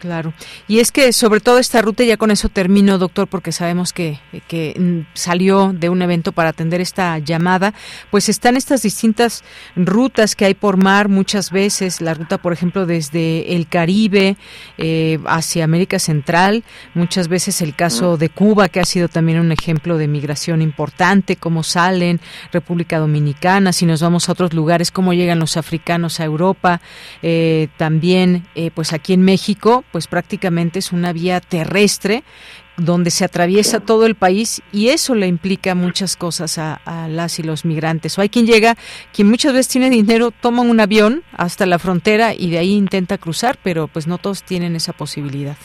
[0.00, 0.34] Claro.
[0.68, 4.20] Y es que sobre todo esta ruta, ya con eso termino, doctor, porque sabemos que,
[4.46, 7.72] que mm, salió de un evento para atender esta llamada,
[8.10, 9.42] pues están estas distintas
[9.74, 14.36] rutas que hay por mar muchas veces, la ruta, por ejemplo, desde el Caribe
[14.76, 16.62] eh, hacia América Central,
[16.94, 21.36] muchas veces el caso de Cuba, que ha sido también un ejemplo de migración importante,
[21.36, 22.20] cómo salen,
[22.52, 26.80] República Dominicana, si nos vamos a otros lugares, cómo llegan los africanos a Europa,
[27.22, 32.22] eh, también, eh, pues aquí en México, pues prácticamente es una vía terrestre
[32.76, 37.42] donde se atraviesa todo el país y eso le implica muchas cosas a, las y
[37.42, 38.18] los migrantes.
[38.18, 38.74] O hay quien llega,
[39.14, 43.16] quien muchas veces tiene dinero, toma un avión hasta la frontera y de ahí intenta
[43.16, 45.56] cruzar, pero pues no todos tienen esa posibilidad.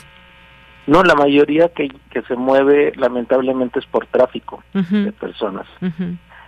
[0.86, 5.66] No, la mayoría que, que se mueve lamentablemente es por tráfico de personas.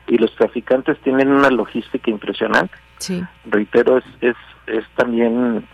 [0.07, 2.73] Y los traficantes tienen una logística impresionante.
[2.97, 3.23] Sí.
[3.45, 4.37] Reitero, es, es,
[4.69, 5.67] es también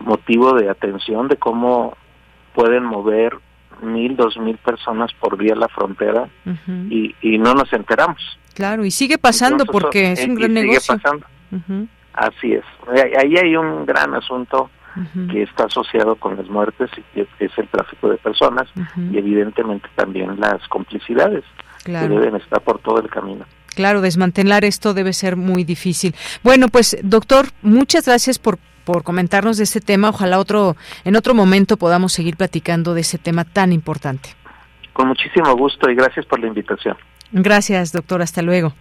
[0.00, 1.96] motivo de atención de cómo
[2.54, 3.36] pueden mover
[3.82, 6.28] mil, dos mil personas por vía la frontera
[6.90, 8.38] y, y no nos enteramos.
[8.54, 10.80] Claro, y sigue pasando porque es un gran negocio.
[10.80, 11.26] Sigue pasando.
[12.14, 12.64] Así es.
[13.18, 14.70] Ahí hay un gran asunto
[15.30, 18.66] que está asociado con las muertes y que es el tráfico de personas
[19.12, 21.44] y evidentemente también las complicidades
[21.84, 23.44] que deben estar por todo el camino.
[23.74, 26.14] Claro, desmantelar esto debe ser muy difícil.
[26.42, 30.08] Bueno, pues doctor, muchas gracias por por comentarnos de este tema.
[30.08, 34.30] Ojalá otro en otro momento podamos seguir platicando de ese tema tan importante.
[34.94, 36.96] Con muchísimo gusto y gracias por la invitación.
[37.32, 38.22] Gracias, doctor.
[38.22, 38.72] Hasta luego.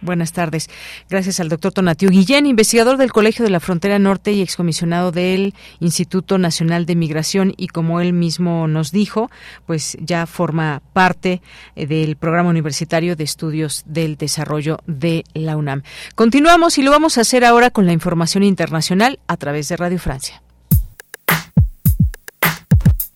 [0.00, 0.70] Buenas tardes.
[1.10, 5.54] Gracias al doctor Tonatiu Guillén, investigador del Colegio de la Frontera Norte y excomisionado del
[5.80, 9.30] Instituto Nacional de Migración y como él mismo nos dijo,
[9.66, 11.42] pues ya forma parte
[11.74, 15.82] eh, del Programa Universitario de Estudios del Desarrollo de la UNAM.
[16.14, 19.98] Continuamos y lo vamos a hacer ahora con la información internacional a través de Radio
[19.98, 20.42] Francia.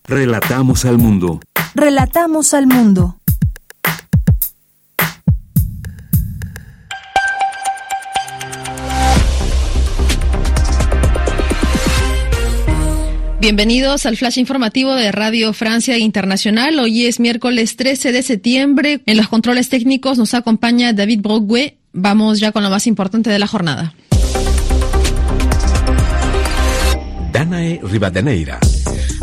[0.05, 1.39] Relatamos al mundo.
[1.75, 3.17] Relatamos al mundo.
[13.43, 16.79] Bienvenidos al flash informativo de Radio Francia Internacional.
[16.79, 19.01] Hoy es miércoles 13 de septiembre.
[19.05, 21.75] En los controles técnicos nos acompaña David Brogüe.
[21.91, 23.93] Vamos ya con lo más importante de la jornada.
[27.33, 28.61] Danae Rivadeneira.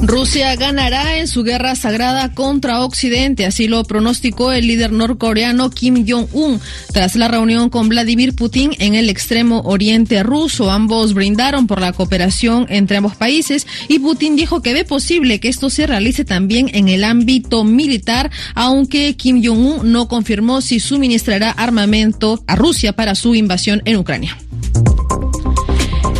[0.03, 6.07] Rusia ganará en su guerra sagrada contra Occidente, así lo pronosticó el líder norcoreano Kim
[6.09, 6.61] Jong-un
[6.93, 10.71] tras la reunión con Vladimir Putin en el extremo oriente ruso.
[10.71, 15.49] Ambos brindaron por la cooperación entre ambos países y Putin dijo que ve posible que
[15.49, 21.51] esto se realice también en el ámbito militar, aunque Kim Jong-un no confirmó si suministrará
[21.51, 24.37] armamento a Rusia para su invasión en Ucrania.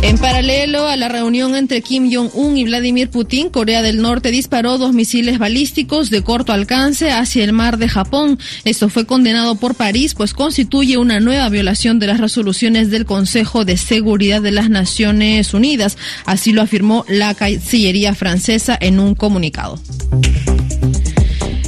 [0.03, 4.79] En paralelo a la reunión entre Kim Jong-un y Vladimir Putin, Corea del Norte disparó
[4.79, 8.39] dos misiles balísticos de corto alcance hacia el mar de Japón.
[8.65, 13.63] Esto fue condenado por París, pues constituye una nueva violación de las resoluciones del Consejo
[13.63, 15.97] de Seguridad de las Naciones Unidas.
[16.25, 19.79] Así lo afirmó la Cancillería francesa en un comunicado.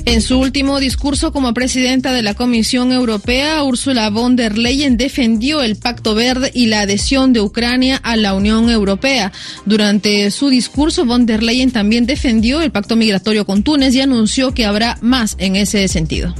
[0.05, 5.61] En su último discurso como presidenta de la Comisión Europea, Ursula von der Leyen defendió
[5.61, 9.31] el Pacto Verde y la adhesión de Ucrania a la Unión Europea.
[9.65, 14.53] Durante su discurso, von der Leyen también defendió el pacto migratorio con Túnez y anunció
[14.53, 16.35] que habrá más en ese sentido.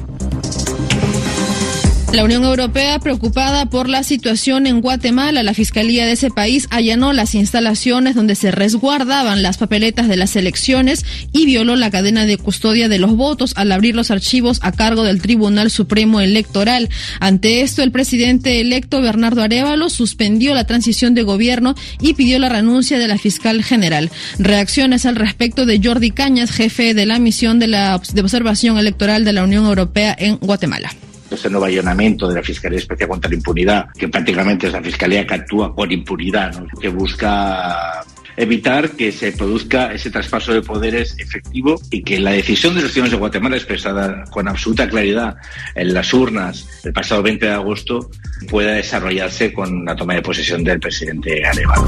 [2.13, 7.11] La Unión Europea, preocupada por la situación en Guatemala, la Fiscalía de ese país allanó
[7.11, 12.37] las instalaciones donde se resguardaban las papeletas de las elecciones y violó la cadena de
[12.37, 16.87] custodia de los votos al abrir los archivos a cargo del Tribunal Supremo Electoral.
[17.19, 22.49] Ante esto, el presidente electo Bernardo Arevalo suspendió la transición de gobierno y pidió la
[22.49, 24.11] renuncia de la fiscal general.
[24.37, 29.33] Reacciones al respecto de Jordi Cañas, jefe de la misión de la observación electoral de
[29.33, 30.91] la Unión Europea en Guatemala
[31.35, 35.25] este nuevo allanamiento de la Fiscalía Especial contra la Impunidad, que prácticamente es la Fiscalía
[35.25, 38.03] que actúa por impunidad, que busca
[38.35, 42.91] evitar que se produzca ese traspaso de poderes efectivo y que la decisión de los
[42.91, 45.35] ciudadanos de Guatemala expresada con absoluta claridad
[45.75, 48.09] en las urnas el pasado 20 de agosto
[48.49, 51.85] pueda desarrollarse con la toma de posesión del presidente Arevalo.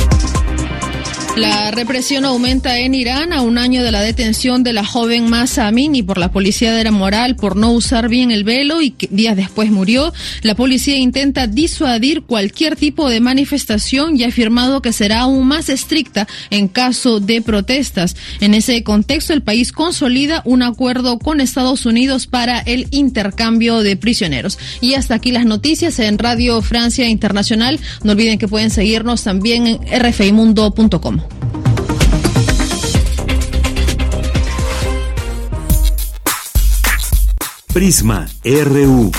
[1.36, 5.68] La represión aumenta en Irán a un año de la detención de la joven Masa
[5.68, 9.10] Amini por la policía de la moral por no usar bien el velo y que
[9.12, 10.14] días después murió.
[10.44, 15.68] La policía intenta disuadir cualquier tipo de manifestación y ha afirmado que será aún más
[15.68, 18.16] estricta en caso de protestas.
[18.40, 23.98] En ese contexto, el país consolida un acuerdo con Estados Unidos para el intercambio de
[23.98, 24.58] prisioneros.
[24.80, 27.82] Y hasta aquí las noticias en Radio Francia Internacional.
[28.04, 31.25] No olviden que pueden seguirnos también en rfimundo.com.
[37.76, 39.12] Prisma RU.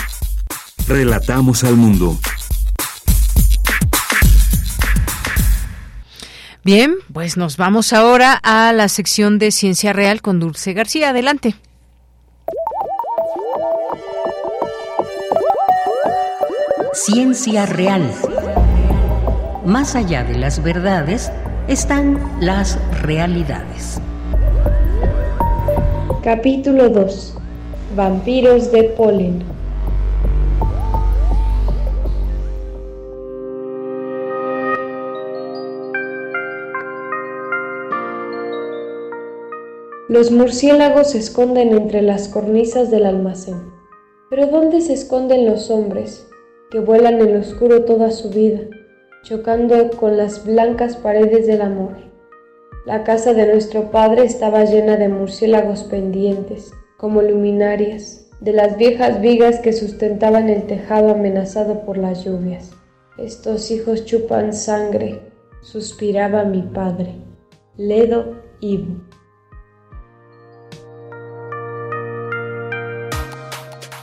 [0.89, 2.19] Relatamos al mundo.
[6.65, 11.11] Bien, pues nos vamos ahora a la sección de Ciencia Real con Dulce García.
[11.11, 11.55] Adelante.
[16.95, 18.11] Ciencia Real.
[19.65, 21.31] Más allá de las verdades
[21.69, 24.01] están las realidades.
[26.23, 27.35] Capítulo 2.
[27.97, 29.43] Vampiros de polen.
[40.09, 43.73] Los murciélagos se esconden entre las cornisas del almacén.
[44.31, 46.29] Pero ¿dónde se esconden los hombres,
[46.71, 48.61] que vuelan en lo oscuro toda su vida,
[49.27, 51.97] chocando con las blancas paredes del amor?
[52.87, 59.21] La casa de nuestro padre estaba llena de murciélagos pendientes, como luminarias, de las viejas
[59.21, 62.71] vigas que sustentaban el tejado amenazado por las lluvias.
[63.19, 65.21] Estos hijos chupan sangre,
[65.61, 67.17] suspiraba mi padre.
[67.77, 69.01] Ledo Ivo.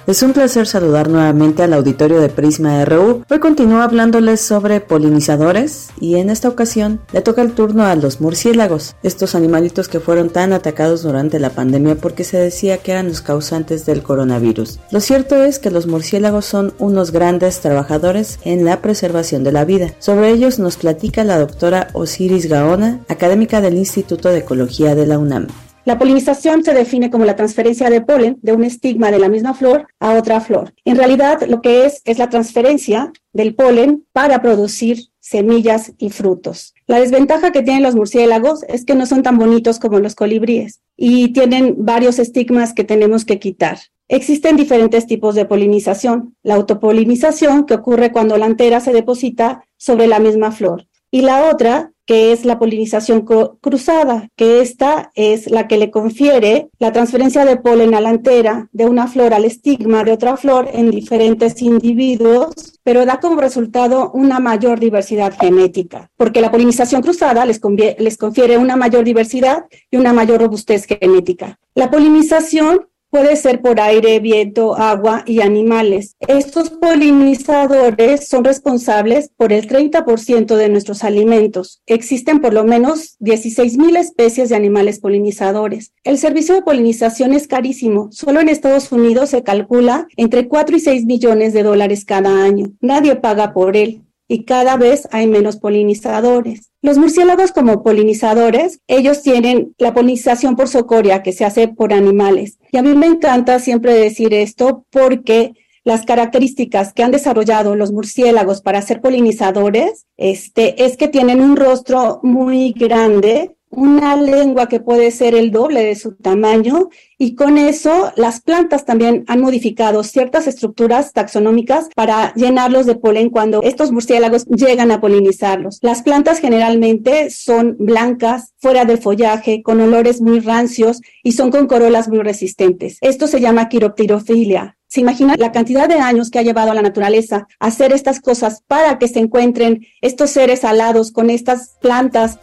[0.05, 3.23] Es un placer saludar nuevamente al auditorio de Prisma RU.
[3.29, 8.19] Hoy continúo hablándoles sobre polinizadores y en esta ocasión le toca el turno a los
[8.19, 13.07] murciélagos, estos animalitos que fueron tan atacados durante la pandemia porque se decía que eran
[13.07, 14.81] los causantes del coronavirus.
[14.91, 19.63] Lo cierto es que los murciélagos son unos grandes trabajadores en la preservación de la
[19.63, 19.93] vida.
[19.99, 25.17] Sobre ellos nos platica la doctora Osiris Gaona, académica del Instituto de Ecología de la
[25.17, 25.47] UNAM.
[25.85, 29.53] La polinización se define como la transferencia de polen de un estigma de la misma
[29.53, 30.73] flor a otra flor.
[30.85, 36.73] En realidad, lo que es es la transferencia del polen para producir semillas y frutos.
[36.87, 40.81] La desventaja que tienen los murciélagos es que no son tan bonitos como los colibríes
[40.95, 43.79] y tienen varios estigmas que tenemos que quitar.
[44.07, 46.35] Existen diferentes tipos de polinización.
[46.43, 50.87] La autopolinización, que ocurre cuando la antera se deposita sobre la misma flor.
[51.09, 56.69] Y la otra, que es la polinización cruzada, que esta es la que le confiere
[56.79, 60.69] la transferencia de polen a la antera de una flor al estigma de otra flor
[60.73, 67.45] en diferentes individuos, pero da como resultado una mayor diversidad genética, porque la polinización cruzada
[67.45, 67.61] les,
[67.99, 71.59] les confiere una mayor diversidad y una mayor robustez genética.
[71.75, 76.15] La polinización puede ser por aire, viento, agua y animales.
[76.19, 81.83] Estos polinizadores son responsables por el 30% de nuestros alimentos.
[81.85, 85.93] Existen por lo menos 16.000 especies de animales polinizadores.
[86.03, 88.09] El servicio de polinización es carísimo.
[88.11, 92.71] Solo en Estados Unidos se calcula entre 4 y 6 millones de dólares cada año.
[92.81, 94.01] Nadie paga por él
[94.33, 96.71] y cada vez hay menos polinizadores.
[96.81, 102.57] Los murciélagos como polinizadores, ellos tienen la polinización por socoria que se hace por animales.
[102.71, 105.53] Y a mí me encanta siempre decir esto porque
[105.83, 111.55] las características que han desarrollado los murciélagos para ser polinizadores este, es que tienen un
[111.55, 117.57] rostro muy grande, una lengua que puede ser el doble de su tamaño y con
[117.57, 123.91] eso las plantas también han modificado ciertas estructuras taxonómicas para llenarlos de polen cuando estos
[123.91, 125.79] murciélagos llegan a polinizarlos.
[125.81, 131.67] Las plantas generalmente son blancas, fuera del follaje, con olores muy rancios y son con
[131.67, 132.97] corolas muy resistentes.
[133.01, 134.77] Esto se llama quiropterofilia.
[134.87, 138.61] ¿Se imagina la cantidad de años que ha llevado a la naturaleza hacer estas cosas
[138.67, 142.37] para que se encuentren estos seres alados con estas plantas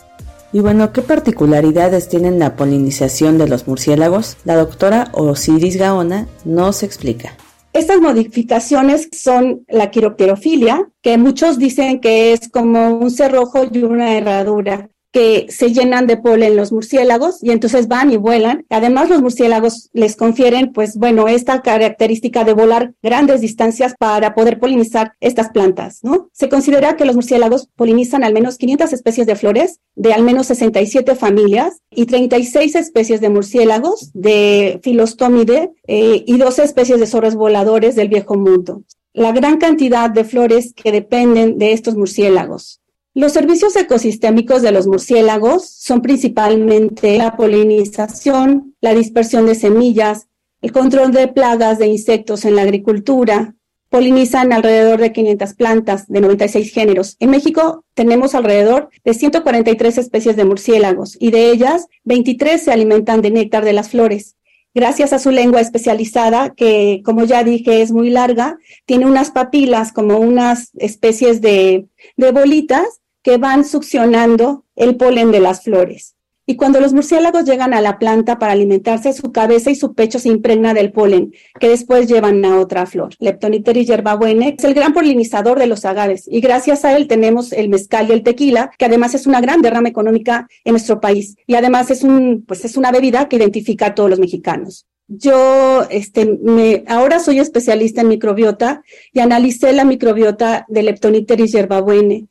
[0.53, 4.37] y bueno, ¿qué particularidades tienen la polinización de los murciélagos?
[4.45, 7.37] La doctora Osiris Gaona nos explica.
[7.73, 14.17] Estas modificaciones son la quiropterofilia, que muchos dicen que es como un cerrojo y una
[14.17, 18.65] herradura que se llenan de polen los murciélagos y entonces van y vuelan.
[18.69, 24.59] Además, los murciélagos les confieren, pues bueno, esta característica de volar grandes distancias para poder
[24.59, 26.29] polinizar estas plantas, ¿no?
[26.33, 30.47] Se considera que los murciélagos polinizan al menos 500 especies de flores de al menos
[30.47, 37.35] 67 familias y 36 especies de murciélagos de Filostomide eh, y 12 especies de zorros
[37.35, 38.83] voladores del viejo mundo.
[39.13, 42.80] La gran cantidad de flores que dependen de estos murciélagos.
[43.21, 50.29] Los servicios ecosistémicos de los murciélagos son principalmente la polinización, la dispersión de semillas,
[50.63, 53.55] el control de plagas de insectos en la agricultura.
[53.91, 57.17] Polinizan alrededor de 500 plantas de 96 géneros.
[57.21, 63.21] En México tenemos alrededor de 143 especies de murciélagos y de ellas 23 se alimentan
[63.21, 64.37] de néctar de las flores.
[64.73, 68.57] Gracias a su lengua especializada, que como ya dije es muy larga,
[68.87, 75.41] tiene unas papilas como unas especies de, de bolitas que van succionando el polen de
[75.41, 76.17] las flores.
[76.51, 80.19] Y cuando los murciélagos llegan a la planta para alimentarse, su cabeza y su pecho
[80.19, 83.15] se impregna del polen, que después llevan a otra flor.
[83.21, 87.69] Leptoniteris yerbabuene es el gran polinizador de los agaves y gracias a él tenemos el
[87.69, 91.55] mezcal y el tequila, que además es una gran derrama económica en nuestro país y
[91.55, 94.89] además es un pues es una bebida que identifica a todos los mexicanos.
[95.07, 98.83] Yo este, me, ahora soy especialista en microbiota
[99.13, 102.27] y analicé la microbiota de Leptoniteris yerbabuene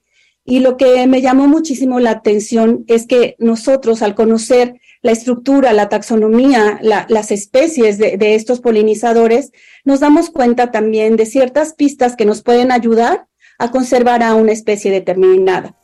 [0.50, 5.72] y lo que me llamó muchísimo la atención es que nosotros, al conocer la estructura,
[5.74, 9.52] la taxonomía, las especies de, de estos polinizadores,
[9.86, 13.28] nos damos cuenta también de ciertas pistas que nos pueden ayudar
[13.60, 15.76] a conservar a una especie determinada.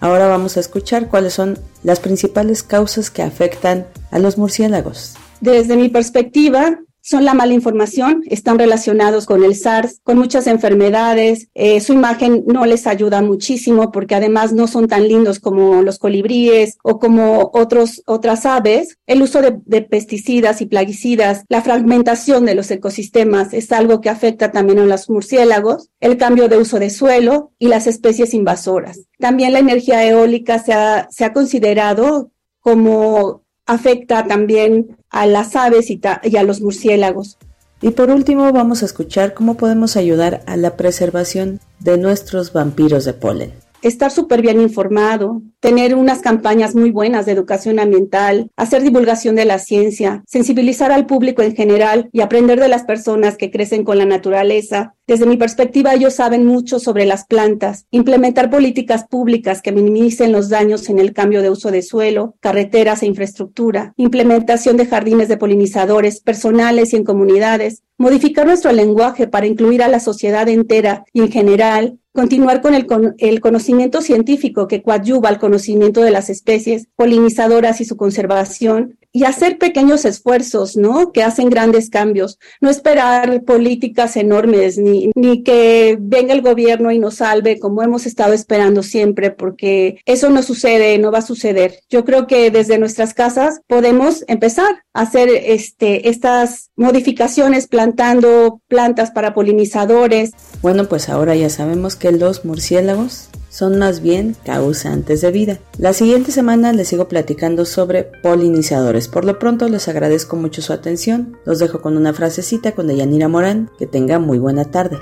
[0.00, 5.14] Ahora vamos a escuchar cuáles son las principales causas que afectan a los murciélagos.
[5.40, 11.48] Desde mi perspectiva, son la mala información, están relacionados con el SARS, con muchas enfermedades,
[11.54, 15.98] eh, su imagen no les ayuda muchísimo porque además no son tan lindos como los
[15.98, 18.98] colibríes o como otros, otras aves.
[19.06, 24.08] El uso de, de pesticidas y plaguicidas, la fragmentación de los ecosistemas es algo que
[24.08, 29.00] afecta también a los murciélagos, el cambio de uso de suelo y las especies invasoras.
[29.18, 32.30] También la energía eólica se ha, se ha considerado
[32.60, 36.00] como afecta también a las aves y,
[36.36, 37.38] a los murciélagos.
[37.80, 43.04] Y por último vamos a escuchar cómo podemos ayudar a la preservación de nuestros vampiros
[43.04, 48.82] de polen estar súper bien informado, tener unas campañas muy buenas de educación ambiental, hacer
[48.82, 53.50] divulgación de la ciencia, sensibilizar al público en general y aprender de las personas que
[53.50, 54.94] crecen con la naturaleza.
[55.06, 60.48] Desde mi perspectiva, ellos saben mucho sobre las plantas, implementar políticas públicas que minimicen los
[60.48, 65.36] daños en el cambio de uso de suelo, carreteras e infraestructura, implementación de jardines de
[65.36, 71.20] polinizadores personales y en comunidades, modificar nuestro lenguaje para incluir a la sociedad entera y
[71.20, 76.28] en general, continuar con el, con el, conocimiento científico que coadyuva al conocimiento de las
[76.30, 81.12] especies polinizadoras y su conservación, y hacer pequeños esfuerzos, ¿no?
[81.12, 82.38] Que hacen grandes cambios.
[82.60, 88.06] No esperar políticas enormes, ni, ni que venga el gobierno y nos salve como hemos
[88.06, 91.80] estado esperando siempre, porque eso no sucede, no va a suceder.
[91.90, 99.10] Yo creo que desde nuestras casas podemos empezar a hacer este, estas modificaciones plantando plantas
[99.10, 100.32] para polinizadores.
[100.62, 105.58] Bueno, pues ahora ya sabemos que los murciélagos son más bien causantes de vida.
[105.76, 109.08] La siguiente semana les sigo platicando sobre polinizadores.
[109.08, 111.36] Por lo pronto les agradezco mucho su atención.
[111.44, 113.70] Los dejo con una frasecita con Deyanira Morán.
[113.78, 114.96] Que tenga muy buena tarde.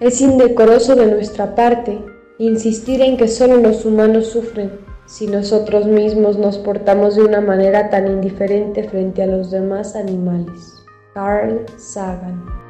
[0.00, 2.04] Es indecoroso de nuestra parte
[2.38, 4.72] insistir en que solo los humanos sufren
[5.06, 10.84] si nosotros mismos nos portamos de una manera tan indiferente frente a los demás animales.
[11.14, 12.65] Carl Sagan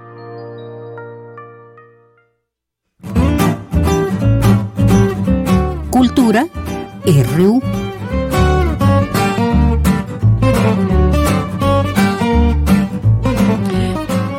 [6.06, 6.44] Cultura
[7.04, 7.60] RU.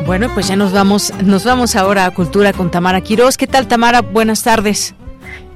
[0.05, 3.35] Bueno, pues ya nos vamos, nos vamos ahora a Cultura con Tamara Quiroz.
[3.35, 4.01] ¿Qué tal, Tamara?
[4.01, 4.95] Buenas tardes.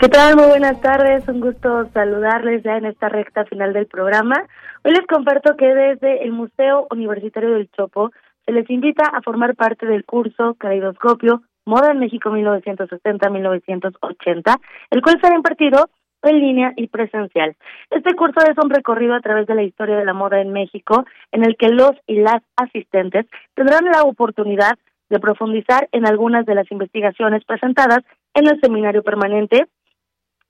[0.02, 0.36] ¿Qué tal?
[0.36, 4.36] Muy buenas tardes, un gusto saludarles ya en esta recta final del programa.
[4.84, 8.12] Hoy les comparto que desde el Museo Universitario del Chopo
[8.46, 14.60] se les invita a formar parte del curso Caleidoscopio Moda en México 1970-1980,
[14.90, 15.90] el cual será impartido
[16.24, 17.56] en línea y presencial.
[17.90, 21.06] Este curso es un recorrido a través de la historia de la moda en México,
[21.32, 23.26] en el que los y las asistentes
[23.56, 24.78] tendrán la oportunidad
[25.10, 28.00] de profundizar en algunas de las investigaciones presentadas
[28.34, 29.68] en el seminario permanente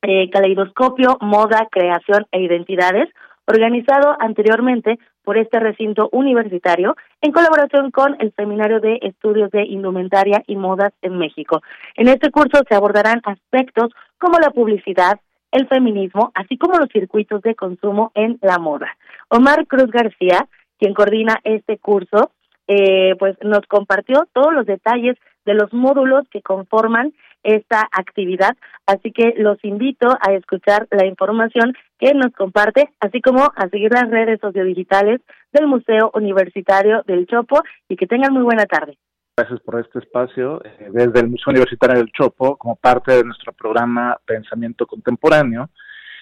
[0.04, 3.10] eh, Caleidoscopio, Moda, Creación e Identidades,
[3.46, 10.44] organizado anteriormente por este recinto universitario en colaboración con el Seminario de Estudios de Indumentaria
[10.48, 11.62] y Modas en México.
[11.96, 15.20] En este curso se abordarán aspectos como la publicidad,
[15.52, 18.96] el feminismo, así como los circuitos de consumo en la moda.
[19.30, 20.48] Omar Cruz García,
[20.80, 22.32] quien coordina este curso,
[22.68, 27.14] eh, pues nos compartió todos los detalles de los módulos que conforman
[27.44, 28.56] esta actividad.
[28.86, 33.92] Así que los invito a escuchar la información que nos comparte, así como a seguir
[33.92, 35.22] las redes sociodigitales
[35.52, 38.98] del Museo Universitario del Chopo y que tengan muy buena tarde.
[39.42, 40.62] Gracias por este espacio.
[40.64, 45.72] Eh, desde el Museo Universitario del Chopo, como parte de nuestro programa Pensamiento Contemporáneo,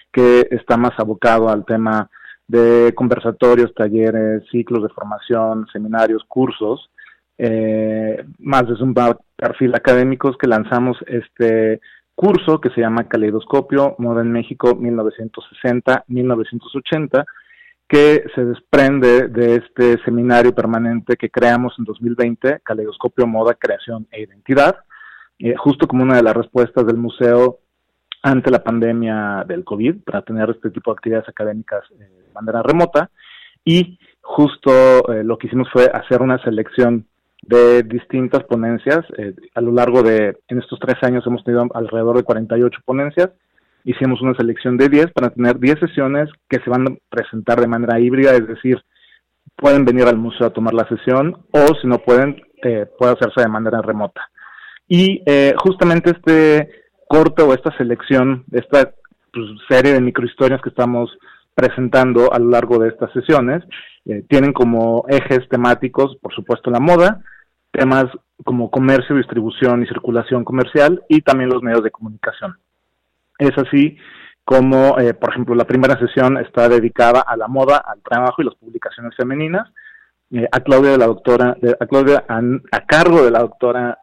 [0.10, 2.10] que está más abocado al tema
[2.48, 6.90] de conversatorios, talleres, ciclos de formación, seminarios, cursos,
[7.38, 8.96] eh, más de un
[9.36, 11.82] perfil académicos que lanzamos este
[12.16, 17.26] curso que se llama Caleidoscopio, Moda en México 1960-1980,
[17.90, 24.22] que se desprende de este seminario permanente que creamos en 2020, Caleidoscopio, Moda, Creación e
[24.22, 24.78] Identidad,
[25.40, 27.61] eh, justo como una de las respuestas del museo
[28.22, 32.61] ante la pandemia del COVID, para tener este tipo de actividades académicas eh, de manera
[32.61, 33.10] remota.
[33.66, 37.07] Y justo eh, lo que hicimos fue hacer una selección
[37.41, 38.99] de distintas ponencias.
[39.56, 43.32] A lo largo de, en estos tres años hemos tenido alrededor de 48 ponencias.
[43.84, 47.68] Hicimos una selección de 10 para tener 10 sesiones que se van a presentar de
[47.68, 48.84] manera híbrida, es decir,
[49.56, 53.42] pueden venir al museo a tomar la sesión o si no pueden, eh, puede hacerse
[53.42, 54.30] de manera remota.
[54.88, 56.70] Y eh, justamente este
[57.08, 58.92] corte o esta selección, esta
[59.32, 61.10] pues, serie de microhistorias que estamos
[61.54, 63.64] presentando a lo largo de estas sesiones,
[64.06, 67.22] eh, tienen como ejes temáticos, por supuesto, la moda,
[67.72, 68.06] temas
[68.44, 72.56] como comercio, distribución y circulación comercial y también los medios de comunicación.
[73.40, 73.98] Es así
[74.44, 78.45] como, eh, por ejemplo, la primera sesión está dedicada a la moda, al trabajo y
[78.45, 79.72] las publicaciones femeninas.
[80.32, 83.98] Eh, a Claudia de la doctora, a Claudia a, cargo de la doctora,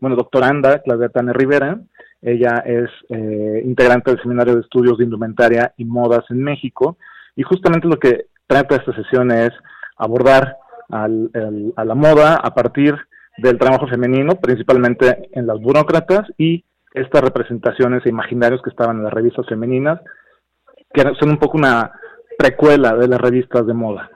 [0.00, 1.80] bueno, doctoranda Claudia Tane Rivera.
[2.20, 2.88] Ella es
[3.64, 6.98] integrante del Seminario de Estudios de Indumentaria y Modas en México.
[7.34, 9.50] Y justamente lo que trata esta sesión es
[9.96, 10.56] abordar
[10.88, 11.30] al,
[11.74, 12.94] a la moda a partir
[13.38, 16.64] del trabajo femenino, principalmente en las burócratas y
[16.94, 20.00] estas representaciones e imaginarios que estaban en las revistas femeninas,
[20.92, 21.92] que son un poco una
[22.38, 24.10] precuela de las revistas de moda.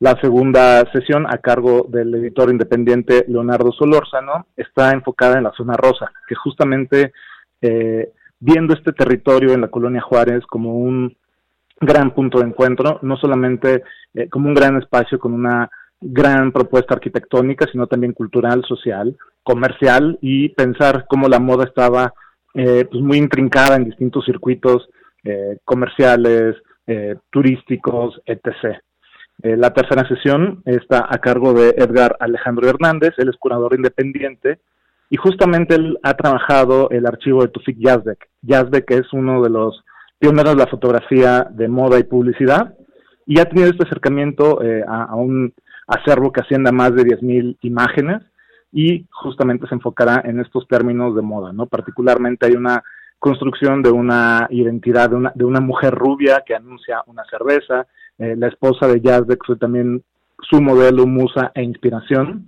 [0.00, 5.74] La segunda sesión, a cargo del editor independiente Leonardo Solórzano, está enfocada en la zona
[5.74, 7.12] rosa, que justamente
[7.60, 8.10] eh,
[8.40, 11.16] viendo este territorio en la colonia Juárez como un
[11.80, 13.84] gran punto de encuentro, no solamente
[14.14, 15.70] eh, como un gran espacio con una
[16.02, 22.12] gran propuesta arquitectónica, sino también cultural, social, comercial y pensar cómo la moda estaba
[22.54, 24.88] eh, pues muy intrincada en distintos circuitos
[25.24, 26.56] eh, comerciales,
[27.30, 28.76] turísticos, etc.
[29.38, 34.58] la tercera sesión está a cargo de Edgar Alejandro Hernández, él es curador independiente
[35.12, 38.30] y justamente él ha trabajado el archivo de Tufik Yazbek.
[38.42, 39.84] Yazbek es uno de los
[40.18, 42.74] pioneros de la fotografía de moda y publicidad,
[43.26, 45.52] y ha tenido este acercamiento eh, a, un
[45.94, 48.22] acervo que ascienda a más de 10.000 imágenes
[48.72, 51.66] y justamente se enfocará en estos términos de moda, ¿no?
[51.66, 52.82] Particularmente hay una
[53.18, 57.86] construcción de una identidad de una, de una mujer rubia que anuncia una cerveza,
[58.18, 60.02] eh, la esposa de Yazbek fue también
[60.40, 62.46] su modelo, musa e inspiración,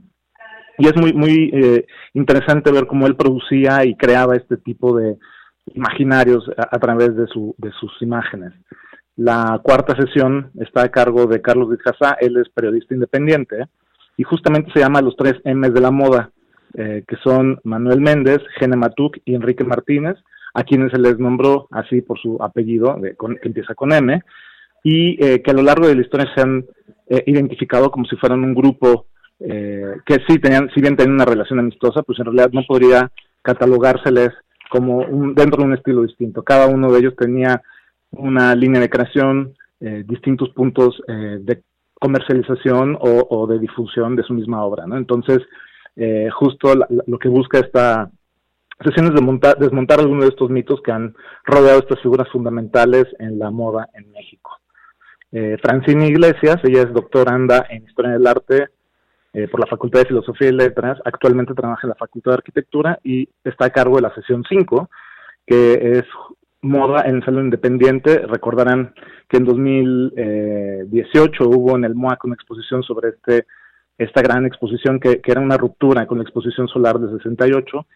[0.79, 5.17] y es muy muy eh, interesante ver cómo él producía y creaba este tipo de,
[5.73, 8.53] imaginarios a, través de, su, de sus imágenes.
[9.17, 13.67] La cuarta sesión está a cargo de Carlos Vizcasá, él es periodista independiente
[14.17, 16.31] y justamente se llama Los tres M's de la moda,
[16.77, 20.17] eh, que son Manuel Méndez, Gene Matuk y Enrique Martínez,
[20.55, 24.21] a quienes se les nombró así por su apellido, de, que empieza con M,
[24.83, 26.65] y eh, que a lo largo de la historia se han
[27.09, 31.59] eh, identificado como si fueran un grupo que sí tenían, si bien tenían una relación
[31.59, 33.11] amistosa, pues en realidad no podría
[33.43, 34.31] catalogárseles
[34.71, 36.43] como un, dentro de un estilo distinto.
[36.43, 37.61] Cada uno de ellos tenía
[38.17, 41.63] una línea de creación, eh, distintos puntos eh, de
[41.95, 44.87] comercialización o, de difusión de su misma obra.
[44.87, 44.99] ¿no?
[44.99, 45.39] Entonces,
[45.97, 46.75] eh, justo
[47.07, 48.11] lo que busca esta
[48.85, 51.15] de montar, desmontar algunos de estos mitos que han
[51.45, 54.51] rodeado estas figuras fundamentales en la moda en México.
[55.33, 58.69] Eh, Francine Iglesias, ella es doctoranda en Historia del Arte
[59.51, 63.29] por la Facultad de Filosofía y Letras, actualmente trabaja en la Facultad de Arquitectura y
[63.43, 64.89] está a cargo de la sesión 5,
[65.45, 66.05] que es
[66.65, 68.19] moda en el Salón Independiente.
[68.27, 68.95] Recordarán
[69.29, 73.47] que en 2018 hubo en el MOAC una exposición sobre este
[73.97, 77.87] esta gran exposición que, era una ruptura con la exposición solar de 68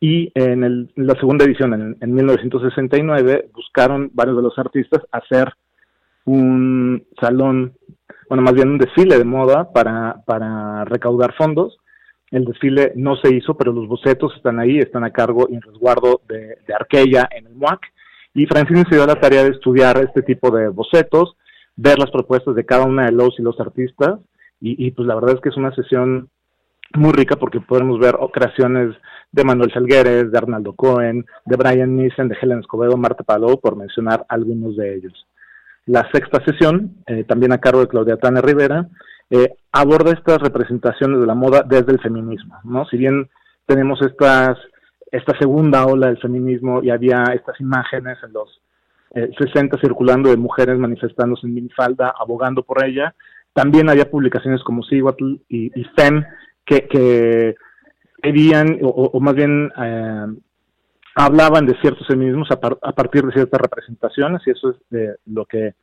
[0.00, 5.50] y en, la segunda edición, en, en, 1969, buscaron varios de los artistas hacer
[6.26, 7.72] un salón,
[8.28, 11.78] bueno, más bien un desfile de moda para, para recaudar fondos.
[12.30, 15.62] El desfile no se hizo, pero los bocetos están ahí, están a cargo y en
[15.62, 17.80] resguardo de, de en el MUAC.
[18.36, 21.38] Y Francine se dio la tarea de estudiar este tipo de bocetos,
[21.74, 24.20] ver las propuestas de cada una de los y los artistas.
[24.60, 26.28] Y, pues la verdad es que es una sesión
[26.94, 28.94] muy rica porque podemos ver creaciones
[29.32, 33.74] de Manuel Salgueres, de Arnaldo Cohen, de Brian Nissen, de Helen Escobedo, Marta Palou, por
[33.74, 35.26] mencionar algunos de ellos.
[35.86, 38.86] La sexta sesión, eh, también a cargo de Claudia Tana Rivera,
[39.30, 42.84] eh, aborda estas representaciones de la moda desde el feminismo, ¿no?
[42.86, 43.30] Si bien
[43.66, 44.58] tenemos estas,
[45.16, 48.60] esta segunda ola del feminismo y había estas imágenes en los
[49.12, 53.14] 60 eh, circulando de mujeres manifestándose en minifalda, abogando por ella,
[53.52, 56.24] también había publicaciones como Siguatl y, y FEM
[56.64, 57.54] que, que
[58.22, 60.26] querían, o, más bien eh,
[61.14, 65.74] hablaban de ciertos feminismos a, partir de ciertas representaciones, y eso es de lo que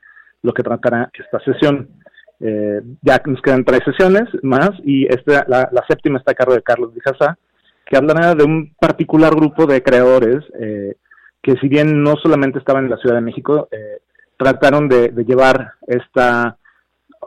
[0.44, 1.88] lo que tratará esta sesión.
[2.42, 6.62] Eh, ya nos quedan tres sesiones más, y esta, la, séptima está a cargo de
[6.62, 7.38] Carlos Dijasa,
[7.86, 10.96] que hablará de un particular grupo de creadores eh,
[11.42, 13.68] que si bien no solamente estaban en la Ciudad de México,
[14.38, 16.58] trataron de, de llevar esta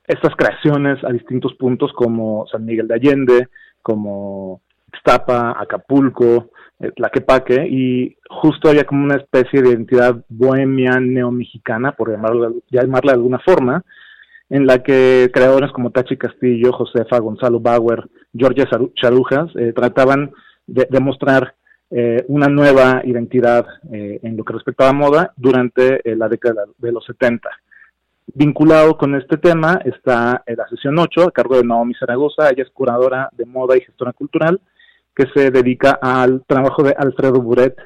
[0.06, 3.48] estas creaciones a distintos puntos como San Miguel de Allende,
[3.82, 4.60] como
[4.92, 12.10] Ixtapa, Acapulco, eh, Tlaquepaque, y justo había como una especie de identidad bohemia neomexicana, por
[12.10, 13.82] llamarla, llamarla de alguna forma,
[14.48, 20.30] en la que creadores como Tachi Castillo, Josefa, Gonzalo Bauer, Georgia Charujas eh, trataban
[20.66, 21.54] de, mostrar
[21.90, 27.04] eh, una nueva identidad en lo que respectaba a moda durante la década de los
[27.04, 27.48] 70.
[28.34, 32.70] Vinculado con este tema está la sesión 8, a cargo de Naomi Zaragoza, ella es
[32.70, 34.60] curadora de moda y gestora cultural,
[35.14, 37.76] que se dedica al trabajo de Alfredo Buret,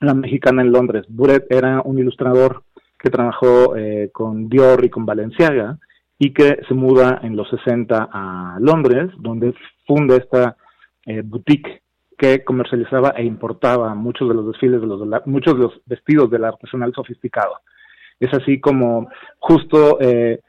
[0.00, 1.04] la mexicana en Londres.
[1.08, 2.62] Buret era un ilustrador
[2.98, 5.78] que trabajó eh, con Dior y con Balenciaga
[6.18, 9.54] y que se muda en los 60 a Londres, donde
[9.86, 10.56] funda esta
[11.04, 11.82] eh, boutique
[12.18, 16.44] que comercializaba e importaba muchos de los desfiles de los muchos de los vestidos del
[16.44, 17.54] artesanal sofisticado
[18.20, 19.08] es así como
[19.38, 20.40] justo eh,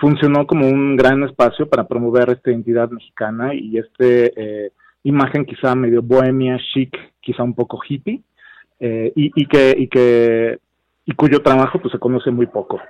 [0.00, 4.72] funcionó como un gran espacio para promover esta identidad mexicana y este eh,
[5.02, 8.22] imagen quizá medio bohemia, chic, quizá un poco hippie,
[8.80, 10.58] eh, y, que, y, que,
[11.04, 12.80] y cuyo trabajo pues se conoce muy poco.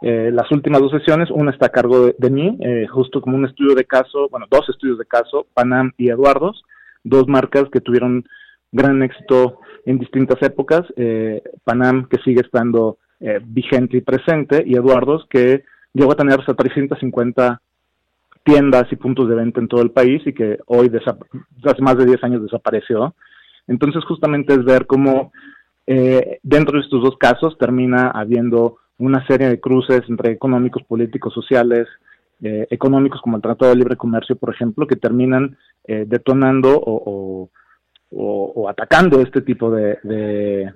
[0.00, 2.56] las últimas dos sesiones, una está a cargo de, mí,
[2.88, 6.62] justo como un estudio de caso, bueno, dos estudios de caso, Panam y Eduardos,
[7.08, 8.24] dos marcas que tuvieron
[8.72, 10.82] gran éxito en distintas épocas.
[11.64, 15.64] Panam, que sigue estando eh, vigente y presente, y Eduardos, que
[15.94, 17.62] llegó a tener hasta 350
[18.44, 20.92] tiendas y puntos de venta en todo el país y que hoy,
[21.64, 23.14] hace más de 10 años, desapareció.
[23.66, 25.32] Entonces, justamente es ver cómo
[25.86, 31.32] eh, dentro de estos dos casos termina habiendo una serie de cruces entre económicos, políticos,
[31.32, 31.88] sociales,
[32.42, 35.56] eh, económicos como el Tratado de Libre Comercio, por ejemplo, que terminan
[35.86, 37.50] detonando o,
[38.68, 40.72] atacando este tipo de, de,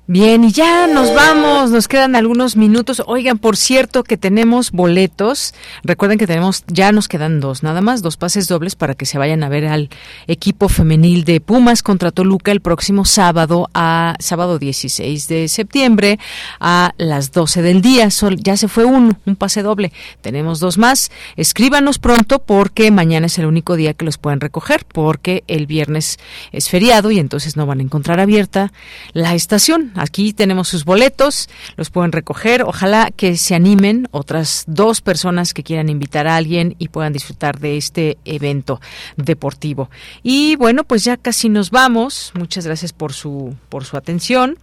[0.07, 3.01] Bien, y ya nos vamos, nos quedan algunos minutos.
[3.07, 5.55] Oigan, por cierto que tenemos boletos.
[5.83, 9.17] Recuerden que tenemos, ya nos quedan dos, nada más, dos pases dobles para que se
[9.17, 9.89] vayan a ver al
[10.27, 16.19] equipo femenil de Pumas contra Toluca el próximo sábado, a sábado 16 de septiembre
[16.59, 18.07] a las 12 del día.
[18.37, 19.91] ya se fue uno, un pase doble.
[20.21, 21.09] Tenemos dos más.
[21.35, 26.19] Escríbanos pronto porque mañana es el único día que los pueden recoger porque el viernes
[26.51, 28.71] es feriado y entonces no van a encontrar abierta
[29.13, 32.63] la estación Aquí tenemos sus boletos, los pueden recoger.
[32.63, 37.59] Ojalá que se animen otras dos personas que quieran invitar a alguien y puedan disfrutar
[37.59, 38.81] de este evento
[39.17, 39.89] deportivo.
[40.21, 42.31] Y bueno, pues ya casi nos vamos.
[42.35, 44.57] Muchas gracias por su por su atención.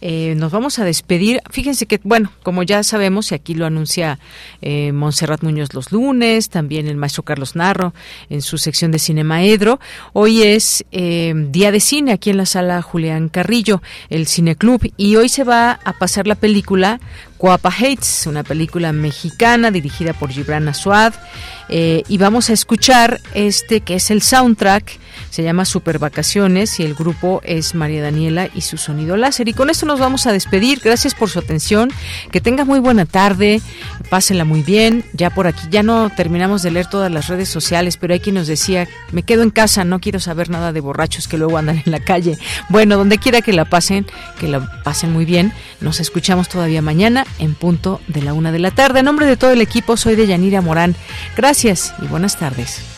[0.00, 1.40] Eh, nos vamos a despedir.
[1.50, 4.18] Fíjense que, bueno, como ya sabemos, y aquí lo anuncia
[4.62, 7.94] eh, Montserrat Muñoz los lunes, también el maestro Carlos Narro
[8.30, 9.80] en su sección de Cinema Edro,
[10.12, 14.92] hoy es eh, Día de Cine aquí en la sala Julián Carrillo, el Cine Club,
[14.96, 17.00] y hoy se va a pasar la película
[17.38, 21.14] Coapa Hates, una película mexicana dirigida por Gibran Asuad,
[21.70, 24.98] y vamos a escuchar este que es el soundtrack
[25.30, 29.48] se llama Super Vacaciones y el grupo es María Daniela y su sonido láser.
[29.48, 30.80] Y con esto nos vamos a despedir.
[30.82, 31.90] Gracias por su atención.
[32.30, 33.60] Que tenga muy buena tarde.
[34.10, 35.04] Pásenla muy bien.
[35.12, 38.36] Ya por aquí, ya no terminamos de leer todas las redes sociales, pero hay quien
[38.36, 41.82] nos decía, me quedo en casa, no quiero saber nada de borrachos que luego andan
[41.84, 42.38] en la calle.
[42.68, 44.06] Bueno, donde quiera que la pasen,
[44.40, 45.52] que la pasen muy bien.
[45.80, 49.00] Nos escuchamos todavía mañana en punto de la una de la tarde.
[49.00, 50.94] En nombre de todo el equipo, soy de Yanira Morán.
[51.36, 52.97] Gracias y buenas tardes.